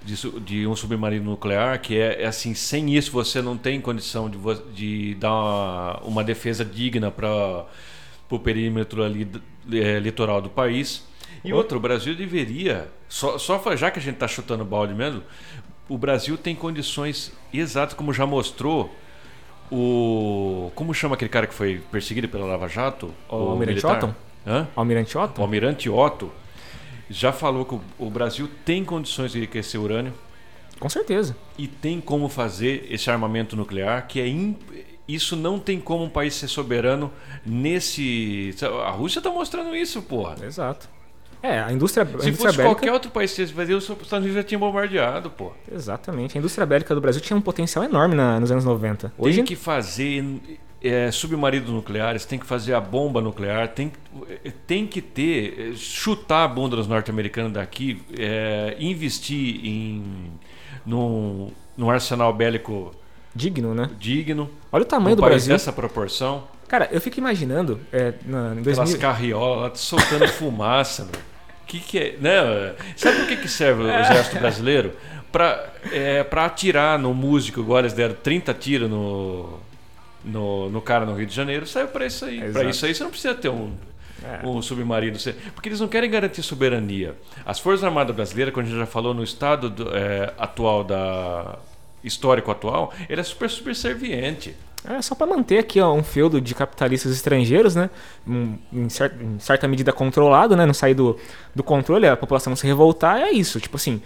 [0.05, 4.29] de, de um submarino nuclear que é, é assim: sem isso você não tem condição
[4.29, 4.39] de,
[4.75, 7.67] de dar uma, uma defesa digna para
[8.31, 9.29] o perímetro ali,
[9.73, 11.07] é, litoral do país.
[11.45, 15.23] E outra, o Brasil deveria, só, só já que a gente está chutando balde mesmo,
[15.89, 18.95] o Brasil tem condições exatas, como já mostrou
[19.71, 20.71] o.
[20.75, 23.15] Como chama aquele cara que foi perseguido pela Lava Jato?
[23.29, 23.97] O Almirante militar?
[23.97, 24.15] Otton?
[24.47, 24.69] Hã?
[24.75, 25.41] Almirante O Otto?
[25.41, 26.33] Almirante Otto
[27.11, 30.13] já falou que o, Brasil tem condições de enriquecer urânio
[30.79, 31.37] Com certeza.
[31.57, 34.71] e tem como fazer esse armamento nuclear, que é imp-
[35.09, 37.11] isso não tem como um país ser soberano
[37.47, 38.55] nesse.
[38.85, 40.37] A Rússia está mostrando isso, porra.
[40.45, 40.89] Exato.
[41.43, 42.65] É, a indústria, a Se indústria fosse bélica.
[42.65, 45.53] qualquer outro país que Brasil, os Estados Unidos já tinha bombardeado, pô.
[45.73, 46.37] Exatamente.
[46.37, 49.13] A indústria bélica do Brasil tinha um potencial enorme na- nos anos 90.
[49.17, 50.25] Hoje, Tem que fazer
[50.83, 53.93] é, submarinos nucleares, tem que fazer a bomba nuclear, tem,
[54.67, 60.33] tem que ter, é, chutar a bunda dos norte-americanos daqui, é, investir em
[60.87, 62.95] num, num arsenal bélico
[63.35, 63.91] digno, né?
[63.99, 64.51] digno.
[64.73, 65.53] Olha o tamanho do Brasil.
[65.53, 66.45] dessa proporção.
[66.67, 68.99] Cara, eu fico imaginando, é, na, em Aquelas 2000...
[68.99, 71.29] carriolas lá soltando fumaça, meu.
[71.67, 72.75] Que que é, né?
[72.97, 74.93] Sabe por que, que serve o exército brasileiro?
[75.31, 79.61] Pra, é, pra atirar no músico, igual eles deram 30 tiros no,
[80.29, 82.39] no, no cara no Rio de Janeiro, saiu pra isso aí.
[82.39, 82.69] Pra Exato.
[82.69, 83.73] isso aí você não precisa ter um,
[84.23, 84.47] É.
[84.47, 85.17] um submarino.
[85.55, 87.15] Porque eles não querem garantir soberania.
[87.47, 91.59] As Forças Armadas Brasileiras, como a gente já falou, no estado do- é, atual da.
[92.05, 94.55] histórico atual, ele é super subserviente.
[94.89, 97.91] É só para manter aqui ó, um feudo de capitalistas estrangeiros, né?
[98.73, 100.65] Em, cer- em certa medida controlado, né?
[100.65, 101.19] Não sair do,
[101.53, 103.59] do controle, a população se revoltar, é isso.
[103.59, 104.01] Tipo assim,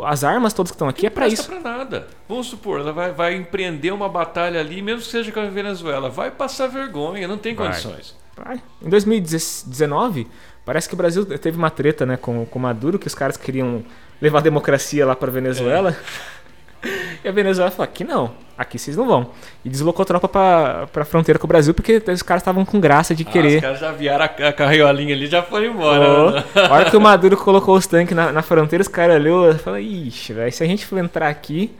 [0.00, 1.48] as armas todas que estão aqui é para presta isso.
[1.50, 2.08] pra nada.
[2.28, 6.08] Vamos supor, ela vai, vai empreender uma batalha ali, mesmo que seja com a Venezuela.
[6.10, 7.68] Vai passar vergonha, não tem Vai.
[7.68, 8.14] condições.
[8.36, 8.60] Vai.
[8.82, 10.26] Em 2019,
[10.64, 13.36] parece que o Brasil teve uma treta, né, com com o Maduro, que os caras
[13.36, 13.84] queriam
[14.20, 15.96] levar a democracia lá para Venezuela.
[17.24, 19.30] E a Venezuela falou: aqui não, aqui vocês não vão.
[19.64, 23.14] E deslocou tropa pra, pra fronteira com o Brasil, porque os caras estavam com graça
[23.16, 23.56] de Ah, querer.
[23.56, 26.30] os caras já vieram a, a carriolinha ali e já foram embora.
[26.32, 26.44] Né?
[26.54, 29.54] a hora que o Maduro colocou os tanques na, na fronteira, os caras olhou e
[29.58, 31.72] falaram: ixi, velho, se a gente for entrar aqui,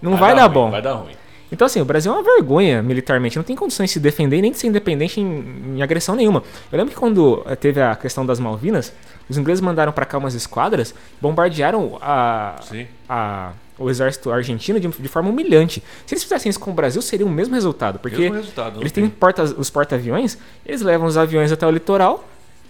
[0.00, 0.70] não vai, dar ruim, bom.
[0.70, 1.12] Vai dar ruim.
[1.50, 4.52] Então, assim, o Brasil é uma vergonha militarmente, não tem condições de se defender nem
[4.52, 6.42] de ser independente em, em agressão nenhuma.
[6.70, 8.90] Eu lembro que quando eh, teve a questão das Malvinas,
[9.28, 12.86] os ingleses mandaram pra cá umas esquadras, bombardearam a, Sim.
[13.06, 13.50] a-
[13.82, 15.82] o exército argentino de, de forma humilhante.
[16.06, 18.92] Se eles fizessem isso com o Brasil, seria o mesmo resultado, porque Mesmo resultado, eles
[18.92, 22.28] têm porta, os porta-aviões, eles levam os aviões até o litoral,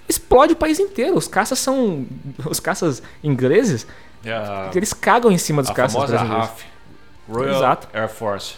[0.08, 1.16] explode o país inteiro.
[1.16, 2.06] Os caças são.
[2.48, 3.86] Os caças ingleses,
[4.24, 6.48] É a, eles cagam em cima dos a caças famosa brasileiros.
[6.48, 6.64] RAF.
[7.28, 7.88] Royal Exato.
[7.92, 8.54] Air Force.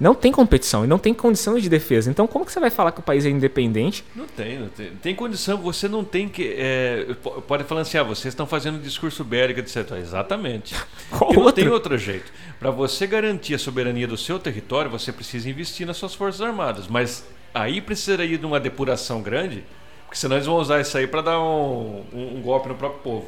[0.00, 2.08] Não tem competição e não tem condições de defesa.
[2.08, 4.04] Então, como que você vai falar que o país é independente?
[4.14, 4.90] Não tem, não tem.
[5.02, 6.54] Tem condição, você não tem que.
[6.56, 9.90] é, po- pode falar assim, ah, vocês estão fazendo discurso bélico, etc.
[10.00, 10.74] Exatamente.
[11.10, 11.62] Qual não outro?
[11.64, 12.32] tem outro jeito.
[12.60, 16.86] Para você garantir a soberania do seu território, você precisa investir nas suas forças armadas.
[16.86, 19.64] Mas aí precisaria de uma depuração grande,
[20.06, 23.00] porque senão eles vão usar isso aí para dar um, um- um golpe no próprio
[23.02, 23.26] povo.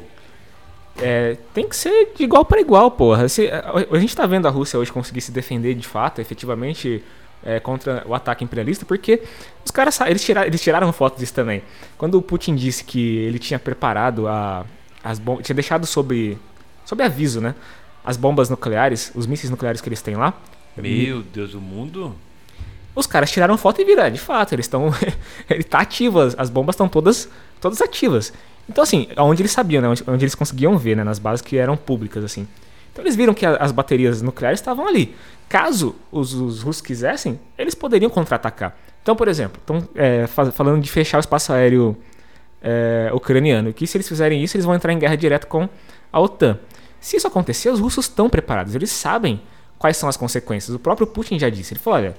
[0.97, 3.27] É, tem que ser de igual para igual, porra.
[3.29, 7.03] Se, a, a gente tá vendo a Rússia hoje conseguir se defender de fato, efetivamente,
[7.43, 9.21] é, contra o ataque imperialista, porque
[9.65, 11.63] os caras eles tiraram, eles tiraram foto disso também.
[11.97, 14.65] Quando o Putin disse que ele tinha preparado a,
[15.03, 16.37] as bombas, tinha deixado sob,
[16.85, 17.55] sob aviso, né?
[18.03, 20.33] As bombas nucleares, os mísseis nucleares que eles têm lá.
[20.75, 22.15] Meu Deus, o mundo.
[22.93, 24.93] Os caras tiraram foto e viram, é, de fato, eles estão.
[25.49, 28.33] ele tá ativo, as, as bombas estão todas, todas ativas.
[28.71, 29.89] Então, assim, onde eles sabiam, né?
[29.89, 31.03] Onde, onde eles conseguiam ver, né?
[31.03, 32.47] Nas bases que eram públicas, assim.
[32.91, 35.13] Então eles viram que a- as baterias nucleares estavam ali.
[35.49, 38.75] Caso os, os russos quisessem, eles poderiam contra-atacar.
[39.01, 39.87] Então, por exemplo, estão
[40.51, 41.97] falando de fechar o espaço aéreo
[42.61, 43.73] é, ucraniano.
[43.73, 45.67] Que se eles fizerem isso, eles vão entrar em guerra direto com
[46.11, 46.57] a OTAN.
[46.99, 48.75] Se isso acontecer, os russos estão preparados.
[48.75, 49.41] Eles sabem
[49.79, 50.73] quais são as consequências.
[50.75, 51.73] O próprio Putin já disse.
[51.73, 52.15] Ele falou, olha,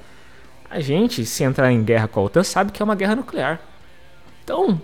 [0.69, 3.61] a gente, se entrar em guerra com a OTAN, sabe que é uma guerra nuclear.
[4.43, 4.81] Então,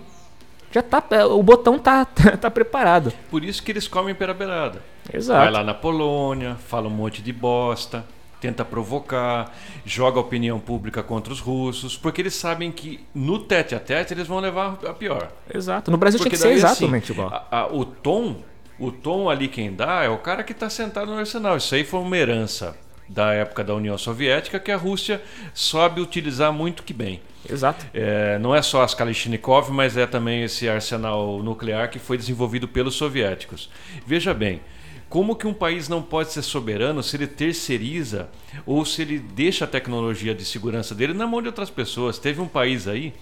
[0.71, 2.05] já tá, o botão tá,
[2.39, 3.11] tá preparado.
[3.29, 4.81] Por isso que eles comem pela beirada.
[5.05, 5.51] Vai Exato.
[5.53, 8.05] lá na Polônia, fala um monte de bosta,
[8.39, 9.51] tenta provocar,
[9.85, 14.13] joga a opinião pública contra os russos, porque eles sabem que no tete a tete
[14.13, 15.29] eles vão levar a pior.
[15.53, 15.89] Exato.
[15.91, 17.33] No Brasil tinha Porque que ser daí, exatamente assim, igual.
[17.51, 18.37] a- a- o tom,
[18.79, 21.57] o tom ali quem dá é o cara que está sentado no arsenal.
[21.57, 22.77] Isso aí foi uma herança
[23.09, 25.21] da época da União Soviética que a Rússia
[25.53, 27.19] soube utilizar muito que bem.
[27.47, 27.85] Exato.
[27.93, 32.67] É, não é só as Kalashnikov, mas é também esse arsenal nuclear que foi desenvolvido
[32.67, 33.69] pelos soviéticos.
[34.05, 34.61] Veja bem,
[35.09, 38.29] como que um país não pode ser soberano se ele terceiriza
[38.65, 42.19] ou se ele deixa a tecnologia de segurança dele na mão de outras pessoas?
[42.19, 43.13] Teve um país aí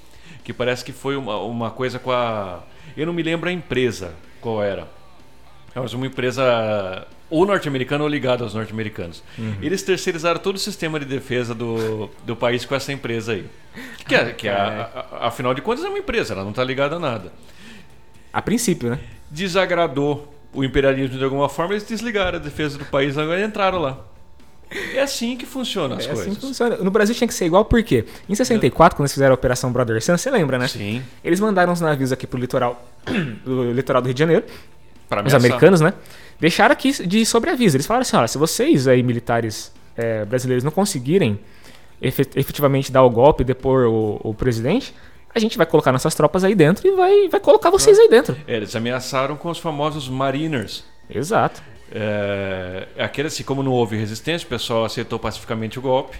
[0.43, 2.63] que parece que foi uma, uma coisa com a.
[2.95, 4.87] Eu não me lembro a empresa qual era.
[5.73, 9.21] Mas uma empresa ou norte-americana ou ligada aos norte-americanos.
[9.61, 13.45] Eles terceirizaram todo o sistema de defesa do, do país com essa empresa aí.
[14.07, 16.63] Que, é, que é, a- a- afinal de contas é uma empresa, ela não está
[16.63, 17.31] ligada a nada.
[18.31, 18.99] A princípio, né?
[19.29, 23.97] Desagradou o imperialismo de alguma forma, eles desligaram a defesa do país agora entraram lá.
[24.93, 26.25] É assim que funcionam as é coisas.
[26.27, 26.75] assim que funciona.
[26.77, 28.05] No Brasil tinha que ser igual, por quê?
[28.27, 30.67] Em 64, quando eles fizeram a Operação Brother Sun, você lembra, né?
[30.67, 31.01] Sim.
[31.23, 32.85] Eles mandaram os navios aqui pro litoral
[33.45, 34.43] do litoral do Rio de Janeiro,
[35.07, 35.93] Para os americanos, né?
[36.39, 37.75] Deixaram aqui de sobreaviso.
[37.77, 41.39] Eles falaram assim: olha, se vocês aí, militares eh, brasileiros, não conseguirem
[42.01, 44.93] efe- efetivamente dar o golpe e depor o, o presidente,
[45.33, 48.35] a gente vai colocar nossas tropas aí dentro e vai, vai colocar vocês aí dentro.
[48.47, 50.83] É, eles ameaçaram com os famosos Mariners.
[51.09, 51.61] Exato.
[51.91, 56.17] É, aquele assim, como não houve resistência, o pessoal aceitou pacificamente o golpe.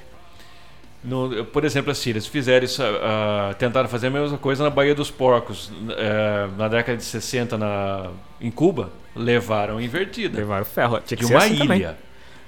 [1.07, 4.93] No, por exemplo, assim, eles fizeram isso, uh, tentaram fazer a mesma coisa na Baía
[4.93, 8.09] dos Porcos, uh, na década de 60 na,
[8.41, 10.38] em Cuba, levaram invertida.
[10.38, 10.99] Levaram ferro.
[10.99, 11.63] Tinha que de ser uma assim ilha.
[11.63, 11.88] também.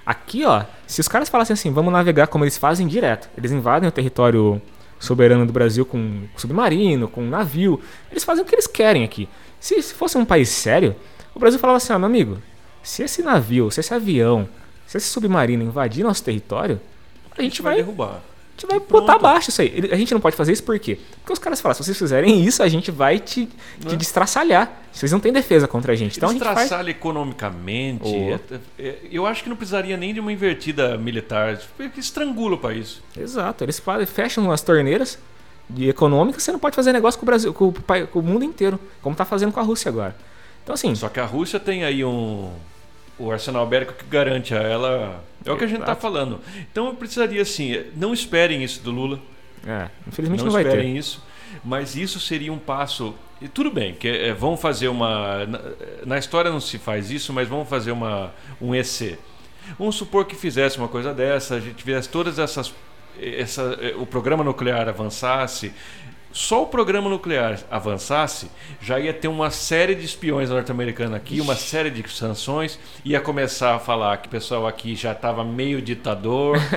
[0.06, 3.88] Aqui, ó, se os caras falassem assim, vamos navegar como eles fazem direto, eles invadem
[3.88, 4.62] o território
[5.00, 7.80] soberano do Brasil com submarino, com navio,
[8.12, 9.30] eles fazem o que eles querem aqui.
[9.58, 10.98] Se, se fosse um país sério,
[11.34, 12.40] o Brasil falava assim, ó, meu amigo,
[12.84, 14.50] se esse navio, se esse avião,
[14.86, 16.82] se esse submarino invadir nosso território,
[17.38, 18.22] a gente vai, derrubar.
[18.60, 19.02] A gente vai Pronto.
[19.02, 19.72] botar abaixo isso aí.
[19.76, 20.98] Ele- A gente não pode fazer isso por quê?
[21.22, 23.46] Porque os caras falam, se vocês fizerem isso, a gente vai te,
[23.80, 23.96] te Né?
[23.96, 24.72] destraçalhar.
[24.92, 26.18] Vocês não têm defesa contra a gente.
[26.18, 26.88] Então a Eles gente faz...
[26.88, 28.04] economicamente.
[28.06, 28.54] Oh.
[28.80, 31.58] é- é- eu acho que não precisaria nem de uma invertida militar.
[31.78, 33.02] porque Estrangula o país.
[33.18, 35.18] Exato, eles fecham as torneiras
[35.70, 37.74] de econômicas, você não pode fazer negócio com o Brasil, com o,
[38.08, 40.16] com o mundo inteiro, como tá fazendo com a Rússia agora.
[40.64, 42.52] Então assim, Só que a Rússia tem aí um.
[43.20, 45.24] O arsenal bélico que garante a ela.
[45.46, 46.40] É o que a gente está falando.
[46.72, 47.84] Então eu precisaria assim.
[47.96, 49.20] Não esperem isso do Lula.
[49.68, 51.00] é, infelizmente não, não, vai esperem ter.
[51.00, 51.24] isso.
[51.64, 53.14] Mas isso seria um passo.
[53.42, 55.46] E tudo bem, que é, vão fazer uma.
[55.46, 55.60] Na,
[56.06, 59.18] na história não se faz isso, mas vamos fazer uma, um EC.
[59.78, 62.74] Vamos supor que fizesse uma coisa dessa, a gente tivesse todas essas.
[63.22, 65.74] Essa, eh, o programa nuclear avançasse.
[66.32, 68.50] Só o programa nuclear avançasse,
[68.80, 73.76] já ia ter uma série de espiões norte-americanos aqui, uma série de sanções, ia começar
[73.76, 76.58] a falar que o pessoal aqui já estava meio ditador.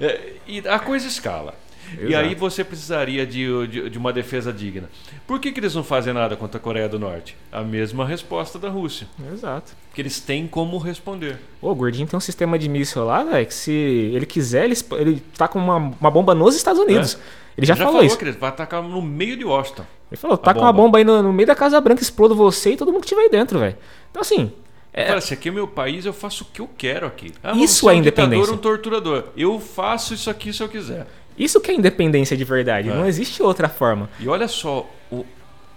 [0.00, 1.54] É, e a coisa escala.
[1.98, 2.16] E Exato.
[2.16, 4.88] aí você precisaria de, de, de uma defesa digna.
[5.26, 7.36] Por que, que eles não fazem nada contra a Coreia do Norte?
[7.52, 9.06] A mesma resposta da Rússia.
[9.32, 9.72] Exato.
[9.94, 11.38] Que eles têm como responder.
[11.62, 14.76] Ô, o Gordinho tem um sistema de míssil lá, velho, que se ele quiser, ele,
[14.98, 17.16] ele tá com uma, uma bomba nos Estados Unidos.
[17.56, 18.18] Ele já, falou, isso.
[18.18, 19.84] que ele vai atacar no meio de Washington.
[20.10, 20.98] Ele falou, tá com uma bomba.
[20.98, 23.28] aí no, no meio da Casa Branca, explodo você e todo mundo que tiver aí
[23.30, 23.76] dentro, velho.
[24.10, 24.52] Então assim,
[24.92, 27.32] Ele Fala, se aqui é meu país, eu faço o que eu quero aqui.
[27.42, 28.54] Ah, Isso você é um ditador, independência.
[28.54, 29.24] um torturador.
[29.36, 31.06] Eu faço isso aqui se eu quiser.
[31.38, 32.88] isso que é independência de verdade.
[32.90, 32.94] É.
[32.94, 34.08] Não existe outra forma.
[34.20, 35.24] E olha só, o-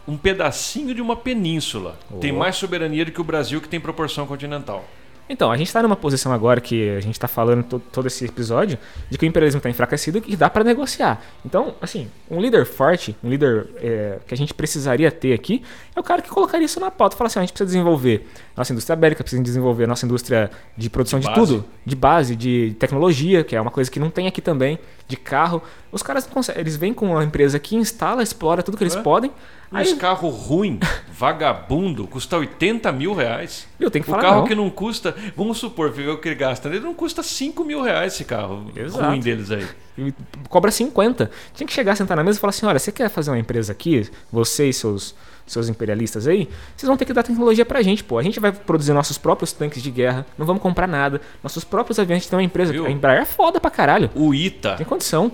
[0.07, 2.37] um pedacinho de uma península tem Oh.
[2.37, 4.85] mais soberania do que o Brasil, que tem proporção continental.
[5.29, 8.25] Então, a gente tá numa posição agora que a gente tá falando to- todo esse
[8.25, 8.77] episódio
[9.09, 11.21] de que o imperialismo tá enfraquecido e dá pra negociar.
[11.45, 15.61] Então, assim, um líder forte, um líder é, que a gente precisaria ter aqui,
[15.95, 17.17] é o cara que colocaria isso na pauta.
[17.17, 18.27] Falar assim, a gente precisa desenvolver
[18.57, 22.75] nossa indústria bélica, precisa desenvolver nossa indústria de produção De de, tudo, de base, de
[22.79, 25.61] tecnologia, que é uma coisa que não tem aqui também, de carro.
[25.91, 28.95] Os caras não conseguem, eles vêm com uma empresa que instala, explora tudo que eles
[28.95, 29.01] É.
[29.01, 29.31] podem.
[29.69, 30.79] Mas Aí, carro ruim,
[31.11, 33.67] vagabundo, custa 80 mil reais.
[33.79, 34.47] eu tenho que O falar carro não.
[34.47, 38.13] que não custa, vamos supor, o que ele gasta, ele não custa 5 mil reais
[38.13, 39.05] esse carro Exato.
[39.05, 39.67] ruim deles aí.
[39.97, 40.13] E
[40.49, 41.29] cobra 50.
[41.53, 43.71] Tinha que chegar, sentar na mesa e falar assim: olha, você quer fazer uma empresa
[43.71, 45.13] aqui, você e seus,
[45.48, 48.18] seus imperialistas aí, vocês vão ter que dar tecnologia pra gente, pô.
[48.19, 51.22] A gente vai produzir nossos próprios tanques de guerra, não vamos comprar nada.
[51.41, 52.72] Nossos próprios aviões, tem uma empresa.
[52.74, 52.86] Viu?
[52.86, 54.11] A Embraer é foda pra caralho.
[54.14, 55.32] O ITA, Tem condição.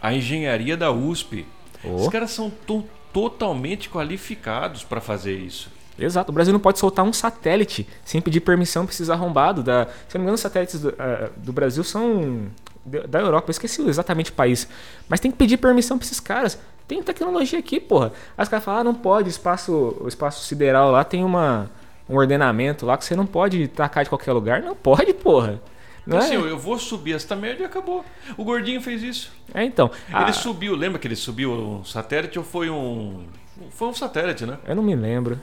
[0.00, 1.44] a engenharia da USP,
[1.84, 1.96] Ô.
[1.96, 5.70] os caras são to- totalmente qualificados para fazer isso.
[5.98, 6.30] Exato.
[6.30, 9.64] O Brasil não pode soltar um satélite sem pedir permissão pra esses arrombados.
[9.64, 9.86] Da...
[10.06, 12.46] Se eu não me engano, os satélites do, ah, do Brasil são
[12.86, 13.48] da da Europa.
[13.48, 14.68] Eu esqueci exatamente o país.
[15.08, 16.56] Mas tem que pedir permissão pra esses caras.
[16.88, 18.12] Tem tecnologia aqui, porra.
[18.36, 19.28] Aí os caras falam, ah, não pode.
[19.28, 21.70] Espaço, o espaço sideral lá tem uma,
[22.08, 24.62] um ordenamento lá que você não pode tacar de qualquer lugar.
[24.62, 25.60] Não pode, porra.
[26.06, 26.22] Não Então, é?
[26.24, 28.02] assim, eu eu vou subir esta merda e acabou.
[28.38, 29.30] O gordinho fez isso.
[29.52, 29.90] é, então.
[30.10, 33.24] Ah, Ele subiu, lembra que ele subiu um satélite ou foi um.
[33.70, 34.56] Foi um satélite, né?
[34.66, 35.38] eu não me lembro.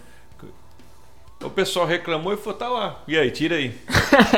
[1.44, 3.04] O pessoal reclamou e falou, tá lá.
[3.08, 3.78] E aí, tira aí.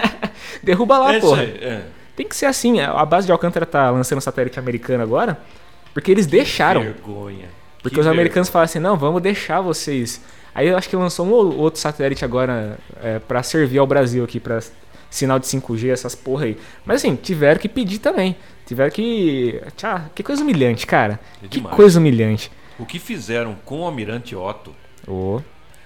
[0.62, 1.42] Derruba lá, é porra.
[1.44, 1.58] aí.
[1.62, 1.86] É.
[2.16, 2.82] Tem que ser assim.
[2.82, 5.40] A base de Alcântara tá lançando um satélite americano agora.
[5.98, 6.84] Porque eles deixaram.
[6.84, 7.49] Vergonha.
[7.82, 10.22] Porque Que os americanos falaram assim, não, vamos deixar vocês.
[10.53, 14.24] Aí eu acho que lançou um ou outro satélite agora é, para servir ao Brasil
[14.24, 14.61] aqui, para
[15.10, 16.57] sinal de 5G, essas porra aí.
[16.86, 18.36] Mas assim, tiveram que pedir também.
[18.68, 19.60] Tiveram que.
[19.76, 21.19] Tchá, que coisa humilhante, cara.
[21.44, 22.52] É que coisa humilhante.
[22.78, 24.76] O que fizeram com o Almirante Otto
[25.07, 25.41] Ô,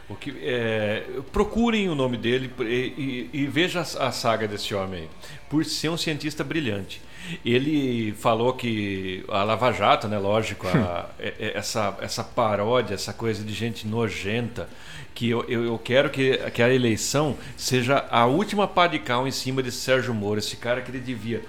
[0.09, 4.75] O que, é, procurem o nome dele e, e, e veja a, a saga desse
[4.75, 5.09] homem aí.
[5.49, 7.01] Por ser um cientista brilhante.
[7.45, 13.13] Ele falou que a Lava Jato, né, lógico, a- é- é- essa, essa paródia, essa
[13.13, 14.67] coisa de gente nojenta,
[15.13, 19.27] que eu, eu, eu quero que, que a eleição seja a última pá de cal
[19.27, 21.41] em cima de Sérgio Moro, esse cara que ele devia.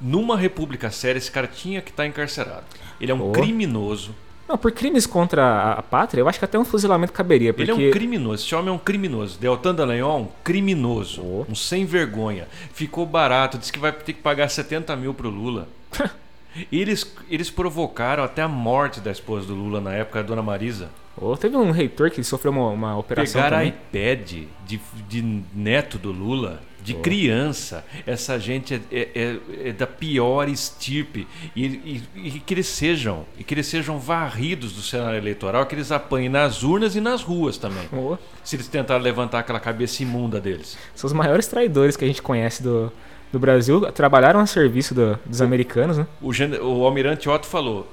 [0.00, 2.64] Numa república séria, esse cara tinha que estar encarcerado.
[3.00, 3.32] Ele é um Oh.
[3.32, 4.14] criminoso.
[4.48, 7.52] Não, por crimes contra a, a pátria, eu acho que até um fuzilamento caberia.
[7.52, 7.70] Porque...
[7.70, 8.44] Ele é um criminoso.
[8.44, 9.38] Esse homem é um criminoso.
[9.38, 11.22] Deltan Dallagnol é um criminoso.
[11.22, 11.46] Oh.
[11.48, 12.46] Um sem vergonha.
[12.72, 13.58] Ficou barato.
[13.58, 15.68] Disse que vai ter que pagar 70 mil pro Lula.
[16.72, 20.88] Eles, eles provocaram até a morte da esposa do Lula na época, a dona Marisa.
[21.16, 23.74] Ou teve um reitor que sofreu uma, uma operação Pegaram também.
[23.92, 24.30] iPad
[24.66, 27.84] de, de neto do Lula, de criança.
[28.04, 31.26] Essa gente é, é- é- é da pior estirpe.
[31.54, 35.74] E, e- e que eles sejam, e que eles sejam varridos do cenário eleitoral, que
[35.76, 37.88] eles apanhem nas urnas e nas ruas também.
[37.92, 40.76] Oh, Se eles tentarem levantar aquela cabeça imunda deles.
[40.96, 42.92] são os maiores traidores que a gente conhece do,
[43.34, 43.80] do Brasil.
[43.92, 46.06] Trabalharam a serviço do- dos americanos, né?
[46.22, 47.86] O, o almirante Otto falou: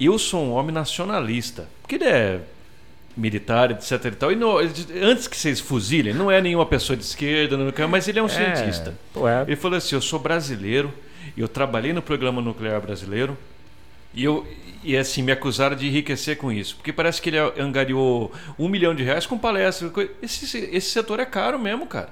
[0.00, 1.68] Eu sou um homem nacionalista.
[1.82, 2.40] Porque ele é
[3.16, 4.32] militar, etc e tal.
[4.32, 4.58] E não-
[5.02, 8.28] antes que vocês fuzilem, não é nenhuma pessoa de esquerda, não, mas ele é um
[8.28, 8.94] cientista.
[9.12, 10.92] Pô, é, Ele falou assim: Eu sou brasileiro,
[11.36, 13.36] eu trabalhei no programa nuclear brasileiro
[14.14, 14.46] e eu
[14.84, 18.94] e assim me acusaram de enriquecer com isso, porque parece que ele angariou um milhão
[18.94, 19.90] de reais com palestras.
[20.22, 22.10] Esse, esse setor é caro mesmo, cara.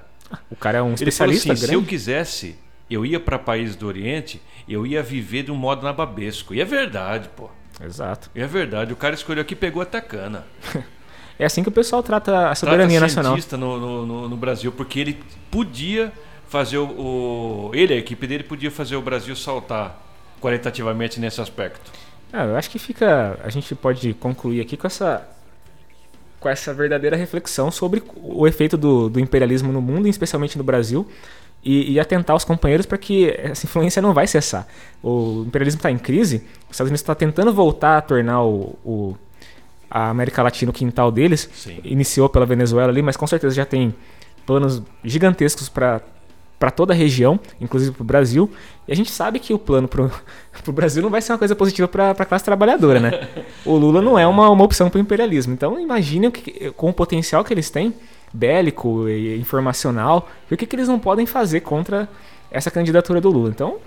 [0.51, 1.89] o cara é um Ele falou especialista assim: se eu grande.
[1.89, 2.57] quisesse,
[2.95, 6.55] eu ia para países do Oriente, eu ia viver de um modo nababesco.
[6.55, 7.51] E é verdade, pô.
[7.85, 8.31] Exato.
[8.35, 8.93] E é verdade.
[8.93, 10.45] O cara escolheu aqui e pegou até cana.
[11.37, 13.37] É assim que o pessoal trata a soberania Trata nacional.
[13.59, 16.13] no, no, no, Brasil, porque ele podia
[16.49, 20.01] fazer o, o- Ele, a equipe dele, podia fazer o Brasil saltar
[20.41, 21.91] qualitativamente nesse aspecto.
[22.33, 23.37] Ah, eu acho que fica.
[23.43, 25.29] A gente pode concluir aqui com essa.
[26.39, 30.63] Com essa verdadeira reflexão sobre o efeito do, do imperialismo no mundo, e especialmente no
[30.63, 31.11] Brasil,
[31.65, 34.67] e, e atentar os companheiros para que essa influência não vai cessar.
[35.03, 36.37] O imperialismo está em crise,
[36.69, 39.17] os Estados Unidos está tentando voltar a tornar o, o-
[39.91, 41.49] a América Latina o quintal deles.
[41.55, 41.79] Sim.
[41.85, 43.95] Iniciou pela Venezuela ali, mas com certeza já tem
[44.47, 46.01] planos gigantescos para
[46.57, 48.51] para toda a região, inclusive para o Brasil.
[48.89, 50.05] E a gente sabe que o plano para
[50.67, 53.29] o Brasil não vai ser uma coisa positiva para a classe trabalhadora, né?
[53.67, 55.53] O Lula não é uma, uma opção para o imperialismo.
[55.53, 57.93] Então imagine o que, com o potencial que eles têm,
[58.35, 62.09] bélico e informacional, e o que, que eles não podem fazer contra
[62.51, 63.49] essa candidatura do Lula.
[63.49, 63.79] Então,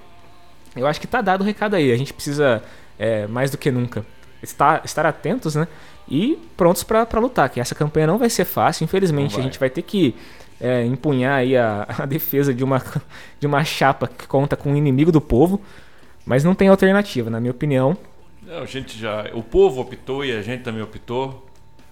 [0.74, 1.92] eu acho que está dado o recado aí.
[1.92, 2.64] A gente precisa,
[2.98, 4.06] é, mais do que nunca,
[4.42, 5.68] estar, estar atentos, né?
[6.08, 7.50] E prontos para lutar.
[7.50, 8.86] Que essa campanha não vai ser fácil.
[8.86, 10.16] Infelizmente, a gente vai ter que
[10.62, 12.82] é, empunhar aí a, a defesa de uma,
[13.40, 15.62] de uma chapa que conta com o inimigo do povo.
[16.26, 17.98] Mas não tem alternativa, na minha opinião.
[18.42, 19.30] Não, a gente já.
[19.34, 21.47] O povo optou e a gente também optou,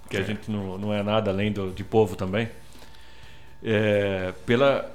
[0.09, 2.49] que a gente não, não é nada além do, de povo também.
[3.63, 4.91] É, pela,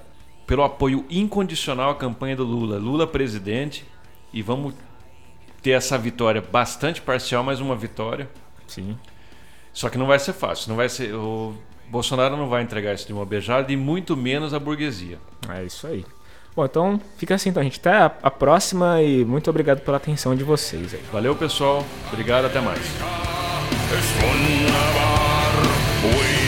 [0.47, 2.79] pelo apoio incondicional à campanha do Lula.
[2.79, 3.85] Lula presidente
[4.33, 4.75] e vamos
[5.63, 8.29] ter essa vitória bastante parcial, mas uma vitória.
[8.67, 8.97] Sim.
[9.73, 10.69] Só que não vai ser fácil.
[10.69, 11.55] Não vai ser, o
[11.89, 15.19] Bolsonaro não vai entregar isso de uma beijada e muito menos a burguesia.
[15.49, 16.05] É isso aí.
[16.55, 17.79] Bom, então fica assim, então, gente.
[17.79, 21.01] Até a, a próxima e muito obrigado pela atenção de vocês aí.
[21.13, 21.85] Valeu, pessoal.
[22.13, 23.50] Obrigado, até mais.
[23.93, 25.53] ist wunderbar.
[26.03, 26.40] We